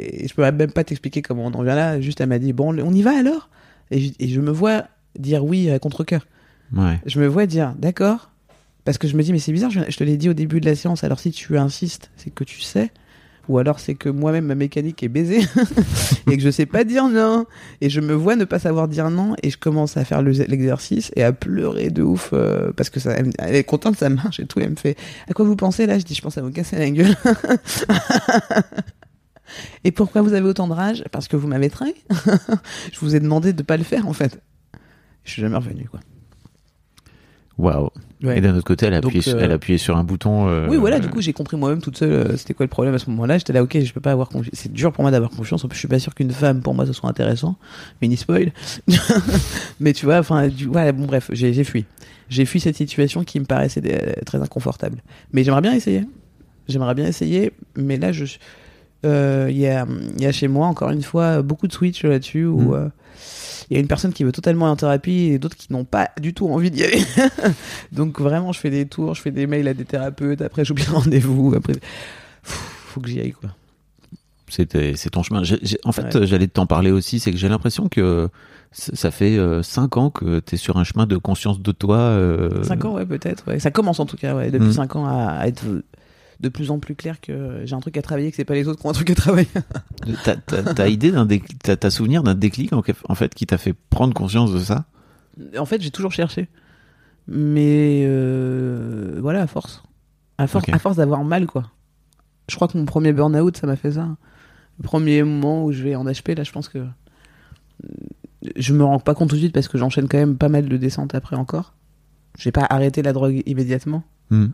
[0.00, 2.00] et je peux même pas t'expliquer comment on en vient là.
[2.00, 3.48] Juste, elle m'a dit, bon, on y va alors?
[3.90, 4.84] Et je, et je me vois
[5.18, 6.26] dire oui à contre-coeur.
[6.76, 6.98] Ouais.
[7.06, 8.30] Je me vois dire, d'accord.
[8.84, 10.60] Parce que je me dis, mais c'est bizarre, je, je te l'ai dit au début
[10.60, 12.90] de la séance, alors si tu insistes, c'est que tu sais.
[13.48, 15.40] Ou alors c'est que moi-même, ma mécanique est baisée
[16.30, 17.46] et que je sais pas dire non.
[17.80, 20.30] Et je me vois ne pas savoir dire non et je commence à faire le-
[20.30, 24.08] l'exercice et à pleurer de ouf euh, parce que ça, elle, elle est contente, ça
[24.08, 24.60] marche et tout.
[24.60, 24.96] Elle me fait,
[25.28, 25.98] à quoi vous pensez là?
[25.98, 27.16] Je dis, je pense à vous casser la gueule.
[29.84, 31.04] et pourquoi vous avez autant de rage?
[31.12, 31.94] Parce que vous m'avez trahi.
[32.92, 34.40] je vous ai demandé de pas le faire en fait.
[35.24, 36.00] Je suis jamais revenu quoi.
[37.58, 37.90] Waouh.
[38.22, 38.38] Ouais.
[38.38, 40.04] Et d'un autre côté, elle a, Donc, appuyé, sur- euh, elle a appuyé sur un
[40.04, 40.48] bouton.
[40.48, 42.94] euh, Oui, voilà, du coup, j'ai compris moi-même toute seule euh, c'était quoi le problème
[42.94, 43.36] à ce moment-là.
[43.38, 44.54] J'étais là, ok, je peux pas avoir confiance.
[44.54, 45.62] C'est dur pour moi d'avoir confiance.
[45.64, 47.56] En plus, je suis pas sûr qu'une femme, pour moi, ce soit intéressant.
[48.00, 48.52] Mini spoil.
[49.80, 50.66] Mais tu vois, enfin, du...
[50.68, 51.84] ouais, bon, bref, j'ai j'ai fui.
[52.28, 55.02] J'ai fui cette situation qui me paraissait euh, très inconfortable.
[55.32, 56.04] Mais j'aimerais bien essayer.
[56.68, 58.24] J'aimerais bien essayer, mais là, je.
[59.04, 59.86] Euh, Il y, a,
[60.16, 62.72] il y a chez moi, encore une fois, beaucoup de switch là-dessus où.
[62.72, 62.74] Mm.
[62.74, 62.88] euh,
[63.70, 65.84] il y a une personne qui veut totalement aller en thérapie et d'autres qui n'ont
[65.84, 67.04] pas du tout envie d'y aller.
[67.92, 70.84] Donc vraiment, je fais des tours, je fais des mails à des thérapeutes, après j'oublie
[70.88, 71.74] le rendez-vous, après
[72.42, 73.50] faut que j'y aille quoi.
[74.48, 75.42] C'était, c'est ton chemin.
[75.84, 76.16] En fait, Ouais.
[76.16, 77.20] euh, j'allais t'en parler aussi.
[77.20, 78.28] C'est que j'ai l'impression que
[78.72, 81.98] ça fait 5 ans que tu es sur un chemin de conscience de toi.
[81.98, 83.44] euh, 5 ans, ouais, peut-être.
[83.46, 83.60] Ouais.
[83.60, 84.72] Ça commence en tout cas, ouais, depuis Mm.
[84.72, 85.62] 5 ans à, à être
[86.40, 88.66] de plus en plus clair que j'ai un truc à travailler, que c'est pas les
[88.66, 89.48] autres qui ont un truc à travailler.
[90.24, 93.46] T'as, t'as- t'as idée d'un déclic, t'as, t'as souvenir d'un déclic en, en fait qui
[93.46, 94.86] t'a fait prendre conscience de ça?
[95.58, 96.48] En fait, j'ai toujours cherché.
[97.28, 99.82] Mais euh, voilà, à force.
[100.38, 101.70] À force, à force d'avoir mal, quoi.
[102.48, 104.08] Je crois que mon premier burn-out, ça m'a fait ça.
[104.78, 106.78] Le premier moment où je vais en HP, là, je pense que.
[108.56, 110.66] Je me rends pas compte tout de suite parce que j'enchaîne quand même pas mal
[110.68, 111.74] de descentes après encore.
[112.38, 114.02] J'ai pas arrêté la drogue immédiatement.
[114.30, 114.46] Hmm.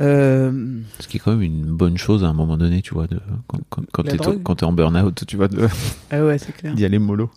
[0.00, 3.06] Euh, Ce qui est quand même une bonne chose à un moment donné, tu vois,
[3.06, 5.68] de, quand, quand, quand, La t'es, drogue quand t'es en burn-out, tu vois, de,
[6.10, 6.74] Ah ouais, c'est clair.
[6.74, 7.30] d'y aller mollo.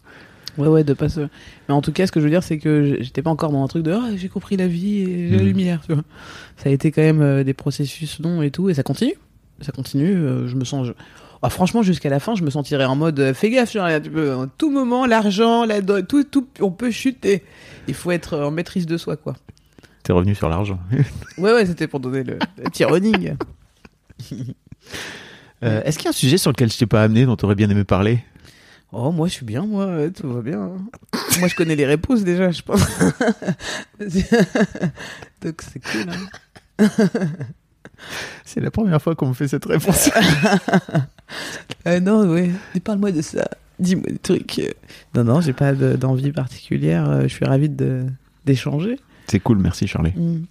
[0.57, 1.19] Ouais, ouais, de pas se.
[1.19, 3.61] Mais en tout cas, ce que je veux dire, c'est que j'étais pas encore dans
[3.63, 5.47] un truc de Ah, j'ai compris la vie et j'ai la Mhm.
[5.47, 6.03] lumière, tu vois.
[6.57, 9.15] Ça a été quand même euh, des processus longs et tout, et ça continue.
[9.61, 10.15] Ça continue.
[10.15, 10.87] euh, je me sens.
[10.87, 10.93] je-
[11.41, 14.33] Ah, franchement, jusqu'à la fin, je me sentirais en mode Fais gaffe, genre, tu peux,
[14.33, 17.43] en tout moment, l'argent, la tout, tout, on peut chuter.
[17.89, 19.35] Il faut être en maîtrise de soi, quoi.
[20.05, 20.79] T'es revenu sur l'argent.
[21.37, 23.35] Ouais, ouais, c'était pour donner le, le petit running.
[25.63, 27.55] Euh, est-ce qu'il y a un sujet sur lequel je t'ai pas amené, dont t'aurais
[27.55, 28.19] bien aimé parler?
[28.91, 30.61] Oh, moi, je suis bien, moi, ouais, tout va bien.
[30.61, 30.77] hein.
[31.39, 32.81] moi, je connais les réponses déjà, je pense.
[35.41, 36.87] Donc, c'est cool, hein.
[38.43, 40.09] C'est la première fois qu'on me fait cette réponse.
[41.87, 42.51] Euh, non, ouais.
[42.73, 43.47] Dis- Parle-moi de ça.
[43.79, 44.61] Dis-moi des trucs.
[45.15, 47.09] Non, non, j'ai pas de- d'envie particulière.
[47.09, 47.69] euh, Je suis ravi
[48.45, 48.99] d'échanger.
[49.27, 50.11] C'est cool, merci Charlie.
[50.15, 50.45] Mm.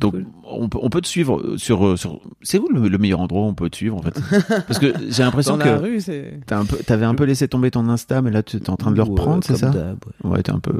[0.00, 0.26] Donc, cool.
[0.44, 1.86] on, peut, on peut te suivre sur.
[1.86, 2.20] euh, sur...
[2.42, 4.14] C'est où le, le meilleur endroit où on peut te suivre en fait?
[4.66, 6.40] Parce que j'ai l'impression dans la que rue, c'est.
[6.46, 8.76] t'as un peu, t'avais un peu laissé tomber ton Insta, mais là tu es en
[8.76, 9.70] train de le Ouais, reprendre, c'est ça?
[9.70, 10.30] ouais.
[10.30, 10.78] Ouais, t'es un peu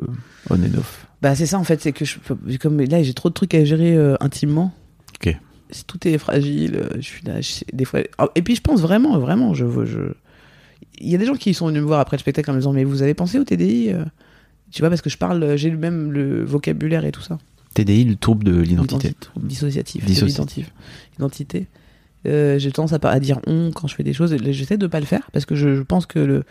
[0.51, 1.07] on and off.
[1.23, 3.55] Bah, c'est ça en fait, c'est que je peux- comme là j'ai trop de trucs
[3.55, 4.73] à gérer euh, intimement.
[5.15, 5.35] Ok.
[5.71, 6.77] C'est- Tout est fragile.
[6.77, 8.01] euh, Je suis là, je sais- des fois.
[8.19, 10.01] Ah, Et puis je pense vraiment, vraiment, je veux, je.
[10.99, 12.59] Il y a des gens qui sont venus me voir après le spectacle en me
[12.59, 14.05] disant mais vous avez pensé au TDI euh?
[14.71, 17.39] Tu vois parce que je parle, j'ai le même le vocabulaire et tout ça.
[17.75, 19.15] TDI, le trouble de l'identité.
[19.21, 20.05] Trouble Dissociatif.
[20.05, 20.73] Dissociatif.
[21.19, 21.67] Identité.
[22.27, 24.37] Euh, j'ai tendance à, dire on quand je fais des choses.
[24.51, 26.45] J'essaie de pas le faire parce que je, je pense que le,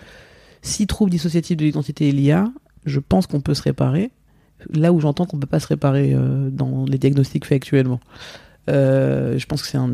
[0.61, 2.51] si trouble dissociatif de l'identité il y a,
[2.85, 4.11] je pense qu'on peut se réparer.
[4.73, 7.99] Là où j'entends qu'on peut pas se réparer euh, dans les diagnostics faits actuellement.
[8.69, 9.91] Euh, je pense que c'est un,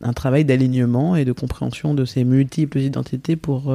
[0.00, 3.74] un travail d'alignement et de compréhension de ces multiples identités pour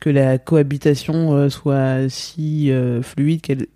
[0.00, 3.66] que la cohabitation euh, soit si euh, fluide qu'elle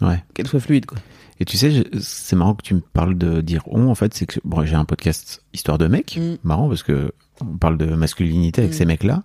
[0.00, 0.22] Ouais.
[0.34, 0.98] qu'elle soit fluide quoi.
[1.40, 4.26] Et tu sais, c'est marrant que tu me parles de dire on en fait, c'est
[4.26, 6.36] que bon, j'ai un podcast histoire de mecs, Mm.
[6.44, 8.76] marrant parce que on parle de masculinité avec Mm.
[8.76, 9.22] ces mecs-là,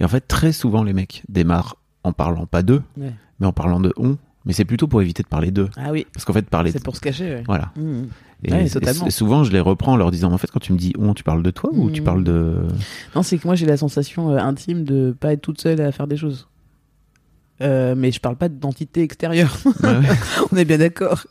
[0.00, 3.12] et en fait très souvent les mecs démarrent en parlant pas d'eux, Ouais.
[3.40, 4.16] mais en parlant de on,
[4.48, 5.68] Mais c'est plutôt pour éviter de parler d'eux.
[5.76, 6.72] Ah oui, Parce qu'en fait, parler.
[6.72, 7.28] c'est pour se cacher.
[7.34, 7.42] ouais.
[7.46, 7.70] Voilà.
[7.76, 8.02] Mmh.
[8.44, 10.78] Et, Ouais, et- souvent, je les reprends en leur disant, en fait, quand tu me
[10.78, 12.04] dis on, tu parles de toi ou tu Mm.
[12.04, 12.54] parles de.
[13.14, 15.92] Non, c'est que moi j'ai la sensation euh, intime de pas être toute seule à
[15.92, 16.48] faire des choses.
[17.60, 19.56] Euh, mais je parle pas d'entité extérieure.
[19.82, 20.00] Ouais.
[20.52, 21.26] On est bien d'accord.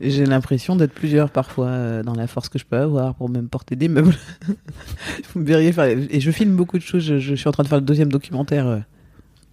[0.00, 3.48] J'ai l'impression d'être plusieurs parfois euh, dans la force que je peux avoir pour même
[3.48, 4.14] porter des meubles.
[5.34, 5.84] Vous me verriez faire.
[5.86, 7.04] Et je filme beaucoup de choses.
[7.04, 8.82] Je, je suis en train de faire le deuxième documentaire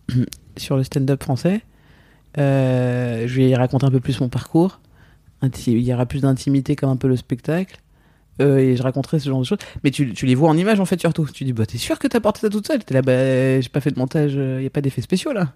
[0.57, 1.61] sur le stand-up français.
[2.37, 4.79] Euh, je vais raconter un peu plus mon parcours.
[5.67, 7.77] Il y aura plus d'intimité comme un peu le spectacle.
[8.41, 9.57] Euh, et je raconterai ce genre de choses.
[9.83, 11.27] Mais tu, tu les vois en image en fait surtout.
[11.33, 12.83] Tu dis, bah t'es sûr que t'as porté ça toute seule?
[12.83, 15.53] T'es là, bah j'ai pas fait de montage, il y a pas d'effets spéciaux là.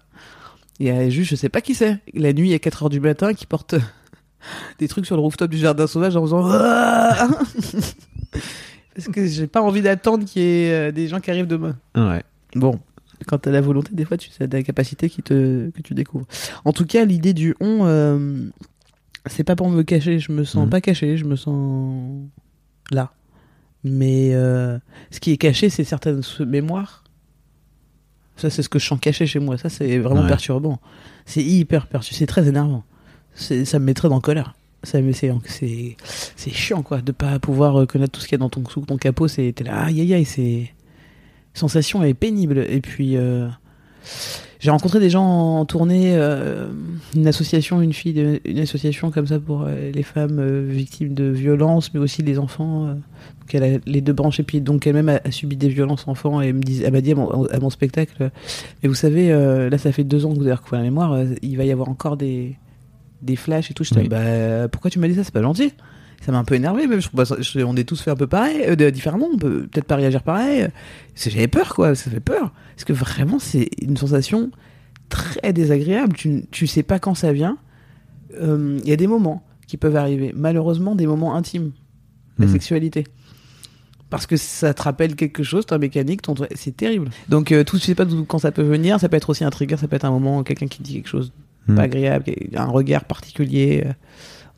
[0.80, 3.32] Il y a juste, je sais pas qui c'est, la nuit à 4h du matin
[3.32, 3.76] qui porte
[4.78, 6.42] des trucs sur le rooftop du jardin sauvage en faisant
[8.94, 11.76] Parce que j'ai pas envie d'attendre qu'il y ait euh, des gens qui arrivent demain.
[11.96, 12.22] Ouais.
[12.54, 12.78] Bon,
[13.26, 16.26] quand t'as la volonté, des fois, tu as des capacités qui te, que tu découvres.
[16.64, 18.46] En tout cas, l'idée du on, euh,
[19.26, 20.18] c'est pas pour me cacher.
[20.18, 20.70] Je me sens Mhm.
[20.70, 22.22] pas caché, je me sens
[22.90, 23.12] là.
[23.82, 24.78] Mais euh,
[25.10, 27.04] ce qui est caché, c'est certaines mémoires.
[28.36, 29.58] Ça, c'est ce que je sens caché chez moi.
[29.58, 30.28] Ça, c'est vraiment Ouais.
[30.28, 30.80] perturbant.
[31.26, 32.16] C'est hyper perturbant.
[32.18, 32.82] C'est très énervant.
[33.34, 34.54] Ça me mettrait en colère.
[34.82, 35.96] Ça me- C'est
[36.50, 38.82] chiant, quoi, de pas pouvoir euh, connaître tout ce qu'il y a dans ton, sous
[38.82, 39.28] ton capot.
[39.28, 40.70] C'est t'es là, aïe aïe aïe, c'est
[41.54, 42.58] sensation est pénible.
[42.68, 43.48] Et puis, euh,
[44.60, 45.24] j'ai rencontré des gens
[45.58, 46.68] en tournée, euh,
[47.14, 51.14] une association, une fille, de- une association comme ça pour euh, les femmes euh, victimes
[51.14, 52.86] de violences, mais aussi les enfants.
[52.86, 52.94] euh.
[52.94, 56.08] donc elle a les deux branches, et puis donc elle-même a, a subi des violences
[56.08, 58.30] enfants, et elle me dit, elle m'a dit à mon, à mon spectacle,
[58.82, 61.18] mais vous savez, euh, là ça fait deux ans que vous avez recouvert la mémoire,
[61.42, 62.56] il va y avoir encore des,
[63.22, 63.84] des flashs et tout.
[63.84, 64.08] Je Oui.
[64.08, 65.72] bah pourquoi tu m'as dit ça, c'est pas gentil.
[66.24, 68.16] Ça m'a un peu énervé, mais je trouve pas je- on est tous fait un
[68.16, 70.68] peu pareil, euh, différemment, on peut peut-être pas réagir pareil.
[71.14, 72.52] C'est- J'avais peur, quoi, ça fait peur.
[72.74, 74.50] Parce que vraiment, c'est une sensation
[75.10, 76.14] très désagréable.
[76.16, 77.58] Tu, tu sais pas quand ça vient.
[78.40, 81.72] Euh, Il y a des moments qui peuvent arriver, malheureusement, des moments intimes,
[82.38, 82.52] la Mhm.
[82.52, 83.04] sexualité.
[84.10, 86.34] Parce que ça te rappelle quelque chose, ta mécanique, ton...
[86.54, 87.10] c'est terrible.
[87.28, 89.76] Donc, euh, tout, sais pas quand ça peut venir, ça peut être aussi un trigger,
[89.76, 91.32] ça peut être un moment, quelqu'un qui dit quelque chose
[91.66, 91.76] Mhm.
[91.76, 92.24] pas agréable,
[92.56, 93.92] un regard particulier, euh,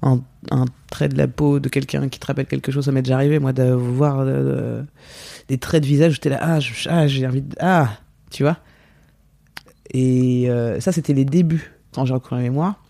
[0.03, 0.21] un,
[0.51, 2.85] un trait de la peau de quelqu'un qui te rappelle quelque chose.
[2.85, 4.83] Ça m'est déjà arrivé, moi, de voir euh,
[5.49, 7.55] des traits de visage où j'étais là, ah, ah, j'ai envie de.
[7.61, 7.91] Ah,
[8.31, 8.59] tu vois.
[9.93, 11.73] Et euh, ça, c'était les débuts.
[11.95, 12.83] Quand j'ai recouvert la mémoire,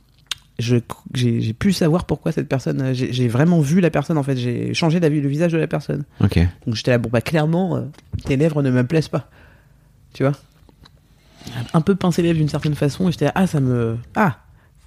[0.58, 0.76] je-
[1.14, 2.80] j'ai pu savoir pourquoi cette personne.
[2.80, 4.36] euh, J'ai vraiment vu la personne, en fait.
[4.36, 6.04] J'ai changé la, le visage de la personne.
[6.20, 6.38] Ok.
[6.66, 7.82] Donc j'étais là, bon, bah, clairement, euh,
[8.24, 9.28] tes lèvres ne me plaisent pas.
[10.14, 10.32] Tu vois
[11.74, 13.98] Un peu pincé les lèvres d'une certaine façon, et j'étais là, ah, ça me.
[14.14, 14.38] Ah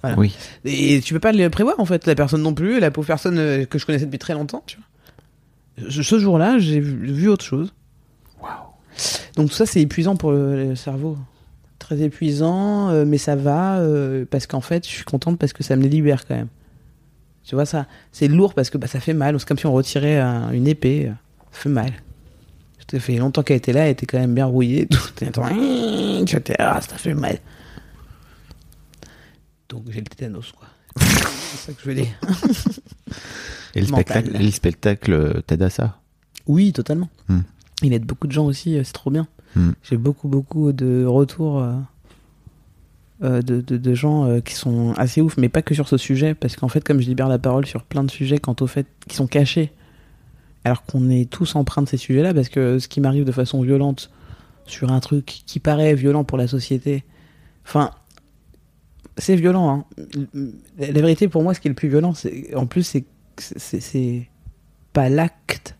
[0.02, 0.18] Voilà.
[0.18, 0.34] Oui.
[0.64, 3.38] Et tu peux pas le prévoir en fait, la personne non plus, la pauvre personne
[3.38, 5.88] euh, que je connaissais depuis très longtemps, tu vois.
[5.90, 7.72] Je- ce jour-là, j'ai vu, vu autre chose.
[9.36, 11.16] Donc tout ça, c'est épuisant pour le, le cerveau.
[11.78, 15.62] Très épuisant, euh, mais ça va euh, parce qu'en fait, je suis contente parce que
[15.62, 16.48] ça me libère quand même.
[17.44, 19.38] Tu vois ça, c'est lourd parce que bah, ça fait mal.
[19.40, 21.10] C'est comme si on retirait un- une épée.
[21.52, 21.92] Ça fait mal.
[22.90, 24.86] Ça fait longtemps qu'elle était là, elle était quand même bien rouillée.
[24.90, 24.98] Tout.
[25.16, 27.38] Tu ah, ça fait mal.
[29.70, 30.68] Donc j'ai le tétanos, quoi.
[30.96, 32.08] c'est ça que je veux dire.
[33.74, 34.04] Et le Mental.
[34.04, 36.00] spectacle, et le spectacle euh, t'aide à ça?
[36.46, 37.08] Oui, totalement.
[37.28, 37.40] Hmm.
[37.82, 39.28] Il aide beaucoup de gens aussi, euh, c'est trop bien.
[39.54, 39.70] Hmm.
[39.84, 41.72] J'ai beaucoup, beaucoup de retours euh,
[43.22, 45.96] euh, de, de, de gens euh, qui sont assez ouf, mais pas que sur ce
[45.96, 48.66] sujet, parce qu'en fait, comme je libère la parole sur plein de sujets quant au
[48.66, 49.72] fait qui sont cachés,
[50.64, 53.62] alors qu'on est tous empreints de ces sujets-là, parce que ce qui m'arrive de façon
[53.62, 54.10] violente
[54.66, 57.04] sur un truc qui paraît violent pour la société,
[57.66, 57.90] enfin,
[59.18, 59.84] c'est violent.
[59.96, 60.46] Hein.
[60.78, 63.04] La vérité, pour moi, ce qui est le plus violent, c'est en plus, c'est
[63.38, 64.28] c'est- c'est
[64.92, 65.76] pas l'acte,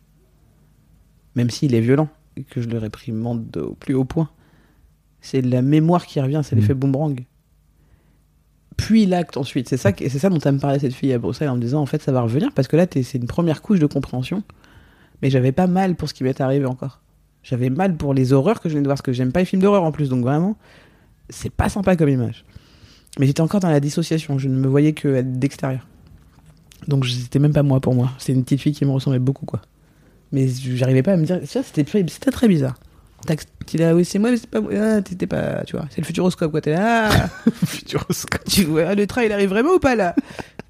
[1.35, 4.31] même s'il est violent et que je le réprimande au plus haut point.
[5.21, 6.63] C'est la mémoire qui revient, c'est Mhm.
[6.63, 7.25] l'effet boomerang.
[8.77, 9.69] Puis l'acte ensuite.
[9.69, 11.83] C'est ça, c'est ça dont elle me parlait cette fille à Bruxelles en me disant
[11.83, 14.43] en fait ça va revenir parce que là c'est une première couche de compréhension.
[15.21, 17.01] Mais j'avais pas mal pour ce qui m'est arrivé encore.
[17.43, 19.45] J'avais mal pour les horreurs que je venais de voir parce que j'aime pas les
[19.47, 20.57] films d'horreur en plus donc vraiment
[21.29, 22.45] c'est pas sympa comme image.
[23.19, 25.87] Mais j'étais encore dans la dissociation, je ne me voyais que d'extérieur.
[26.89, 28.11] Donc c'était même pas moi pour moi.
[28.19, 29.61] C'est une petite fille qui me ressemblait beaucoup quoi.
[30.33, 31.41] Mais j'arrivais pas à me dire.
[31.45, 32.03] Ça, c'était très,
[32.49, 32.77] bizarre.
[33.67, 34.73] Tu là, oui, c'est moi, mais c'est pas moi.
[34.75, 35.63] Ah, t'étais pas.
[35.67, 36.61] Tu vois, c'est le futuroscope, quoi.
[36.61, 37.09] T'es là.
[37.13, 37.29] Ah,
[37.67, 38.45] Futuroscope.
[38.45, 40.15] tu vois, le train, il arrive vraiment ou pas, là?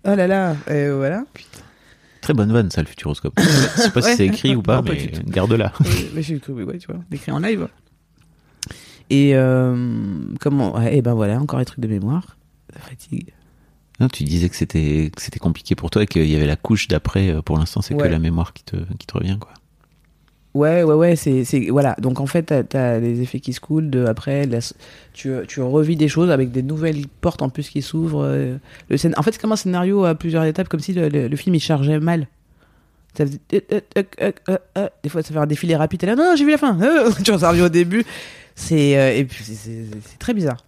[0.05, 0.57] Oh là là.
[0.69, 1.25] Et voilà.
[2.23, 3.35] Très bonne vanne, ça, le futuroscope.
[3.39, 3.43] Je
[3.83, 4.11] sais pas Ouais.
[4.13, 5.73] si c'est écrit ou pas, Non, mais garde-la.
[6.15, 7.69] Mais j'ai cru, oui, ouais, tu vois, décrit en live.
[9.11, 9.75] Et euh,
[10.41, 10.77] comment.
[10.77, 12.37] ouais, et ben voilà, encore les trucs de mémoire.
[12.73, 13.29] Ça fatigue.
[13.99, 16.57] Non, tu disais que c'était que c'était compliqué pour toi et qu'il y avait la
[16.57, 17.29] couche d'après.
[17.31, 18.05] euh, Pour l'instant, c'est Ouais.
[18.05, 19.53] que la mémoire qui te qui te revient, quoi.
[20.53, 21.95] Ouais, ouais, ouais, c'est, c'est, voilà.
[22.01, 23.89] Donc en fait, t'as, t'as des effets qui se coulent.
[23.89, 24.59] De, après, la-
[25.13, 28.25] tu, tu revis des choses avec des nouvelles portes en plus qui s'ouvrent.
[28.25, 28.57] euh,
[28.89, 31.37] Le en fait, c'est comme un scénario à plusieurs étapes, comme si le, le- le
[31.37, 32.27] film il chargeait mal.
[33.17, 33.41] Ça faisait-
[33.73, 33.81] euh,
[34.21, 34.89] euh, euh.
[35.03, 36.01] Des fois, ça fait un défilé rapide.
[36.01, 36.79] T'es là, non, non, j'ai vu la fin.
[37.25, 38.05] Tu reviens au début.
[38.55, 39.45] C'est, et puis,
[40.19, 40.65] très bizarre.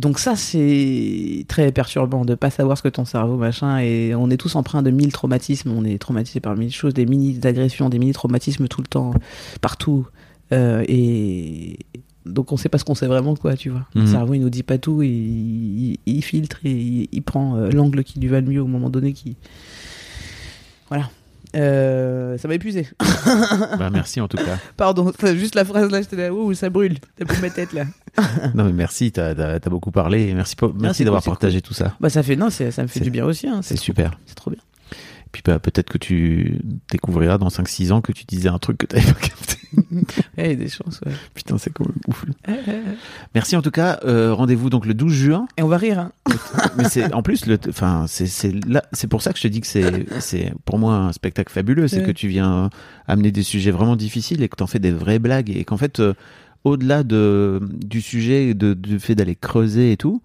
[0.00, 4.28] Donc ça, c'est très perturbant de pas savoir ce que ton cerveau machin et on
[4.28, 7.88] est tous empreints de mille traumatismes, on est traumatisé par mille choses, des mini agressions,
[7.88, 9.12] des mini traumatismes tout le temps,
[9.60, 10.06] partout.
[10.52, 11.78] Euh, et
[12.26, 13.86] donc on sait pas ce qu'on sait vraiment quoi, tu vois.
[13.94, 14.06] Le Mhm.
[14.08, 17.54] cerveau il nous dit pas tout, et il, il- il filtre et il, il prend
[17.54, 19.12] l'angle qui lui va le mieux au moment donné.
[19.12, 19.36] Qui
[20.88, 21.08] voilà.
[21.54, 22.88] Euh, ça m'a épuisé.
[23.78, 24.58] Bah, merci en tout cas.
[24.76, 27.84] Pardon, juste la phrase là, j'étais là, ouh, ça brûle, ça brûle ma tête là.
[28.54, 31.96] Non mais merci, t'as as, beaucoup parlé merci, d'avoir cool, partagé tout ça.
[32.00, 33.48] Bah ça fait non, ça me fait du bien aussi.
[33.48, 34.18] Hein, C'est super.
[34.26, 34.60] C'est trop bien.
[35.34, 36.60] Puis bah, peut-être que tu
[36.92, 39.56] découvriras dans 5-6 ans que tu disais un truc que t'avais pas capté.
[40.38, 41.10] Il y a des chances, ouais.
[41.34, 42.24] Putain, c'est quand même ouf.
[43.34, 43.98] Merci en tout cas.
[44.04, 45.48] euh, Rendez-vous donc le 12 juin.
[45.56, 46.12] Et on va rire, hein.
[46.78, 50.78] Mais c'est en plus enfin c'est pour ça que je te dis que c'est pour
[50.78, 52.04] moi un spectacle fabuleux, c'est Ouais.
[52.06, 52.70] que tu viens
[53.08, 55.98] amener des sujets vraiment difficiles et que t'en fais des vraies blagues et qu'en fait
[55.98, 56.14] euh,
[56.62, 60.22] au-delà de du sujet de du fait d'aller creuser et tout,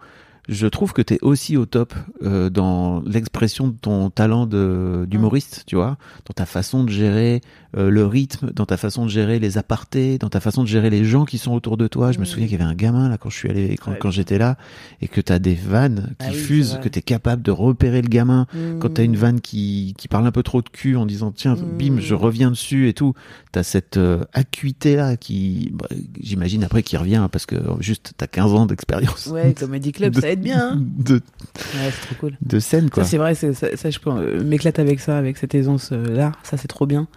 [0.49, 1.93] je trouve que t'es aussi au top
[2.23, 7.41] euh, dans l'expression de ton talent de d'humoriste, tu vois, dans ta façon de gérer
[7.77, 10.89] euh, le rythme, dans ta façon de gérer les apartés, dans ta façon de gérer
[10.89, 12.11] les gens qui sont autour de toi.
[12.11, 12.25] Je me Mm.
[12.25, 13.97] souviens qu'il y avait un gamin là quand je suis allé quand, Ouais.
[14.01, 14.57] quand j'étais là
[15.01, 18.47] et que t'as des vannes qui Ah fusent, que t'es capable de repérer le gamin
[18.79, 19.15] quand t'as une Mmh.
[19.15, 21.77] vanne qui, qui parle un peu trop de cul en disant tiens Mm.
[21.77, 23.13] bim je reviens dessus et tout
[23.51, 25.87] t'as cette euh, acuité là qui bah,
[26.19, 30.21] j'imagine après qui revient parce que juste t'as 15 ans d'expérience Ouais, Comedy Club, de-
[30.21, 30.71] ça aide bien.
[30.73, 30.79] hein.
[30.97, 32.37] de, Ouais, c'est trop cool.
[32.41, 35.17] de scène quoi Ça, c'est vrai, c'est- ça, ça, je peux euh, m'éclate avec ça,
[35.17, 36.31] avec cette aisance-là.
[36.43, 37.07] ça, c'est trop bien.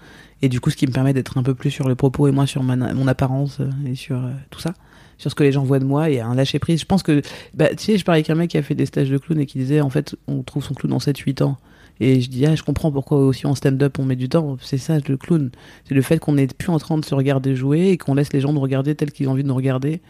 [0.43, 2.33] Et du coup, ce qui me permet d'être un peu plus sur le propos et
[2.33, 4.75] moins sur ma, mon apparence euh, et sur euh, tout ça.
[5.19, 6.81] Sur ce que les gens voient de moi et un lâcher prise.
[6.81, 7.23] Je pense que,
[7.55, 9.39] bah, tu sais, je parlais avec un mec qui a fait des stages de clown
[9.39, 11.59] et qui disait, en fait, on trouve son clown en 7-8 ans.
[12.01, 14.57] Et je dis, ah, je comprends pourquoi aussi en stand-up on met du temps.
[14.61, 15.51] C'est ça, le clown.
[15.85, 18.33] C'est le fait qu'on n'est plus en train de se regarder jouer et qu'on laisse
[18.33, 20.01] les gens nous regarder tels qu'ils ont envie de nous regarder.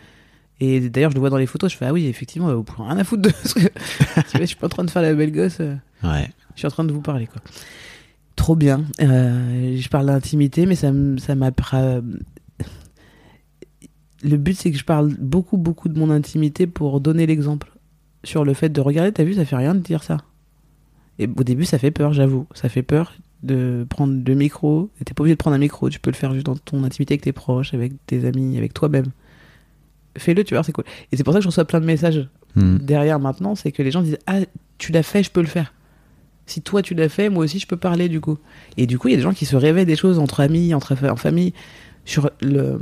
[0.64, 2.86] Et d'ailleurs, je le vois dans les photos, je fais, ah oui, effectivement, vous pouvez
[2.88, 3.60] rien à foutre de ce que.
[3.60, 3.68] Tu
[4.36, 5.58] vois, je suis pas en train de faire la belle gosse.
[5.60, 5.74] euh,
[6.04, 7.42] ouais Je suis en train de vous parler, quoi.
[8.36, 8.84] Trop bien.
[9.00, 11.50] Euh, je parle d'intimité, mais ça m- ça m'a.
[11.50, 12.02] pra-
[14.24, 17.72] Le but, c'est que je parle beaucoup, beaucoup de mon intimité pour donner l'exemple.
[18.24, 20.18] Sur le fait de regarder, t'as vu, ça fait rien de dire ça.
[21.18, 22.46] Et au début, ça fait peur, j'avoue.
[22.54, 24.90] Ça fait peur de prendre le micro.
[25.04, 27.14] T'es pas obligé de prendre un micro, tu peux le faire juste dans ton intimité
[27.14, 29.06] avec tes proches, avec tes amis, avec toi-même.
[30.18, 30.84] Fais-le, tu vois, c'est cool.
[31.10, 32.76] Et c'est pour ça que je reçois plein de messages Hmm.
[32.76, 34.40] derrière maintenant, c'est que les gens disent Ah,
[34.76, 35.72] tu l'as fait, je peux le faire.
[36.44, 38.36] Si toi tu l'as fait, moi aussi je peux parler du coup.
[38.76, 40.74] Et du coup, il y a des gens qui se réveillent des choses entre amis,
[40.74, 41.54] entre en famille,
[42.04, 42.78] sur le,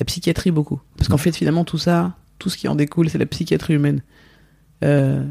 [0.00, 0.80] la psychiatrie beaucoup.
[0.96, 4.00] Parce qu'en fait, finalement, tout ça, tout ce qui en découle, c'est la psychiatrie humaine.
[4.84, 5.22] Euh,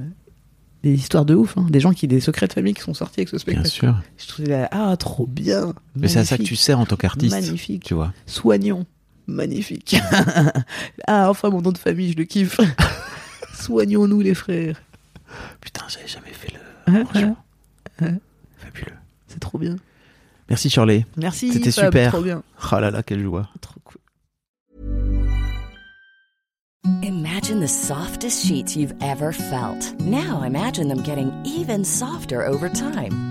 [0.83, 1.65] des histoires de ouf, hein.
[1.69, 3.69] des gens qui, des secrets de famille qui sont sortis avec ce bien spectacle.
[3.69, 5.73] sûr Je trouvais là, ah, trop bien.
[5.95, 7.83] mais c'est à ça que tu sers en tant qu'artiste Magnifique.
[7.85, 8.85] tu vois Soignons.
[9.27, 9.95] Magnifique.
[11.07, 12.59] ah, enfin, mon nom de famille, je le kiffe.
[13.53, 14.81] Soignons-nous, les frères.
[15.61, 17.37] putain j'avais jamais fait le Ah, franchement
[18.01, 18.05] ah,
[18.57, 18.95] fabuleux
[19.27, 19.75] C'est trop bien.
[20.49, 21.53] merci Shirley Merci.
[21.53, 22.11] C'était Fab, super.
[22.11, 22.41] Trop bien.
[22.71, 23.97] oh là là quelle joie Trop cool.
[27.03, 29.93] Imagine the softest sheets you've ever felt.
[29.99, 33.30] Now imagine them getting even softer over time.